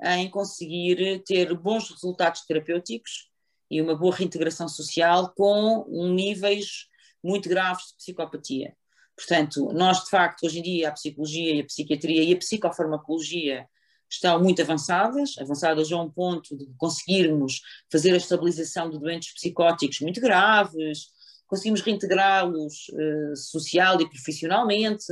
em 0.00 0.30
conseguir 0.30 1.22
ter 1.24 1.52
bons 1.54 1.90
resultados 1.90 2.42
terapêuticos 2.42 3.30
e 3.68 3.80
uma 3.80 3.96
boa 3.96 4.14
reintegração 4.14 4.68
social 4.68 5.32
com 5.34 5.84
níveis 6.14 6.86
muito 7.24 7.48
graves 7.48 7.88
de 7.88 7.96
psicopatia. 7.96 8.76
Portanto, 9.16 9.72
nós 9.72 10.04
de 10.04 10.10
facto 10.10 10.44
hoje 10.44 10.58
em 10.58 10.62
dia 10.62 10.88
a 10.88 10.92
psicologia 10.92 11.54
e 11.54 11.60
a 11.60 11.64
psiquiatria 11.64 12.22
e 12.22 12.32
a 12.34 12.36
psicofarmacologia 12.36 13.66
estão 14.10 14.40
muito 14.40 14.62
avançadas, 14.62 15.36
avançadas 15.38 15.90
a 15.90 16.00
um 16.00 16.10
ponto 16.10 16.56
de 16.56 16.66
conseguirmos 16.76 17.60
fazer 17.90 18.12
a 18.12 18.18
estabilização 18.18 18.90
de 18.90 18.98
doentes 18.98 19.32
psicóticos 19.32 20.00
muito 20.00 20.20
graves, 20.20 21.08
conseguimos 21.46 21.80
reintegrá-los 21.80 22.88
uh, 22.90 23.36
social 23.36 24.00
e 24.00 24.08
profissionalmente, 24.08 25.06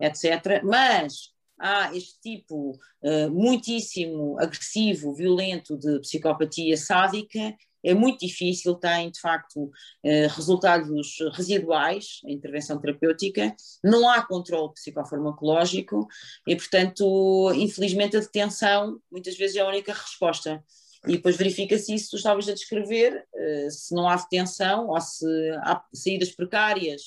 etc. 0.00 0.62
Mas 0.62 1.30
há 1.58 1.94
este 1.96 2.20
tipo 2.20 2.72
uh, 3.02 3.30
muitíssimo 3.30 4.38
agressivo, 4.38 5.14
violento 5.14 5.76
de 5.76 6.00
psicopatia 6.00 6.76
sádica 6.76 7.54
é 7.86 7.94
muito 7.94 8.26
difícil, 8.26 8.74
tem 8.74 9.10
de 9.10 9.20
facto 9.20 9.70
eh, 10.04 10.26
resultados 10.26 11.16
residuais, 11.32 12.20
a 12.26 12.32
intervenção 12.32 12.80
terapêutica, 12.80 13.54
não 13.82 14.08
há 14.08 14.26
controle 14.26 14.72
psicofarmacológico 14.74 16.06
e, 16.46 16.56
portanto, 16.56 17.52
infelizmente 17.54 18.16
a 18.16 18.20
detenção 18.20 19.00
muitas 19.10 19.36
vezes 19.36 19.56
é 19.56 19.60
a 19.60 19.68
única 19.68 19.92
resposta. 19.92 20.62
E 21.06 21.12
depois 21.12 21.36
verifica-se 21.36 21.94
isso, 21.94 22.10
tu 22.10 22.16
estavas 22.16 22.48
a 22.48 22.52
descrever, 22.54 23.24
eh, 23.34 23.68
se 23.70 23.94
não 23.94 24.08
há 24.08 24.16
detenção 24.16 24.88
ou 24.88 25.00
se 25.00 25.24
há 25.62 25.80
saídas 25.94 26.30
precárias 26.32 27.02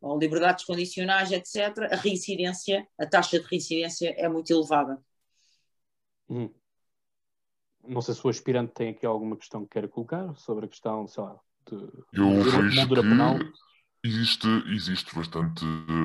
ou 0.00 0.18
liberdades 0.18 0.64
condicionais, 0.64 1.30
etc., 1.30 1.88
a 1.92 1.96
reincidência, 1.96 2.86
a 2.98 3.06
taxa 3.06 3.38
de 3.38 3.46
reincidência 3.46 4.14
é 4.18 4.28
muito 4.28 4.52
elevada. 4.52 4.98
Hum. 6.28 6.50
Não 7.88 8.00
sei 8.00 8.14
se 8.14 8.26
o 8.26 8.30
aspirante 8.30 8.72
tem 8.72 8.90
aqui 8.90 9.06
alguma 9.06 9.36
questão 9.36 9.62
que 9.62 9.70
queira 9.70 9.88
colocar 9.88 10.34
sobre 10.36 10.66
a 10.66 10.68
questão, 10.68 11.06
sei 11.06 11.22
lá, 11.22 11.36
de 11.70 11.76
Eu 12.12 12.42
vejo 12.42 12.88
que 12.88 12.94
penal. 12.94 13.38
Existe, 14.04 14.46
existe 14.68 15.14
bastante 15.16 15.64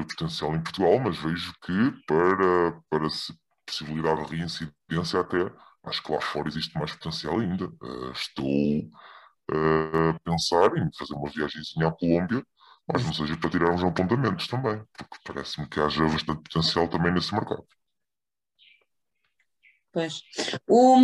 potencial 0.10 0.56
em 0.56 0.62
Portugal, 0.64 1.00
mas 1.00 1.18
vejo 1.20 1.54
que 1.62 1.92
para, 2.08 2.82
para 2.90 3.10
se 3.10 3.32
possibilidade 3.72 4.26
de 4.26 4.36
reincidência 4.36 5.20
até, 5.20 5.52
acho 5.86 6.04
que 6.04 6.12
lá 6.12 6.22
fora 6.22 6.48
existe 6.48 6.78
mais 6.78 6.92
potencial 6.92 7.40
ainda. 7.40 7.68
Uh, 7.82 8.12
estou 8.12 8.80
uh, 9.52 10.10
a 10.10 10.20
pensar 10.24 10.78
em 10.78 10.90
fazer 10.98 11.14
uma 11.14 11.30
viagemzinha 11.30 11.88
à 11.88 11.92
Colômbia, 11.92 12.46
mas 12.92 13.06
não 13.06 13.14
seja 13.14 13.38
para 13.38 13.50
tirarmos 13.50 13.84
apontamentos 13.84 14.48
também, 14.48 14.82
porque 14.98 15.18
parece-me 15.26 15.68
que 15.68 15.80
haja 15.80 16.04
bastante 16.04 16.44
potencial 16.44 16.88
também 16.90 17.14
nesse 17.14 17.34
mercado. 17.34 17.66
Pois. 19.94 20.22
O, 20.68 20.96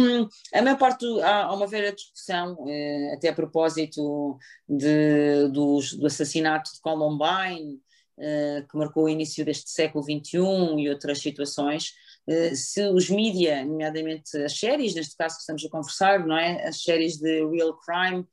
a 0.53 0.61
maior 0.61 0.77
parte, 0.77 1.01
do, 1.01 1.21
há, 1.21 1.43
há, 1.43 1.53
uma 1.53 1.67
velha 1.67 1.93
discussão, 1.93 2.57
eh, 2.67 3.13
até 3.13 3.29
a 3.29 3.33
propósito 3.33 4.37
de, 4.67 5.49
do, 5.49 5.79
do 5.99 6.05
assassinato 6.05 6.71
de 6.73 6.79
Columbine, 6.79 7.81
eh, 8.19 8.65
que 8.69 8.77
marcou 8.77 9.03
o 9.03 9.09
início 9.09 9.45
deste 9.45 9.69
século 9.69 10.03
XXI 10.03 10.39
e 10.79 10.89
outras 10.89 11.19
situações, 11.19 11.93
eh, 12.27 12.55
se 12.55 12.87
os 12.87 13.09
mídia, 13.09 13.63
nomeadamente 13.65 14.37
as 14.37 14.57
séries, 14.57 14.95
neste 14.95 15.15
caso 15.17 15.35
que 15.35 15.41
estamos 15.41 15.65
a 15.65 15.69
conversar, 15.69 16.25
não 16.25 16.37
é? 16.37 16.65
As 16.65 16.81
séries 16.81 17.17
de 17.17 17.45
real 17.45 17.77
crime, 17.77 18.25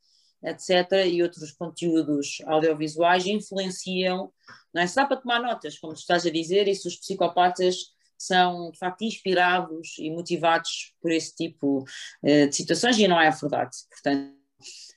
etc., 0.43 1.05
e 1.05 1.21
outros 1.21 1.51
conteúdos 1.51 2.37
audiovisuais 2.45 3.25
influenciam, 3.25 4.31
não 4.73 4.81
é? 4.81 4.87
Se 4.87 4.95
dá 4.95 5.05
para 5.05 5.17
tomar 5.17 5.41
notas, 5.41 5.77
como 5.77 5.93
tu 5.93 5.99
estás 5.99 6.25
a 6.25 6.31
dizer, 6.31 6.67
e 6.67 6.75
se 6.75 6.87
os 6.87 6.95
psicopatas 6.95 7.94
são 8.25 8.71
de 8.71 8.77
facto 8.77 9.03
inspirados 9.03 9.97
e 9.99 10.09
motivados 10.09 10.93
por 11.01 11.11
esse 11.11 11.35
tipo 11.35 11.83
uh, 12.23 12.49
de 12.49 12.55
situações 12.55 12.97
e 12.97 13.07
não 13.07 13.19
é 13.19 13.27
a 13.27 13.31
verdade. 13.31 13.77
Portanto, 13.89 14.33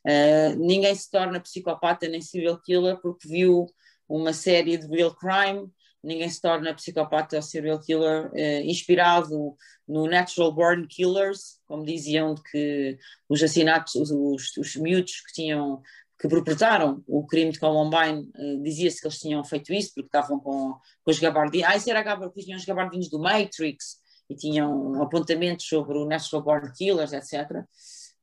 uh, 0.06 0.56
ninguém 0.58 0.94
se 0.94 1.10
torna 1.10 1.40
psicopata 1.40 2.08
nem 2.08 2.20
serial 2.20 2.60
killer 2.60 2.98
porque 3.00 3.28
viu 3.28 3.66
uma 4.08 4.32
série 4.32 4.78
de 4.78 4.86
real 4.86 5.14
crime, 5.14 5.70
ninguém 6.02 6.28
se 6.28 6.40
torna 6.40 6.74
psicopata 6.74 7.36
ou 7.36 7.42
serial 7.42 7.80
killer 7.80 8.30
uh, 8.30 8.62
inspirado 8.64 9.56
no 9.86 10.06
Natural 10.06 10.52
Born 10.52 10.86
Killers, 10.86 11.60
como 11.66 11.84
diziam 11.84 12.34
que 12.34 12.98
os 13.28 13.42
assassinatos, 13.42 13.94
os, 13.94 14.10
os, 14.10 14.56
os 14.56 14.76
miúdos 14.76 15.20
que 15.20 15.32
tinham 15.32 15.82
que 16.18 16.28
perpetraram 16.28 17.02
o 17.06 17.24
crime 17.26 17.52
de 17.52 17.60
Columbine, 17.60 18.28
uh, 18.36 18.62
dizia-se 18.62 19.00
que 19.00 19.06
eles 19.06 19.18
tinham 19.18 19.44
feito 19.44 19.72
isso 19.72 19.92
porque 19.94 20.08
estavam 20.08 20.40
com, 20.40 20.72
com 20.72 21.10
os 21.10 21.18
gabardinhos. 21.18 21.68
Ah, 21.68 21.76
isso 21.76 21.90
era 21.90 22.16
porque 22.16 22.42
tinham 22.42 22.58
os 22.58 22.64
gabardinhos 22.64 23.08
do 23.08 23.20
Matrix 23.20 23.98
e 24.28 24.34
tinham 24.34 25.00
apontamentos 25.02 25.66
sobre 25.66 25.96
o 25.96 26.04
Natural 26.04 26.42
Born 26.42 26.72
Killers, 26.72 27.12
etc. 27.12 27.64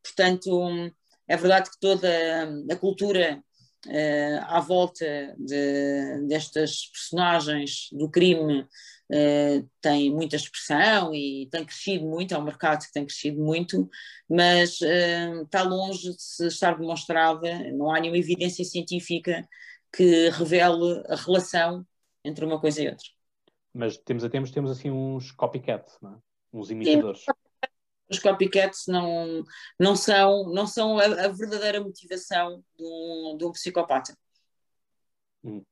Portanto, 0.03 0.91
é 1.27 1.37
verdade 1.37 1.71
que 1.71 1.79
toda 1.79 2.09
a 2.69 2.75
cultura 2.75 3.41
uh, 3.85 4.45
à 4.47 4.59
volta 4.59 5.35
de, 5.37 6.27
destas 6.27 6.87
personagens 6.91 7.89
do 7.91 8.09
crime 8.09 8.61
uh, 8.61 9.69
tem 9.81 10.11
muita 10.11 10.35
expressão 10.35 11.13
e 11.13 11.47
tem 11.51 11.65
crescido 11.65 12.05
muito, 12.05 12.33
é 12.33 12.37
um 12.37 12.43
mercado 12.43 12.85
que 12.85 12.91
tem 12.91 13.05
crescido 13.05 13.41
muito, 13.41 13.89
mas 14.29 14.79
uh, 14.81 15.43
está 15.43 15.63
longe 15.63 16.11
de 16.11 16.21
se 16.21 16.47
estar 16.47 16.77
demonstrada, 16.77 17.71
não 17.71 17.91
há 17.91 17.99
nenhuma 17.99 18.17
evidência 18.17 18.63
científica 18.63 19.47
que 19.95 20.29
revele 20.29 21.03
a 21.07 21.15
relação 21.15 21.85
entre 22.23 22.43
uma 22.45 22.59
coisa 22.59 22.81
e 22.81 22.87
outra. 22.87 23.07
Mas 23.73 23.97
temos, 23.97 24.23
temos, 24.29 24.51
temos 24.51 24.71
assim 24.71 24.89
uns 24.89 25.31
copycats, 25.31 25.97
é? 26.03 26.07
uns 26.53 26.69
imitadores. 26.71 27.19
Sim 27.19 27.44
os 28.09 28.19
copycats 28.19 28.85
não, 28.87 29.43
não 29.79 29.95
são, 29.95 30.49
não 30.51 30.67
são 30.67 30.99
a, 30.99 31.05
a 31.05 31.27
verdadeira 31.27 31.81
motivação 31.81 32.63
de 32.77 32.83
um, 32.83 33.37
de 33.37 33.45
um 33.45 33.51
psicopata. 33.51 34.15
Hum. 35.43 35.63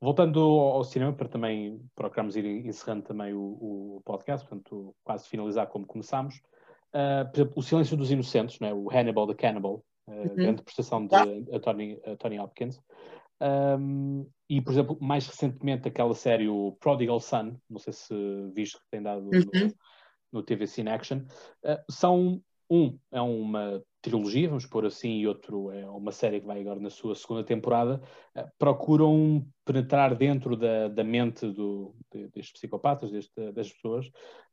Voltando 0.00 0.40
ao 0.40 0.82
cinema, 0.82 1.12
para 1.12 1.28
também 1.28 1.78
procurarmos 1.94 2.34
ir 2.34 2.46
encerrando 2.66 3.02
também 3.02 3.34
o, 3.34 3.96
o 3.96 4.02
podcast, 4.04 4.48
portanto, 4.48 4.94
quase 5.04 5.28
finalizar 5.28 5.66
como 5.66 5.86
começámos. 5.86 6.36
Uh, 6.88 7.30
por 7.30 7.36
exemplo, 7.36 7.52
O 7.56 7.62
Silêncio 7.62 7.96
dos 7.96 8.10
Inocentes, 8.10 8.58
né? 8.60 8.72
o 8.72 8.90
Hannibal 8.90 9.26
the 9.26 9.34
Cannibal, 9.34 9.84
uh, 10.08 10.12
uhum. 10.12 10.34
grande 10.36 10.62
prestação 10.62 11.06
de 11.06 11.14
uh, 11.14 11.60
Tony, 11.60 12.00
Tony 12.18 12.38
Hopkins. 12.38 12.80
Um, 13.42 14.26
e, 14.48 14.60
por 14.60 14.72
exemplo, 14.72 14.98
mais 15.00 15.26
recentemente 15.26 15.88
aquela 15.88 16.14
série, 16.14 16.48
o 16.48 16.72
Prodigal 16.80 17.20
Son, 17.20 17.56
não 17.68 17.78
sei 17.78 17.92
se 17.92 18.14
viste 18.54 18.78
que 18.78 18.84
tem 18.90 19.02
dado 19.02 19.22
uhum. 19.22 19.72
No, 20.32 20.42
TV 20.42 20.66
Cine 20.66 20.90
Action, 20.90 21.18
uh, 21.64 21.92
são 21.92 22.42
um, 22.68 22.98
é 23.10 23.20
uma 23.20 23.82
trilogia, 24.00 24.48
vamos 24.48 24.64
pôr 24.64 24.86
assim, 24.86 25.18
e 25.18 25.26
outro 25.26 25.70
é 25.72 25.88
uma 25.90 26.12
série 26.12 26.40
que 26.40 26.46
vai 26.46 26.60
agora 26.60 26.80
na 26.80 26.90
sua 26.90 27.14
segunda 27.14 27.44
temporada, 27.44 28.00
uh, 28.36 28.44
procuram 28.58 29.46
penetrar 29.64 30.14
dentro 30.14 30.56
da, 30.56 30.88
da 30.88 31.04
mente 31.04 31.46
do, 31.50 31.94
de, 32.12 32.28
destes 32.28 32.52
psicopatas, 32.52 33.10
deste, 33.10 33.52
das 33.52 33.72
pessoas. 33.72 34.06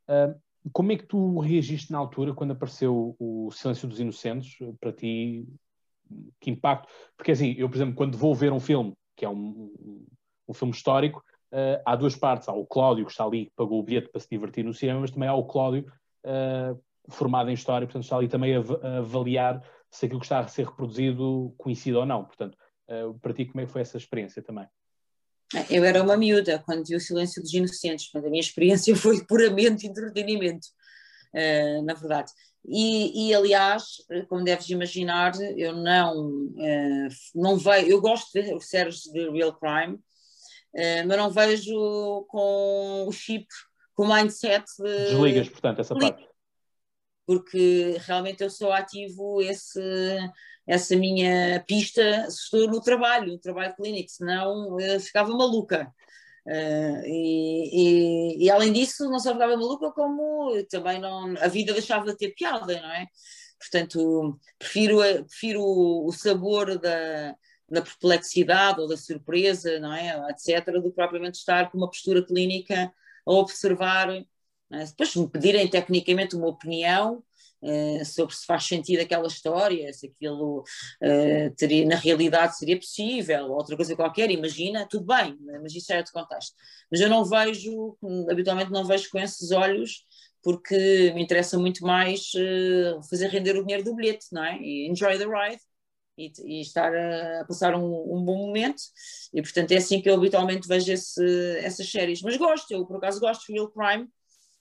Uh, 0.08 0.40
como 0.74 0.92
é 0.92 0.98
que 0.98 1.06
tu 1.06 1.40
reagiste 1.40 1.92
na 1.92 1.98
altura 1.98 2.34
quando 2.34 2.52
apareceu 2.52 3.16
o 3.20 3.50
Silêncio 3.52 3.88
dos 3.88 4.00
Inocentes? 4.00 4.58
Para 4.80 4.92
ti, 4.92 5.48
que 6.40 6.50
impacto? 6.50 6.90
Porque 7.16 7.32
assim, 7.32 7.56
eu, 7.58 7.70
por 7.70 7.78
exemplo, 7.78 7.96
quando 7.96 8.18
vou 8.18 8.34
ver 8.36 8.52
um 8.52 8.60
filme, 8.60 8.94
que 9.16 9.26
é 9.26 9.30
um, 9.30 10.06
um 10.48 10.54
filme 10.54 10.74
histórico, 10.74 11.24
uh, 11.52 11.82
há 11.86 11.96
duas 11.96 12.16
partes. 12.16 12.48
Há 12.48 12.54
o 12.54 12.66
Cláudio, 12.66 13.06
que 13.06 13.12
está 13.12 13.26
ali, 13.26 13.46
que 13.46 13.54
pagou 13.56 13.80
o 13.80 13.84
bilhete 13.84 14.10
para 14.10 14.22
se 14.22 14.30
divertir 14.30 14.64
no 14.64 14.74
cinema, 14.74 15.02
mas 15.02 15.12
também 15.12 15.30
há 15.30 15.36
o 15.36 15.46
Cláudio, 15.46 15.92
uh, 16.26 16.82
formado 17.10 17.50
em 17.50 17.54
História, 17.54 17.88
portanto 17.88 18.04
está 18.04 18.18
ali 18.18 18.28
também 18.28 18.56
a, 18.56 18.60
a, 18.60 18.98
avaliar 19.00 19.64
se 19.90 20.06
aquilo 20.06 20.20
que 20.20 20.26
está 20.26 20.40
a 20.40 20.48
ser 20.48 20.66
reproduzido 20.66 21.54
coincide 21.58 21.96
ou 21.96 22.06
não. 22.06 22.26
Portanto, 22.26 22.58
uh, 22.90 23.18
para 23.20 23.34
ti, 23.34 23.46
como 23.46 23.62
é 23.62 23.66
que 23.66 23.72
foi 23.72 23.82
essa 23.82 23.98
experiência 23.98 24.42
também? 24.42 24.68
Eu 25.70 25.86
era 25.86 26.04
uma 26.04 26.18
miúda 26.18 26.62
quando 26.66 26.86
vi 26.86 26.96
o 26.96 27.00
Silêncio 27.00 27.42
dos 27.42 27.54
Inocentes, 27.54 28.12
portanto, 28.12 28.28
a 28.28 28.32
minha 28.32 28.42
experiência 28.42 28.94
foi 28.98 29.24
puramente 29.24 29.88
entretenimento, 29.88 30.68
uh, 31.34 31.82
na 31.84 31.94
verdade. 31.94 32.32
E, 32.70 33.30
e, 33.30 33.34
aliás, 33.34 33.84
como 34.28 34.44
deves 34.44 34.70
imaginar, 34.70 35.32
eu 35.56 35.74
não, 35.74 36.28
uh, 36.28 37.08
não 37.34 37.56
vejo, 37.56 37.88
eu 37.88 38.02
gosto 38.02 38.34
de 38.34 38.60
séries 38.60 39.04
de 39.04 39.30
real 39.30 39.58
crime, 39.58 39.98
mas 41.08 41.18
não 41.18 41.30
vejo 41.32 42.26
com 42.30 43.06
o 43.08 43.12
chip, 43.12 43.48
com 43.94 44.04
o 44.04 44.14
mindset 44.14 44.66
de... 44.78 45.12
Desligas, 45.12 45.50
portanto, 45.50 45.82
essa 45.82 45.96
parte. 45.96 46.28
Porque 47.26 47.98
realmente 48.06 48.44
eu 48.44 48.50
só 48.50 48.72
ativo 48.72 49.42
esse, 49.42 49.82
essa 50.66 50.96
minha 50.96 51.64
pista 51.68 52.30
se 52.30 52.44
estou 52.44 52.68
no 52.68 52.82
trabalho, 52.82 53.34
no 53.34 53.40
trabalho 53.40 53.76
clínico, 53.76 54.10
senão 54.10 54.80
eu 54.80 55.00
ficava 55.00 55.36
maluca. 55.36 55.94
Uh, 56.46 57.04
e, 57.06 58.38
e, 58.38 58.46
e, 58.46 58.50
além 58.50 58.72
disso, 58.72 59.10
não 59.10 59.20
só 59.20 59.34
ficava 59.34 59.58
maluca, 59.58 59.92
como 59.92 60.64
também 60.70 61.00
não, 61.00 61.36
a 61.42 61.48
vida 61.50 61.74
deixava 61.74 62.06
de 62.06 62.16
ter 62.16 62.34
piada, 62.36 62.80
não 62.80 62.92
é? 62.92 63.06
Portanto, 63.60 64.40
prefiro, 64.58 65.00
prefiro 65.26 65.62
o 65.62 66.12
sabor 66.14 66.80
da, 66.80 67.36
da 67.70 67.82
perplexidade 67.82 68.80
ou 68.80 68.88
da 68.88 68.98
surpresa, 68.98 69.80
não 69.80 69.94
é? 69.94 70.30
Etc., 70.32 70.66
do 70.72 70.84
que 70.84 70.96
propriamente 70.96 71.40
estar 71.40 71.70
com 71.70 71.78
uma 71.78 71.90
postura 71.90 72.26
clínica 72.26 72.92
a 73.26 73.32
observar. 73.32 74.10
É? 74.10 74.86
Depois, 74.86 75.16
me 75.16 75.30
pedirem 75.30 75.68
tecnicamente 75.70 76.36
uma 76.36 76.48
opinião, 76.48 77.24
Uh, 77.60 78.06
sobre 78.06 78.36
se 78.36 78.46
faz 78.46 78.66
sentido 78.66 79.02
aquela 79.02 79.26
história, 79.26 79.92
se 79.92 80.06
aquilo 80.06 80.60
uh, 80.60 81.56
teria, 81.58 81.88
na 81.88 81.96
realidade 81.96 82.56
seria 82.56 82.78
possível, 82.78 83.48
outra 83.50 83.76
coisa 83.76 83.96
qualquer, 83.96 84.30
imagina, 84.30 84.88
tudo 84.88 85.08
bem, 85.08 85.36
mas 85.64 85.74
isso 85.74 85.92
é 85.92 85.98
outro 85.98 86.14
contexto. 86.14 86.54
Mas 86.92 87.02
eu 87.02 87.10
não 87.10 87.26
vejo, 87.26 87.98
habitualmente 88.30 88.72
não 88.72 88.86
vejo 88.86 89.10
com 89.10 89.18
esses 89.18 89.50
olhos, 89.50 90.06
porque 90.44 91.12
me 91.16 91.24
interessa 91.24 91.58
muito 91.58 91.84
mais 91.84 92.32
uh, 92.36 93.02
fazer 93.10 93.28
render 93.30 93.58
o 93.58 93.64
dinheiro 93.64 93.84
do 93.84 93.96
bilhete, 93.96 94.28
não 94.32 94.44
é? 94.44 94.60
E 94.62 94.88
enjoy 94.88 95.18
the 95.18 95.26
ride. 95.26 95.62
E, 96.18 96.32
e 96.46 96.62
estar 96.62 96.92
a, 96.96 97.42
a 97.42 97.46
passar 97.46 97.76
um, 97.76 97.86
um, 97.86 98.26
bom 98.26 98.48
momento, 98.48 98.82
e 99.32 99.40
portanto 99.40 99.72
é 99.72 99.78
assim 99.78 100.02
que 100.02 100.10
eu 100.10 100.16
habitualmente 100.16 100.68
vejo 100.68 100.92
esse, 100.92 101.58
essas 101.60 101.90
séries. 101.92 102.24
Mas 102.24 102.38
gosto, 102.38 102.72
eu 102.72 102.86
por 102.88 102.98
acaso 102.98 103.20
gosto 103.20 103.46
de 103.46 103.54
Real 103.54 103.70
Crime, 103.70 104.10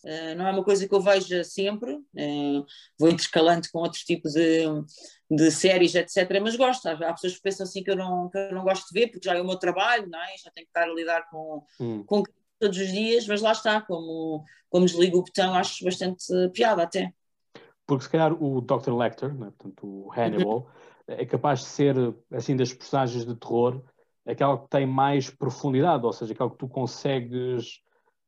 Uh, 0.07 0.37
não 0.37 0.47
é 0.47 0.53
uma 0.53 0.63
coisa 0.63 0.87
que 0.87 0.95
eu 0.95 1.01
veja 1.01 1.43
sempre, 1.43 1.93
uh, 1.93 2.67
vou 2.97 3.09
intercalando 3.09 3.67
com 3.73 3.81
outros 3.81 4.05
tipos 4.05 4.35
de, 4.35 4.63
de 5.29 5.51
séries, 5.51 5.97
etc. 5.97 6.41
Mas 6.41 6.55
gosto. 6.55 6.87
Há, 6.87 7.13
pessoas 7.13 7.35
que 7.35 7.43
pensam 7.43 7.65
assim 7.65 7.83
que 7.83 7.91
eu, 7.91 7.97
não, 7.97 8.31
que 8.31 8.39
eu 8.39 8.55
não 8.55 8.63
gosto 8.63 8.87
de 8.87 9.01
ver, 9.01 9.09
porque 9.09 9.29
já 9.29 9.35
é 9.35 9.41
o 9.41 9.47
meu 9.47 9.57
trabalho, 9.57 10.09
não 10.09 10.21
é? 10.21 10.37
já 10.39 10.51
tenho 10.53 10.67
que 10.67 10.71
estar 10.71 10.85
a 10.85 10.95
lidar 10.95 11.29
com, 11.29 11.65
hum. 11.81 12.05
com 12.05 12.23
todos 12.61 12.79
os 12.79 12.93
dias, 12.93 13.27
mas 13.27 13.43
lá 13.43 13.51
está, 13.51 13.81
como, 13.81 14.45
como 14.71 14.87
desligo 14.87 15.19
o 15.19 15.23
botão, 15.23 15.55
acho 15.55 15.85
bastante 15.85 16.25
piada 16.53 16.85
até. 16.85 17.13
Porque 17.85 18.05
se 18.05 18.11
calhar 18.11 18.33
o 18.33 18.61
Dr. 18.61 18.95
Lecter, 18.95 19.35
né, 19.35 19.53
portanto 19.59 19.87
o 19.87 20.13
Hannibal. 20.13 20.71
é 21.09 21.25
capaz 21.25 21.61
de 21.61 21.67
ser, 21.67 21.97
assim, 22.33 22.57
das 22.57 22.73
personagens 22.73 23.25
de 23.25 23.35
terror, 23.35 23.83
aquela 24.27 24.59
que 24.59 24.69
tem 24.69 24.87
mais 24.87 25.31
profundidade, 25.31 26.05
ou 26.05 26.13
seja, 26.13 26.33
aquela 26.33 26.51
que 26.51 26.59
tu 26.59 26.69
consegues 26.69 27.81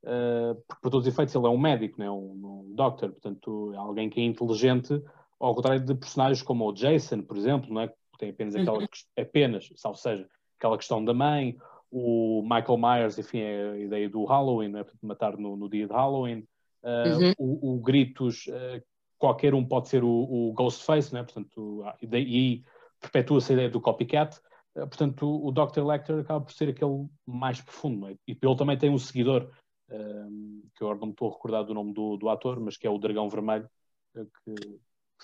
uh, 0.04 0.54
porque 0.66 0.80
por 0.82 0.90
todos 0.90 1.06
os 1.06 1.12
efeitos 1.12 1.34
ele 1.34 1.46
é 1.46 1.50
um 1.50 1.58
médico, 1.58 1.98
né? 2.00 2.10
um, 2.10 2.68
um 2.68 2.74
doctor, 2.74 3.10
portanto 3.10 3.72
é 3.74 3.76
alguém 3.76 4.08
que 4.08 4.20
é 4.20 4.24
inteligente, 4.24 5.02
ao 5.38 5.54
contrário 5.54 5.84
de 5.84 5.94
personagens 5.94 6.42
como 6.42 6.68
o 6.68 6.72
Jason, 6.72 7.22
por 7.22 7.36
exemplo, 7.36 7.72
não 7.72 7.82
é? 7.82 7.88
que 7.88 8.18
tem 8.18 8.30
apenas 8.30 8.54
aquela, 8.54 8.78
uhum. 8.78 8.86
apenas, 9.16 9.68
salvo 9.76 9.98
seja, 9.98 10.28
aquela 10.56 10.76
questão 10.76 11.04
da 11.04 11.14
mãe, 11.14 11.56
o 11.90 12.42
Michael 12.42 12.78
Myers, 12.78 13.18
enfim, 13.18 13.38
é 13.38 13.70
a 13.70 13.78
ideia 13.78 14.08
do 14.08 14.24
Halloween, 14.24 14.68
né? 14.68 14.84
matar 15.02 15.36
no, 15.36 15.56
no, 15.56 15.68
dia 15.68 15.86
de 15.86 15.92
Halloween, 15.92 16.46
uh, 16.82 17.18
uhum. 17.18 17.32
o, 17.38 17.74
o, 17.74 17.80
Gritos, 17.80 18.46
uh, 18.48 18.82
qualquer 19.18 19.54
um 19.54 19.64
pode 19.64 19.88
ser 19.88 20.04
o, 20.04 20.08
o 20.08 20.52
Ghostface, 20.52 21.12
né? 21.12 21.22
portanto, 21.22 21.84
e, 22.00 22.06
e 22.16 22.64
perpetua-se 23.00 23.52
a 23.52 23.54
ideia 23.54 23.70
do 23.70 23.80
copycat, 23.80 24.40
portanto, 24.74 25.26
o 25.26 25.50
Dr. 25.50 25.84
Lecter 25.84 26.20
acaba 26.20 26.44
por 26.44 26.52
ser 26.52 26.68
aquele 26.68 27.08
mais 27.26 27.60
profundo, 27.60 28.08
é? 28.08 28.12
e 28.26 28.38
ele 28.40 28.56
também 28.56 28.78
tem 28.78 28.90
um 28.90 28.98
seguidor 28.98 29.50
um, 29.90 30.62
que 30.76 30.82
eu 30.82 30.88
agora 30.88 31.00
não 31.00 31.06
me 31.08 31.12
estou 31.12 31.28
a 31.28 31.32
recordar 31.32 31.64
do 31.64 31.74
nome 31.74 31.92
do, 31.92 32.16
do 32.16 32.28
ator, 32.28 32.60
mas 32.60 32.76
que 32.76 32.86
é 32.86 32.90
o 32.90 32.98
Dragão 32.98 33.28
Vermelho. 33.28 33.68
Que... 34.14 34.54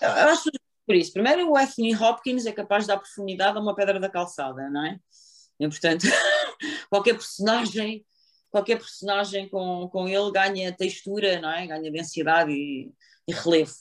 Eu 0.01 0.29
acho 0.31 0.51
por 0.87 0.95
isso. 0.95 1.13
Primeiro, 1.13 1.51
o 1.51 1.57
Anthony 1.57 1.95
Hopkins 1.95 2.47
é 2.47 2.53
capaz 2.53 2.85
de 2.85 2.89
dar 2.89 2.99
profundidade 2.99 3.57
a 3.57 3.61
uma 3.61 3.75
pedra 3.75 3.99
da 3.99 4.09
calçada, 4.09 4.69
não 4.69 4.85
é? 4.85 4.99
E, 5.59 5.69
portanto, 5.69 6.03
qualquer 6.91 7.15
personagem, 7.15 8.05
qualquer 8.51 8.79
personagem 8.79 9.49
com, 9.49 9.89
com 9.91 10.09
ele 10.09 10.31
ganha 10.31 10.73
textura, 10.73 11.41
não 11.41 11.51
é? 11.51 11.67
Ganha 11.67 11.91
densidade 11.91 12.53
e, 12.53 12.93
e 13.29 13.33
relevo. 13.33 13.75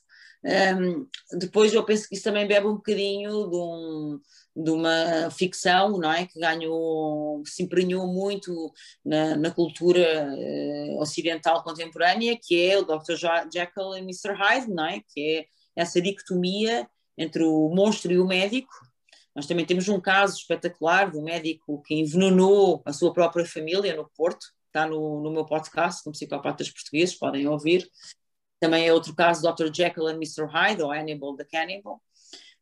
Um, 0.46 1.08
depois 1.40 1.74
eu 1.74 1.86
penso 1.86 2.08
que 2.08 2.16
isso 2.16 2.24
também 2.26 2.46
bebe 2.46 2.68
um 2.68 2.76
bocadinho 2.76 3.50
de, 3.50 3.56
um, 3.56 4.20
de 4.56 4.72
uma 4.72 5.32
ficção, 5.32 5.98
não 5.98 6.12
é? 6.12 6.26
Que 6.28 6.38
ganhou, 6.38 7.42
se 7.46 7.64
emprenhou 7.64 8.06
muito 8.06 8.72
na, 9.06 9.38
na 9.38 9.52
cultura 9.52 10.28
uh, 10.30 11.00
ocidental 11.00 11.64
contemporânea, 11.64 12.38
que 12.42 12.62
é 12.62 12.78
o 12.78 12.84
Dr. 12.84 13.16
Jekyll 13.52 13.96
e 13.96 14.00
Mr. 14.00 14.34
Hyde, 14.34 14.70
não 14.70 14.86
é? 14.86 15.02
Que 15.14 15.38
é 15.40 15.46
essa 15.76 16.02
dicotomia 16.02 16.88
entre 17.18 17.44
o 17.44 17.70
monstro 17.70 18.12
e 18.12 18.20
o 18.20 18.28
médico. 18.28 18.74
Nós 19.34 19.48
também 19.48 19.66
temos 19.66 19.88
um 19.88 20.00
caso 20.00 20.38
espetacular 20.38 21.10
do 21.10 21.22
médico 21.22 21.82
que 21.84 21.96
envenenou 21.96 22.82
a 22.86 22.92
sua 22.92 23.14
própria 23.14 23.46
família 23.46 23.96
no 23.96 24.10
Porto, 24.16 24.46
está 24.68 24.86
no, 24.86 25.22
no 25.22 25.32
meu 25.32 25.46
podcast, 25.46 26.06
no 26.06 26.12
Psicopatas 26.12 26.70
Portugueses, 26.70 27.16
podem 27.16 27.48
ouvir, 27.48 27.88
também 28.64 28.88
é 28.88 28.94
outro 28.94 29.14
caso, 29.14 29.42
Dr. 29.42 29.66
Jekyll 29.74 30.08
and 30.08 30.16
Mr. 30.16 30.46
Hyde, 30.46 30.82
ou 30.82 30.90
Hannibal 30.90 31.36
the 31.36 31.44
Cannibal. 31.44 32.02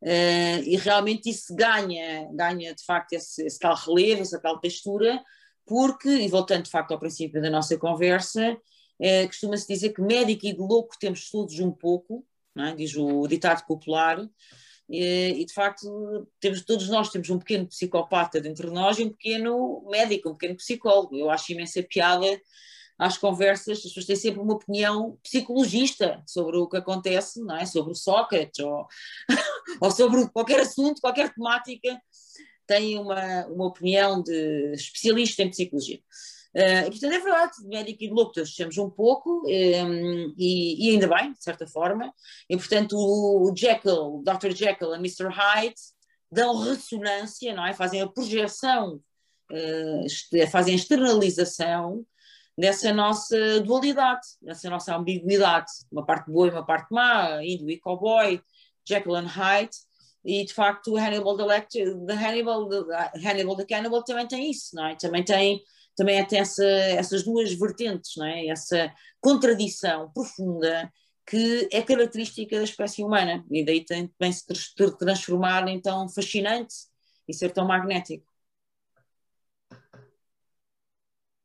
Uh, 0.01 0.57
e 0.65 0.75
realmente 0.77 1.29
isso 1.29 1.55
ganha, 1.55 2.27
ganha 2.33 2.73
de 2.73 2.83
facto 2.83 3.13
esse, 3.13 3.45
esse, 3.45 3.59
tal 3.59 3.75
relevo, 3.75 4.23
essa 4.23 4.41
tal 4.41 4.59
textura, 4.59 5.23
porque, 5.63 6.09
e 6.09 6.27
voltando 6.27 6.63
de 6.63 6.71
facto 6.71 6.91
ao 6.91 6.97
princípio 6.97 7.39
da 7.39 7.51
nossa 7.51 7.77
conversa, 7.77 8.51
uh, 8.51 9.27
costuma-se 9.27 9.67
dizer 9.67 9.93
que 9.93 10.01
médico 10.01 10.47
e 10.47 10.53
de 10.53 10.59
louco 10.59 10.95
temos 10.99 11.29
todos 11.29 11.59
um 11.59 11.71
pouco, 11.71 12.25
é? 12.57 12.73
diz 12.73 12.95
o 12.95 13.27
ditado 13.27 13.63
popular, 13.67 14.19
uh, 14.19 14.27
e 14.89 15.45
de 15.45 15.53
facto 15.53 16.27
temos, 16.39 16.65
todos 16.65 16.89
nós 16.89 17.11
temos 17.11 17.29
um 17.29 17.37
pequeno 17.37 17.67
psicopata 17.67 18.41
dentro 18.41 18.69
de 18.69 18.73
nós 18.73 18.97
e 18.97 19.03
um 19.03 19.09
pequeno 19.11 19.87
médico, 19.87 20.29
um 20.29 20.33
pequeno 20.33 20.55
psicólogo. 20.55 21.15
Eu 21.15 21.29
acho 21.29 21.51
imensa 21.51 21.83
piada 21.83 22.25
às 22.97 23.17
conversas, 23.17 23.79
as 23.79 23.83
pessoas 23.83 24.05
têm 24.05 24.15
sempre 24.15 24.41
uma 24.41 24.53
opinião 24.53 25.17
psicologista 25.23 26.21
sobre 26.27 26.57
o 26.57 26.67
que 26.67 26.77
acontece, 26.77 27.41
não 27.41 27.57
é? 27.57 27.65
sobre 27.65 27.91
o 27.91 27.95
Sócrates 27.95 28.63
ou, 28.63 28.87
ou 29.81 29.91
sobre 29.91 30.27
qualquer 30.29 30.61
assunto, 30.61 31.01
qualquer 31.01 31.33
temática, 31.33 31.99
têm 32.67 32.97
uma, 32.99 33.45
uma 33.47 33.65
opinião 33.65 34.21
de 34.21 34.73
especialista 34.73 35.43
em 35.43 35.49
psicologia. 35.49 35.99
Uh, 36.53 36.87
e, 36.87 36.89
portanto, 36.91 37.13
é 37.13 37.19
verdade, 37.19 37.51
de 37.61 37.67
médico 37.67 38.03
e 38.03 38.07
de 38.07 38.13
louco 38.13 38.33
todos 38.33 38.77
um 38.77 38.89
pouco, 38.89 39.43
um, 39.45 39.49
ehm, 39.49 40.33
e, 40.37 40.85
e, 40.85 40.91
ainda 40.91 41.07
bem, 41.07 41.31
de 41.31 41.41
certa 41.41 41.65
forma, 41.65 42.13
e 42.49 42.57
portanto 42.57 42.97
o 42.97 43.53
Jekyll, 43.55 44.17
o 44.17 44.23
Dr. 44.23 44.51
Jekyll 44.53 44.93
e 44.93 44.97
Mr. 44.97 45.29
Hyde 45.29 45.79
dão 46.29 46.57
ressonância, 46.57 47.53
não 47.53 47.65
é? 47.65 47.73
fazem 47.73 48.01
a 48.01 48.07
projeção, 48.07 49.01
uh, 49.49 50.47
fazem 50.51 50.73
a 50.73 50.77
externalização 50.77 52.05
dessa 52.57 52.93
nossa 52.93 53.59
dualidade, 53.61 54.21
dessa 54.41 54.69
nossa 54.69 54.95
ambiguidade, 54.95 55.71
uma 55.91 56.05
parte 56.05 56.29
boa 56.29 56.47
e 56.47 56.51
uma 56.51 56.65
parte 56.65 56.87
má, 56.93 57.43
Indo 57.43 57.69
e 57.69 57.79
Cowboy, 57.79 58.41
Jekyll 58.87 59.15
and 59.15 59.27
Hyde, 59.27 59.75
e 60.23 60.45
de 60.45 60.53
facto 60.53 60.95
Hannibal 60.97 61.37
the, 61.37 61.43
Lecter, 61.43 62.05
the 62.05 62.13
Hannibal, 62.13 62.69
the, 62.69 63.27
Hannibal 63.27 63.55
the 63.55 63.65
Cannibal 63.65 64.03
também 64.03 64.27
tem 64.27 64.51
isso, 64.51 64.75
não 64.75 64.85
é? 64.85 64.95
Também 64.95 65.23
tem 65.23 65.61
também 65.95 66.25
tem 66.25 66.39
essa, 66.39 66.65
essas 66.65 67.23
duas 67.23 67.53
vertentes, 67.53 68.13
não 68.15 68.25
é? 68.25 68.47
Essa 68.47 68.93
contradição 69.19 70.09
profunda 70.13 70.91
que 71.27 71.69
é 71.71 71.81
característica 71.81 72.57
da 72.57 72.63
espécie 72.63 73.03
humana 73.03 73.45
e 73.49 73.63
daí 73.63 73.85
também 73.85 74.31
se 74.31 74.45
transformar 74.97 75.67
em 75.67 75.79
tão 75.79 76.09
fascinante 76.09 76.73
e 77.27 77.33
ser 77.33 77.51
tão 77.51 77.67
magnético. 77.67 78.30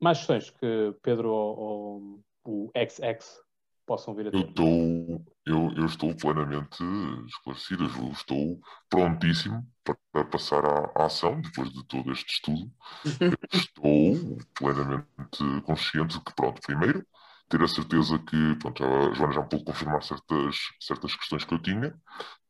Mais 0.01 0.19
questões 0.19 0.51
que 0.51 0.95
Pedro 1.03 1.31
ou, 1.31 2.23
ou 2.45 2.69
o 2.69 2.71
XX 2.77 3.41
possam 3.87 4.15
vir 4.15 4.29
a 4.29 4.31
ter? 4.31 4.39
Eu 4.39 4.49
estou, 4.49 5.25
eu, 5.47 5.73
eu 5.77 5.87
estou 5.87 6.15
plenamente 6.15 6.83
esclarecido, 7.27 7.85
eu 7.85 8.11
estou 8.11 8.61
prontíssimo 8.91 9.67
para 10.13 10.25
passar 10.25 10.65
à, 10.65 10.93
à 10.97 11.07
ação 11.07 11.41
depois 11.41 11.71
de 11.71 11.85
todo 11.87 12.13
este 12.13 12.35
estudo. 12.35 12.71
estou 13.53 14.39
plenamente 14.55 15.63
consciente 15.65 16.19
de 16.19 16.25
que, 16.25 16.35
pronto, 16.35 16.61
primeiro, 16.61 17.07
ter 17.49 17.63
a 17.63 17.69
certeza 17.69 18.19
que, 18.19 18.57
pronto, 18.57 18.85
a 18.85 19.15
Joana 19.15 19.33
já 19.33 19.43
me 19.43 19.49
pôde 19.49 19.65
confirmar 19.65 20.03
certas, 20.03 20.57
certas 20.81 21.15
questões 21.15 21.45
que 21.45 21.55
eu 21.55 21.63
tinha, 21.63 21.95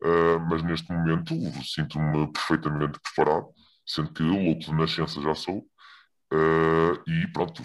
uh, 0.02 0.40
mas 0.48 0.62
neste 0.62 0.90
momento 0.90 1.34
sinto-me 1.62 2.32
perfeitamente 2.32 2.98
preparado, 3.00 3.48
sendo 3.86 4.12
que 4.12 4.22
louco 4.22 4.60
de 4.60 4.74
nascença 4.74 5.20
já 5.20 5.34
sou, 5.34 5.66
uh, 6.32 7.10
e 7.10 7.26
pronto, 7.32 7.62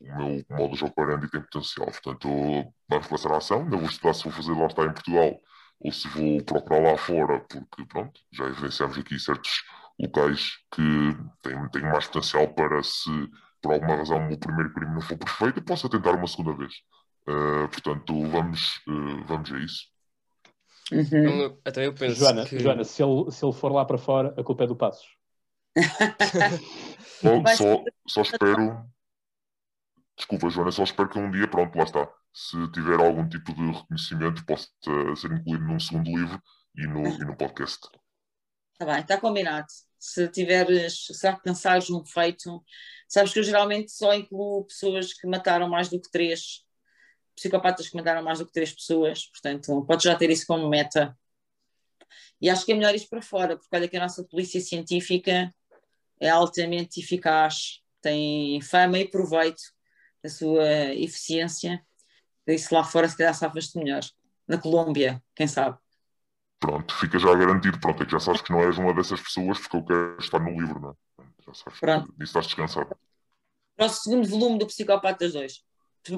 o 0.00 0.16
meu 0.16 0.44
modus 0.50 0.82
operandi 0.82 1.30
tem 1.30 1.40
potencial. 1.40 1.86
Portanto, 1.86 2.28
vamos 2.88 3.06
passar 3.06 3.32
a 3.32 3.36
ação. 3.38 3.62
Ainda 3.62 3.76
vou 3.76 3.86
estudar 3.86 4.14
se 4.14 4.24
vou 4.24 4.32
fazer 4.32 4.52
lá 4.52 4.66
estar 4.66 4.86
em 4.86 4.92
Portugal 4.92 5.40
ou 5.80 5.92
se 5.92 6.08
vou 6.08 6.42
procurar 6.42 6.92
lá 6.92 6.98
fora, 6.98 7.40
porque 7.40 7.84
pronto, 7.86 8.20
já 8.32 8.44
evidenciamos 8.44 8.98
aqui 8.98 9.18
certos 9.18 9.62
locais 9.98 10.58
que 10.74 11.16
têm, 11.42 11.68
têm 11.70 11.82
mais 11.82 12.06
potencial 12.06 12.48
para 12.48 12.82
se 12.82 13.10
por 13.62 13.72
alguma 13.72 13.96
razão 13.96 14.18
o 14.18 14.28
meu 14.28 14.38
primeiro 14.38 14.72
crime 14.72 14.94
não 14.94 15.00
for 15.00 15.18
perfeito, 15.18 15.58
eu 15.58 15.64
posso 15.64 15.88
tentar 15.88 16.12
uma 16.12 16.26
segunda 16.26 16.56
vez. 16.56 16.72
Uh, 17.28 17.68
portanto, 17.68 18.26
vamos, 18.28 18.80
uh, 18.88 19.24
vamos 19.26 19.52
a 19.52 19.58
isso. 19.58 19.84
Uhum. 20.92 21.02
Então, 21.02 21.58
até 21.64 21.86
eu 21.86 21.94
penso 21.94 22.16
Joana, 22.16 22.46
que... 22.46 22.58
Joana 22.58 22.84
se, 22.84 23.02
ele, 23.02 23.30
se 23.30 23.44
ele 23.44 23.52
for 23.52 23.70
lá 23.70 23.84
para 23.84 23.98
fora, 23.98 24.34
a 24.36 24.42
culpa 24.42 24.64
é 24.64 24.66
do 24.66 24.74
Passos. 24.74 25.06
Bom, 27.22 27.46
só, 27.46 27.84
só 28.06 28.22
espero 28.22 28.90
Desculpa, 30.20 30.50
Joana, 30.50 30.70
só 30.70 30.84
espero 30.84 31.08
que 31.08 31.18
um 31.18 31.30
dia, 31.30 31.48
pronto, 31.48 31.76
lá 31.78 31.84
está. 31.84 32.06
Se 32.30 32.70
tiver 32.72 33.00
algum 33.00 33.26
tipo 33.26 33.54
de 33.54 33.72
reconhecimento, 33.72 34.44
possa 34.44 34.68
ser 35.16 35.32
incluído 35.32 35.64
num 35.64 35.80
segundo 35.80 36.08
livro 36.08 36.42
e 36.76 36.86
no, 36.86 37.06
e 37.06 37.24
no 37.24 37.34
podcast. 37.34 37.88
Está 38.74 38.84
bem, 38.84 39.00
está 39.00 39.18
combinado. 39.18 39.66
Se 39.98 40.28
tiveres, 40.28 41.06
se 41.06 41.26
alcançares 41.26 41.88
um 41.88 42.04
feito, 42.04 42.62
sabes 43.08 43.32
que 43.32 43.38
eu 43.38 43.42
geralmente 43.42 43.92
só 43.92 44.12
incluo 44.12 44.66
pessoas 44.66 45.14
que 45.14 45.26
mataram 45.26 45.70
mais 45.70 45.88
do 45.88 45.98
que 45.98 46.10
três, 46.10 46.66
psicopatas 47.34 47.88
que 47.88 47.96
mataram 47.96 48.22
mais 48.22 48.40
do 48.40 48.46
que 48.46 48.52
três 48.52 48.72
pessoas, 48.74 49.26
portanto, 49.26 49.86
podes 49.86 50.04
já 50.04 50.14
ter 50.14 50.28
isso 50.28 50.46
como 50.46 50.68
meta. 50.68 51.18
E 52.38 52.50
acho 52.50 52.66
que 52.66 52.72
é 52.72 52.74
melhor 52.74 52.94
isso 52.94 53.08
para 53.08 53.22
fora, 53.22 53.56
porque 53.56 53.74
olha 53.74 53.88
que 53.88 53.96
a 53.96 54.00
nossa 54.00 54.22
polícia 54.22 54.60
científica 54.60 55.50
é 56.20 56.28
altamente 56.28 57.00
eficaz, 57.00 57.80
tem 58.00 58.60
fama 58.60 58.98
e 58.98 59.08
proveito 59.08 59.62
a 60.24 60.28
sua 60.28 60.94
eficiência, 60.94 61.82
isso 62.46 62.74
lá 62.74 62.84
fora 62.84 63.08
se 63.08 63.16
calhar 63.16 63.34
safas-te 63.34 63.78
melhor. 63.78 64.02
Na 64.46 64.58
Colômbia, 64.58 65.22
quem 65.34 65.46
sabe? 65.46 65.78
Pronto, 66.58 66.94
fica 66.94 67.18
já 67.18 67.34
garantido, 67.34 67.80
pronto, 67.80 68.02
é 68.02 68.06
que 68.06 68.12
já 68.12 68.20
sabes 68.20 68.42
que 68.42 68.52
não 68.52 68.62
és 68.62 68.76
uma 68.76 68.92
dessas 68.92 69.20
pessoas 69.20 69.58
porque 69.58 69.76
eu 69.76 69.84
quero 69.84 70.16
estar 70.18 70.38
no 70.38 70.50
livro, 70.50 70.80
não 70.80 70.90
é? 70.90 71.24
Já 71.46 71.54
sabes 71.54 71.80
pronto. 71.80 72.12
que 72.12 72.24
estás 72.24 72.46
descansado. 72.46 72.94
Para 73.76 73.86
o 73.86 73.88
segundo 73.88 74.28
volume 74.28 74.58
do 74.58 74.66
Psicopatas 74.66 75.32
2. 75.32 75.64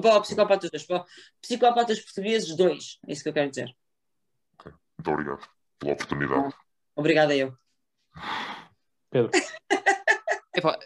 Para 0.01 0.17
o 0.17 0.21
Psicopatas 0.21 0.69
2, 0.69 0.85
para 0.85 1.01
o 1.01 1.05
Psicópatas 1.41 1.99
Portugueses 2.01 2.55
2, 2.55 2.99
é 3.07 3.13
isso 3.13 3.23
que 3.23 3.29
eu 3.29 3.33
quero 3.33 3.49
dizer. 3.49 3.73
Okay. 4.59 4.73
Muito 4.97 5.11
obrigado 5.11 5.49
pela 5.79 5.93
oportunidade. 5.93 6.53
Obrigada 6.95 7.35
eu. 7.35 7.57
Pedro. 9.09 9.31
Epá, 10.55 10.77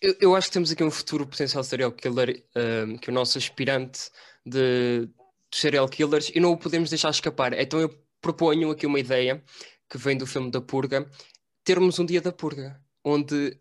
eu, 0.00 0.16
eu, 0.20 0.36
acho 0.36 0.48
que 0.48 0.52
temos 0.52 0.70
aqui 0.70 0.82
um 0.82 0.90
futuro 0.90 1.26
potencial 1.26 1.62
serial 1.64 1.92
killer, 1.92 2.44
um, 2.86 2.96
que 2.96 3.10
é 3.10 3.12
o 3.12 3.14
nosso 3.14 3.38
aspirante 3.38 4.10
de, 4.44 5.06
de 5.06 5.56
serial 5.56 5.88
killers, 5.88 6.30
e 6.34 6.40
não 6.40 6.52
o 6.52 6.58
podemos 6.58 6.90
deixar 6.90 7.10
escapar. 7.10 7.52
Então 7.54 7.80
eu 7.80 7.88
proponho 8.20 8.70
aqui 8.70 8.86
uma 8.86 9.00
ideia 9.00 9.42
que 9.88 9.98
vem 9.98 10.16
do 10.16 10.26
filme 10.26 10.50
da 10.50 10.60
Purga, 10.60 11.08
termos 11.62 11.98
um 11.98 12.06
dia 12.06 12.20
da 12.20 12.32
Purga, 12.32 12.80
onde 13.04 13.56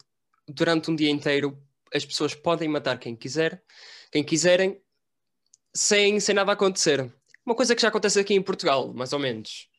durante 0.47 0.89
um 0.89 0.95
dia 0.95 1.09
inteiro 1.09 1.57
as 1.93 2.05
pessoas 2.05 2.33
podem 2.33 2.67
matar 2.67 2.97
quem 2.97 3.15
quiser, 3.15 3.63
quem 4.11 4.23
quiserem, 4.23 4.81
sem, 5.73 6.19
sem 6.19 6.35
nada 6.35 6.51
acontecer. 6.51 7.11
Uma 7.45 7.55
coisa 7.55 7.75
que 7.75 7.81
já 7.81 7.89
acontece 7.89 8.19
aqui 8.19 8.33
em 8.33 8.41
Portugal, 8.41 8.93
mais 8.93 9.13
ou 9.13 9.19
menos. 9.19 9.69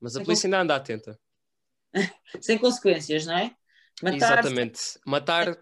Mas 0.00 0.16
a 0.16 0.18
sem 0.18 0.24
polícia 0.24 0.46
ainda 0.46 0.60
anda 0.60 0.76
atenta. 0.76 1.18
sem 2.40 2.58
consequências, 2.58 3.26
não 3.26 3.36
é? 3.36 3.56
Matar... 4.02 4.16
Exatamente. 4.16 4.80
Matar 5.06 5.58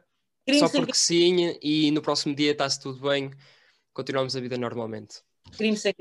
só 0.58 0.68
porque 0.68 0.94
sim, 0.94 1.58
e 1.62 1.90
no 1.90 2.02
próximo 2.02 2.34
dia 2.34 2.52
está-se 2.52 2.80
tudo 2.80 3.00
bem, 3.08 3.30
continuamos 3.92 4.34
a 4.34 4.40
vida 4.40 4.56
normalmente. 4.58 5.22
Crime 5.56 5.76
sem 5.76 5.94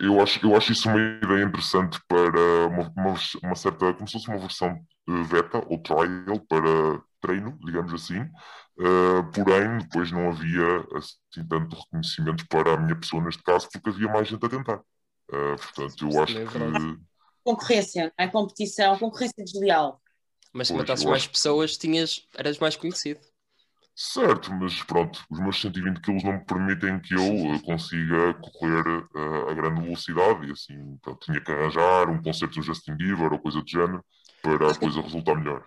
eu 0.00 0.20
acho, 0.20 0.44
eu 0.44 0.54
acho 0.54 0.72
isso 0.72 0.88
uma 0.88 1.00
ideia 1.00 1.44
interessante 1.44 1.98
para 2.06 2.66
uma, 2.66 2.92
uma, 2.94 3.14
uma, 3.42 3.54
certa, 3.54 3.94
como 3.94 4.06
se 4.06 4.12
fosse 4.14 4.28
uma 4.28 4.38
versão 4.38 4.78
beta 5.30 5.64
ou 5.66 5.78
trial 5.78 6.40
para 6.46 7.02
treino, 7.20 7.58
digamos 7.64 7.94
assim. 7.94 8.20
Uh, 8.78 9.24
porém, 9.34 9.78
depois 9.78 10.12
não 10.12 10.28
havia 10.28 10.86
assim 10.94 11.46
tanto 11.48 11.74
reconhecimento 11.74 12.46
para 12.48 12.74
a 12.74 12.76
minha 12.76 12.94
pessoa 12.96 13.22
neste 13.22 13.42
caso, 13.42 13.68
porque 13.72 13.88
havia 13.88 14.08
mais 14.08 14.28
gente 14.28 14.44
a 14.44 14.48
tentar. 14.48 14.78
Uh, 15.30 15.56
portanto, 15.56 16.10
eu 16.10 16.22
acho 16.22 16.38
é 16.38 16.44
que. 16.44 17.00
Concorrência, 17.42 18.12
a 18.16 18.28
competição, 18.28 18.98
concorrência 18.98 19.42
desleal. 19.42 20.02
Mas 20.52 20.68
se 20.68 20.74
matasses 20.74 21.04
mais 21.04 21.22
acho... 21.22 21.30
pessoas, 21.30 21.76
tinhas, 21.76 22.26
eras 22.34 22.58
mais 22.58 22.76
conhecido. 22.76 23.20
Certo, 24.00 24.52
mas 24.52 24.80
pronto, 24.84 25.24
os 25.28 25.40
meus 25.40 25.60
120 25.60 26.00
kg 26.00 26.22
não 26.22 26.32
me 26.34 26.44
permitem 26.44 27.00
que 27.00 27.14
eu 27.14 27.20
uh, 27.20 27.60
consiga 27.62 28.32
correr 28.34 28.86
uh, 28.86 29.48
a 29.50 29.54
grande 29.54 29.82
velocidade 29.82 30.46
e 30.46 30.52
assim, 30.52 30.96
pronto, 31.02 31.26
tinha 31.26 31.40
que 31.40 31.50
arranjar 31.50 32.08
um 32.08 32.22
concerto 32.22 32.54
do 32.54 32.62
Justin 32.62 32.94
Bieber 32.94 33.32
ou 33.32 33.40
coisa 33.40 33.60
do 33.60 33.68
género 33.68 34.04
para 34.40 34.70
a 34.70 34.74
coisa 34.78 35.00
resultar 35.00 35.34
melhor. 35.34 35.66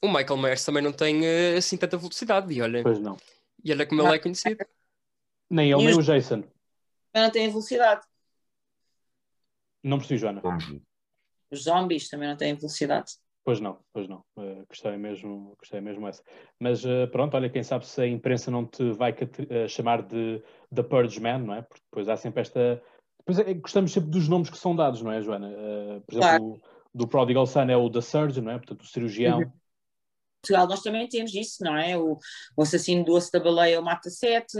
O 0.00 0.06
Michael 0.06 0.36
Myers 0.36 0.64
também 0.64 0.84
não 0.84 0.92
tem 0.92 1.22
uh, 1.22 1.58
assim 1.58 1.76
tanta 1.76 1.96
velocidade 1.96 2.52
e 2.54 2.62
olha, 2.62 2.80
pois 2.84 3.00
não. 3.00 3.16
E 3.64 3.72
olha 3.72 3.84
como 3.84 4.02
ele 4.02 4.14
é 4.14 4.18
conhecido. 4.20 4.64
Nem 5.50 5.72
ele, 5.72 5.84
nem 5.84 5.98
o 5.98 6.02
Jason. 6.02 6.44
Não 7.12 7.30
tem 7.30 7.48
velocidade. 7.48 8.06
Não 9.82 9.98
percebi, 9.98 10.18
Joana. 10.18 10.40
Vamos 10.40 10.64
ver. 10.64 10.80
Os 11.50 11.64
zombies 11.64 12.08
também 12.08 12.28
não 12.28 12.36
têm 12.36 12.54
velocidade. 12.54 13.14
Pois 13.44 13.60
não, 13.60 13.78
pois 13.92 14.08
não. 14.08 14.24
Uh, 14.36 14.62
a 14.62 14.66
questão 14.66 14.90
é 14.90 14.96
mesmo, 14.96 15.54
questão 15.60 15.78
é 15.78 15.80
mesmo 15.82 16.08
essa. 16.08 16.22
Mas 16.58 16.82
uh, 16.82 17.06
pronto, 17.12 17.36
olha, 17.36 17.50
quem 17.50 17.62
sabe 17.62 17.86
se 17.86 18.00
a 18.00 18.06
imprensa 18.06 18.50
não 18.50 18.64
te 18.64 18.90
vai 18.92 19.12
uh, 19.12 19.68
chamar 19.68 20.02
de 20.02 20.42
The 20.74 20.82
Purge 20.82 21.20
Man, 21.20 21.38
não 21.40 21.54
é? 21.54 21.60
Porque 21.60 21.82
depois 21.84 22.08
há 22.08 22.16
sempre 22.16 22.40
esta. 22.40 22.82
Depois 23.18 23.46
é, 23.46 23.52
gostamos 23.52 23.92
sempre 23.92 24.08
dos 24.08 24.28
nomes 24.28 24.48
que 24.48 24.56
são 24.56 24.74
dados, 24.74 25.02
não 25.02 25.12
é, 25.12 25.20
Joana? 25.20 25.48
Uh, 25.48 26.00
por 26.00 26.14
exemplo, 26.14 26.58
claro. 26.58 26.62
do 26.94 27.06
Prodigal 27.06 27.46
Son 27.46 27.68
é 27.68 27.76
o 27.76 27.90
The 27.90 28.00
Surgeon, 28.00 28.44
não 28.44 28.52
é? 28.52 28.56
Portanto, 28.56 28.80
o 28.80 28.86
cirurgião. 28.86 29.40
Uhum. 29.40 29.52
Portugal 30.40 30.66
nós 30.66 30.82
também 30.82 31.06
temos 31.06 31.34
isso, 31.34 31.62
não 31.62 31.76
é? 31.76 31.98
O, 31.98 32.18
o 32.56 32.62
assassino 32.62 33.04
do 33.04 33.12
osso 33.12 33.30
da 33.30 33.40
baleia, 33.40 33.78
o 33.78 33.84
Mata 33.84 34.08
Sete. 34.08 34.58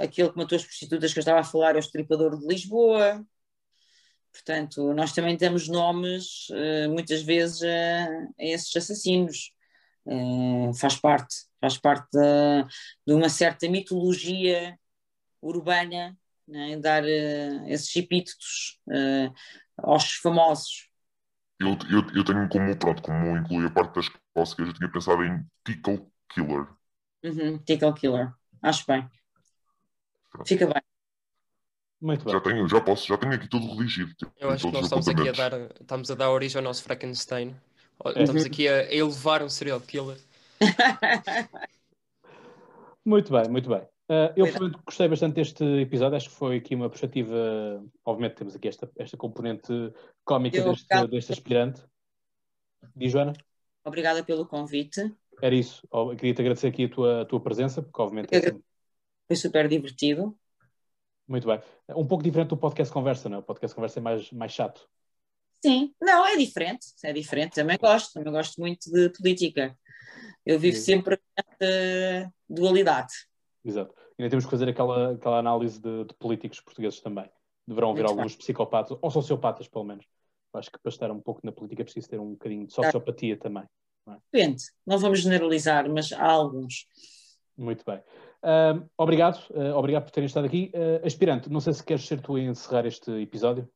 aquele 0.00 0.30
que 0.30 0.36
matou 0.38 0.56
as 0.56 0.64
prostitutas 0.64 1.12
que 1.12 1.18
eu 1.18 1.20
estava 1.20 1.40
a 1.40 1.44
falar 1.44 1.74
é 1.74 1.76
o 1.76 1.80
Estripador 1.80 2.38
de 2.38 2.46
Lisboa. 2.46 3.22
Portanto, 4.38 4.94
nós 4.94 5.12
também 5.12 5.36
temos 5.36 5.68
nomes, 5.68 6.48
uh, 6.50 6.88
muitas 6.90 7.22
vezes, 7.22 7.60
a, 7.62 8.06
a 8.38 8.44
esses 8.44 8.74
assassinos. 8.76 9.52
Uh, 10.06 10.72
faz 10.74 10.96
parte, 10.96 11.34
faz 11.60 11.76
parte 11.76 12.08
de, 12.12 12.64
de 13.06 13.12
uma 13.12 13.28
certa 13.28 13.68
mitologia 13.68 14.78
urbana, 15.42 16.16
né? 16.46 16.76
dar 16.78 17.02
uh, 17.02 17.66
esses 17.66 17.94
epítetos 17.96 18.80
aos 19.76 20.14
famosos. 20.14 20.88
Eu, 21.60 21.76
eu, 21.90 22.06
eu, 22.14 22.24
tenho 22.24 22.48
como, 22.48 22.78
pronto, 22.78 23.02
como 23.02 23.36
inclui 23.36 23.66
a 23.66 23.70
parte 23.70 23.96
das 23.96 24.08
cócegas, 24.32 24.68
eu 24.68 24.74
tinha 24.74 24.90
pensado 24.90 25.24
em 25.24 25.44
Tickle 25.64 26.06
Killer. 26.32 26.68
Uhum, 27.24 27.58
tickle 27.58 27.92
Killer, 27.92 28.32
acho 28.62 28.86
bem. 28.86 29.10
Pronto. 30.30 30.46
Fica 30.46 30.66
bem. 30.66 30.87
Muito 32.00 32.24
bem. 32.24 32.32
Já 32.32 32.40
tenho, 32.40 32.68
já 32.68 32.80
posso, 32.80 33.06
já 33.06 33.16
tenho 33.16 33.32
aqui 33.32 33.48
tudo 33.48 33.66
religido. 33.74 34.14
Eu 34.38 34.50
acho 34.50 34.66
que 34.66 34.72
nós 34.72 34.84
estamos 34.84 35.08
aqui 35.08 35.28
a 35.28 35.32
dar, 35.32 35.52
estamos 35.80 36.10
a 36.10 36.14
dar 36.14 36.30
origem 36.30 36.58
ao 36.58 36.62
nosso 36.62 36.82
Frankenstein. 36.82 37.54
É. 38.04 38.22
Estamos 38.22 38.44
aqui 38.44 38.68
a, 38.68 38.92
elevar 38.92 39.42
um 39.42 39.48
serial 39.48 39.80
killer. 39.80 40.18
muito 43.04 43.32
bem, 43.32 43.48
muito 43.48 43.68
bem. 43.68 43.82
Uh, 44.10 44.32
eu 44.36 44.46
gostei 44.86 45.06
bastante 45.08 45.34
deste 45.34 45.62
episódio, 45.64 46.16
acho 46.16 46.30
que 46.30 46.36
foi 46.36 46.56
aqui 46.56 46.74
uma 46.74 46.88
perspectiva. 46.88 47.84
Obviamente, 48.04 48.36
temos 48.36 48.54
aqui 48.54 48.68
esta, 48.68 48.90
esta 48.96 49.16
componente 49.16 49.72
cómica 50.24 50.62
deste, 50.62 51.06
deste 51.08 51.32
aspirante. 51.32 51.82
Diz, 52.94 53.12
Joana? 53.12 53.32
Obrigada 53.84 54.22
pelo 54.22 54.46
convite. 54.46 55.12
Era 55.42 55.54
isso. 55.54 55.86
Queria-te 56.16 56.40
agradecer 56.40 56.68
aqui 56.68 56.84
a 56.84 56.88
tua, 56.88 57.22
a 57.22 57.24
tua 57.24 57.40
presença, 57.40 57.82
porque 57.82 58.00
obviamente. 58.00 58.34
É 58.34 58.54
foi 59.26 59.36
super 59.36 59.68
divertido. 59.68 60.37
Muito 61.28 61.46
bem. 61.46 61.60
Um 61.90 62.06
pouco 62.06 62.24
diferente 62.24 62.48
do 62.48 62.56
podcast 62.56 62.92
Conversa, 62.92 63.28
não 63.28 63.36
é? 63.36 63.40
O 63.40 63.42
podcast 63.42 63.74
Conversa 63.74 63.98
é 63.98 64.02
mais, 64.02 64.32
mais 64.32 64.50
chato. 64.50 64.88
Sim, 65.62 65.94
não, 66.00 66.24
é 66.24 66.36
diferente, 66.36 66.86
é 67.04 67.12
diferente. 67.12 67.54
Também 67.56 67.76
gosto, 67.76 68.14
também 68.14 68.32
gosto 68.32 68.58
muito 68.58 68.90
de 68.90 69.10
política. 69.10 69.76
Eu 70.46 70.58
vivo 70.58 70.76
Sim. 70.76 70.82
sempre 70.82 71.20
esta 71.36 72.32
dualidade. 72.48 73.12
Exato. 73.64 73.94
E 74.18 74.22
ainda 74.22 74.30
temos 74.30 74.46
que 74.46 74.50
fazer 74.50 74.68
aquela, 74.68 75.12
aquela 75.12 75.38
análise 75.38 75.78
de, 75.78 76.04
de 76.04 76.14
políticos 76.14 76.60
portugueses 76.60 77.00
também. 77.00 77.28
Deverão 77.66 77.90
haver 77.90 78.06
alguns 78.06 78.32
bem. 78.32 78.38
psicopatas, 78.38 78.96
ou 79.00 79.10
sociopatas, 79.10 79.68
pelo 79.68 79.84
menos. 79.84 80.06
Acho 80.54 80.70
que 80.70 80.78
para 80.78 80.88
estar 80.88 81.10
um 81.10 81.20
pouco 81.20 81.40
na 81.44 81.52
política 81.52 81.82
é 81.82 81.84
preciso 81.84 82.08
ter 82.08 82.18
um 82.18 82.30
bocadinho 82.30 82.66
de 82.66 82.72
sociopatia 82.72 83.36
também. 83.36 83.64
Não 84.06 84.14
é? 84.14 84.18
Depende, 84.32 84.62
não 84.86 84.98
vamos 84.98 85.20
generalizar, 85.20 85.88
mas 85.90 86.10
há 86.12 86.26
alguns. 86.26 86.86
Muito 87.56 87.84
bem. 87.84 88.00
Uh, 88.42 88.88
obrigado, 88.96 89.38
uh, 89.50 89.74
obrigado 89.74 90.04
por 90.04 90.10
terem 90.12 90.26
estado 90.26 90.46
aqui. 90.46 90.70
Uh, 90.74 91.04
aspirante, 91.04 91.50
não 91.50 91.60
sei 91.60 91.72
se 91.72 91.84
queres 91.84 92.06
ser 92.06 92.20
tu 92.20 92.36
a 92.36 92.40
encerrar 92.40 92.86
este 92.86 93.10
episódio. 93.20 93.68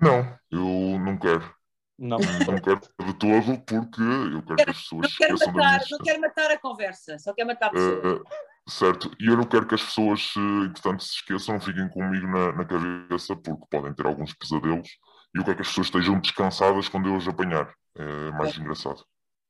não, 0.00 0.38
eu 0.50 0.98
não 1.00 1.18
quero. 1.18 1.54
Não. 1.98 2.18
não 2.18 2.60
quero 2.60 2.80
de 2.80 3.14
todo, 3.14 3.58
porque 3.64 4.02
eu 4.02 4.42
quero 4.42 4.56
que 4.56 4.70
as 4.70 4.82
pessoas 4.82 5.02
não 5.02 5.16
quero 5.16 5.38
matar, 5.38 5.80
Não 5.90 5.98
quero 5.98 6.20
matar 6.20 6.50
a 6.50 6.58
conversa, 6.58 7.18
só 7.18 7.32
quero 7.32 7.48
matar 7.48 7.66
a 7.68 7.70
pessoa. 7.70 8.24
certo, 8.68 9.10
e 9.18 9.26
eu 9.28 9.36
não 9.36 9.44
quero 9.44 9.66
que 9.66 9.74
as 9.74 9.82
pessoas, 9.82 10.34
entretanto, 10.66 11.02
se 11.02 11.14
esqueçam, 11.14 11.58
fiquem 11.58 11.88
comigo 11.88 12.26
na, 12.26 12.52
na 12.52 12.64
cabeça, 12.66 13.34
porque 13.34 13.64
podem 13.70 13.94
ter 13.94 14.06
alguns 14.06 14.34
pesadelos, 14.34 14.88
e 15.34 15.38
eu 15.38 15.44
quero 15.44 15.56
que 15.56 15.62
as 15.62 15.68
pessoas 15.68 15.86
estejam 15.86 16.20
descansadas 16.20 16.88
quando 16.88 17.08
eu 17.08 17.16
os 17.16 17.26
apanhar. 17.26 17.74
É 17.96 18.30
mais 18.32 18.56
é. 18.56 18.60
engraçado. 18.60 19.02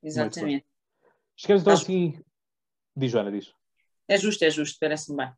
Exatamente. 0.03 0.65
Chegamos 1.37 1.63
então 1.63 1.75
assim. 1.75 2.19
Diz, 2.97 3.13
Joana, 3.13 3.31
diz. 3.31 3.53
É 4.09 4.17
justo, 4.17 4.43
é 4.43 4.51
justo, 4.51 4.79
parece-me 4.81 5.19
bem. 5.19 5.31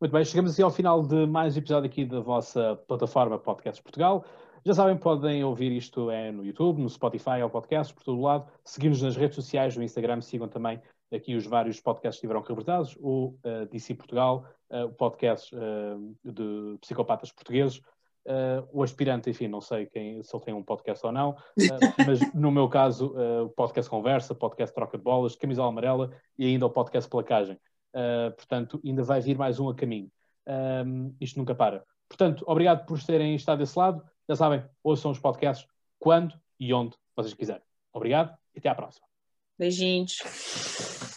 Muito 0.00 0.12
bem, 0.12 0.24
chegamos 0.24 0.52
assim 0.52 0.62
ao 0.62 0.70
final 0.70 1.02
de 1.02 1.26
mais 1.26 1.56
um 1.56 1.58
episódio 1.58 1.90
aqui 1.90 2.04
da 2.04 2.20
vossa 2.20 2.76
plataforma 2.86 3.36
Podcast 3.36 3.82
Portugal. 3.82 4.24
Já 4.64 4.72
sabem, 4.72 4.96
podem 4.96 5.42
ouvir 5.42 5.72
isto 5.72 6.10
é 6.10 6.30
no 6.30 6.44
YouTube, 6.44 6.80
no 6.80 6.88
Spotify, 6.88 7.40
ao 7.42 7.50
podcast, 7.50 7.92
por 7.92 8.04
todo 8.04 8.20
lado. 8.20 8.48
Seguimos 8.64 9.02
nas 9.02 9.16
redes 9.16 9.34
sociais, 9.34 9.76
no 9.76 9.82
Instagram, 9.82 10.20
sigam 10.20 10.46
também 10.46 10.80
aqui 11.12 11.34
os 11.34 11.44
vários 11.44 11.80
podcasts 11.80 12.20
que 12.20 12.26
estiveram 12.26 12.40
reportados, 12.46 12.96
o 13.00 13.34
uh, 13.44 13.66
DC 13.68 13.94
Portugal, 13.96 14.46
uh, 14.70 14.84
o 14.84 14.92
podcast 14.92 15.52
uh, 15.56 16.16
de 16.24 16.78
psicopatas 16.80 17.32
portugueses, 17.32 17.82
Uh, 18.26 18.68
o 18.70 18.82
aspirante, 18.82 19.30
enfim, 19.30 19.48
não 19.48 19.62
sei 19.62 19.86
quem, 19.86 20.22
se 20.22 20.36
ele 20.36 20.44
tem 20.44 20.54
um 20.54 20.62
podcast 20.62 21.04
ou 21.04 21.10
não, 21.10 21.30
uh, 21.30 21.36
mas 22.06 22.34
no 22.34 22.50
meu 22.50 22.68
caso, 22.68 23.14
uh, 23.14 23.46
o 23.46 23.48
podcast 23.48 23.90
Conversa, 23.90 24.34
podcast 24.34 24.74
Troca 24.74 24.98
de 24.98 25.02
Bolas, 25.02 25.34
Camisola 25.34 25.68
Amarela 25.68 26.10
e 26.38 26.46
ainda 26.46 26.66
o 26.66 26.70
podcast 26.70 27.08
Placagem. 27.08 27.58
portanto, 28.36 28.80
ainda 28.84 29.02
vai 29.02 29.20
vir 29.20 29.38
mais 29.38 29.58
um 29.58 29.68
a 29.68 29.74
caminho. 29.74 30.10
isto 31.20 31.38
nunca 31.38 31.54
para. 31.54 31.82
Portanto, 32.08 32.44
obrigado 32.46 32.84
por 32.86 33.02
terem 33.02 33.34
estado 33.34 33.58
desse 33.58 33.78
lado. 33.78 34.02
Já 34.28 34.36
sabem, 34.36 34.64
ouçam 34.84 35.10
os 35.10 35.18
podcasts 35.18 35.66
quando 35.98 36.34
e 36.58 36.74
onde 36.74 36.96
vocês 37.16 37.34
quiserem. 37.34 37.62
Obrigado 37.92 38.36
e 38.54 38.58
até 38.58 38.68
à 38.68 38.74
próxima. 38.74 39.06
Beijinhos. 39.58 41.09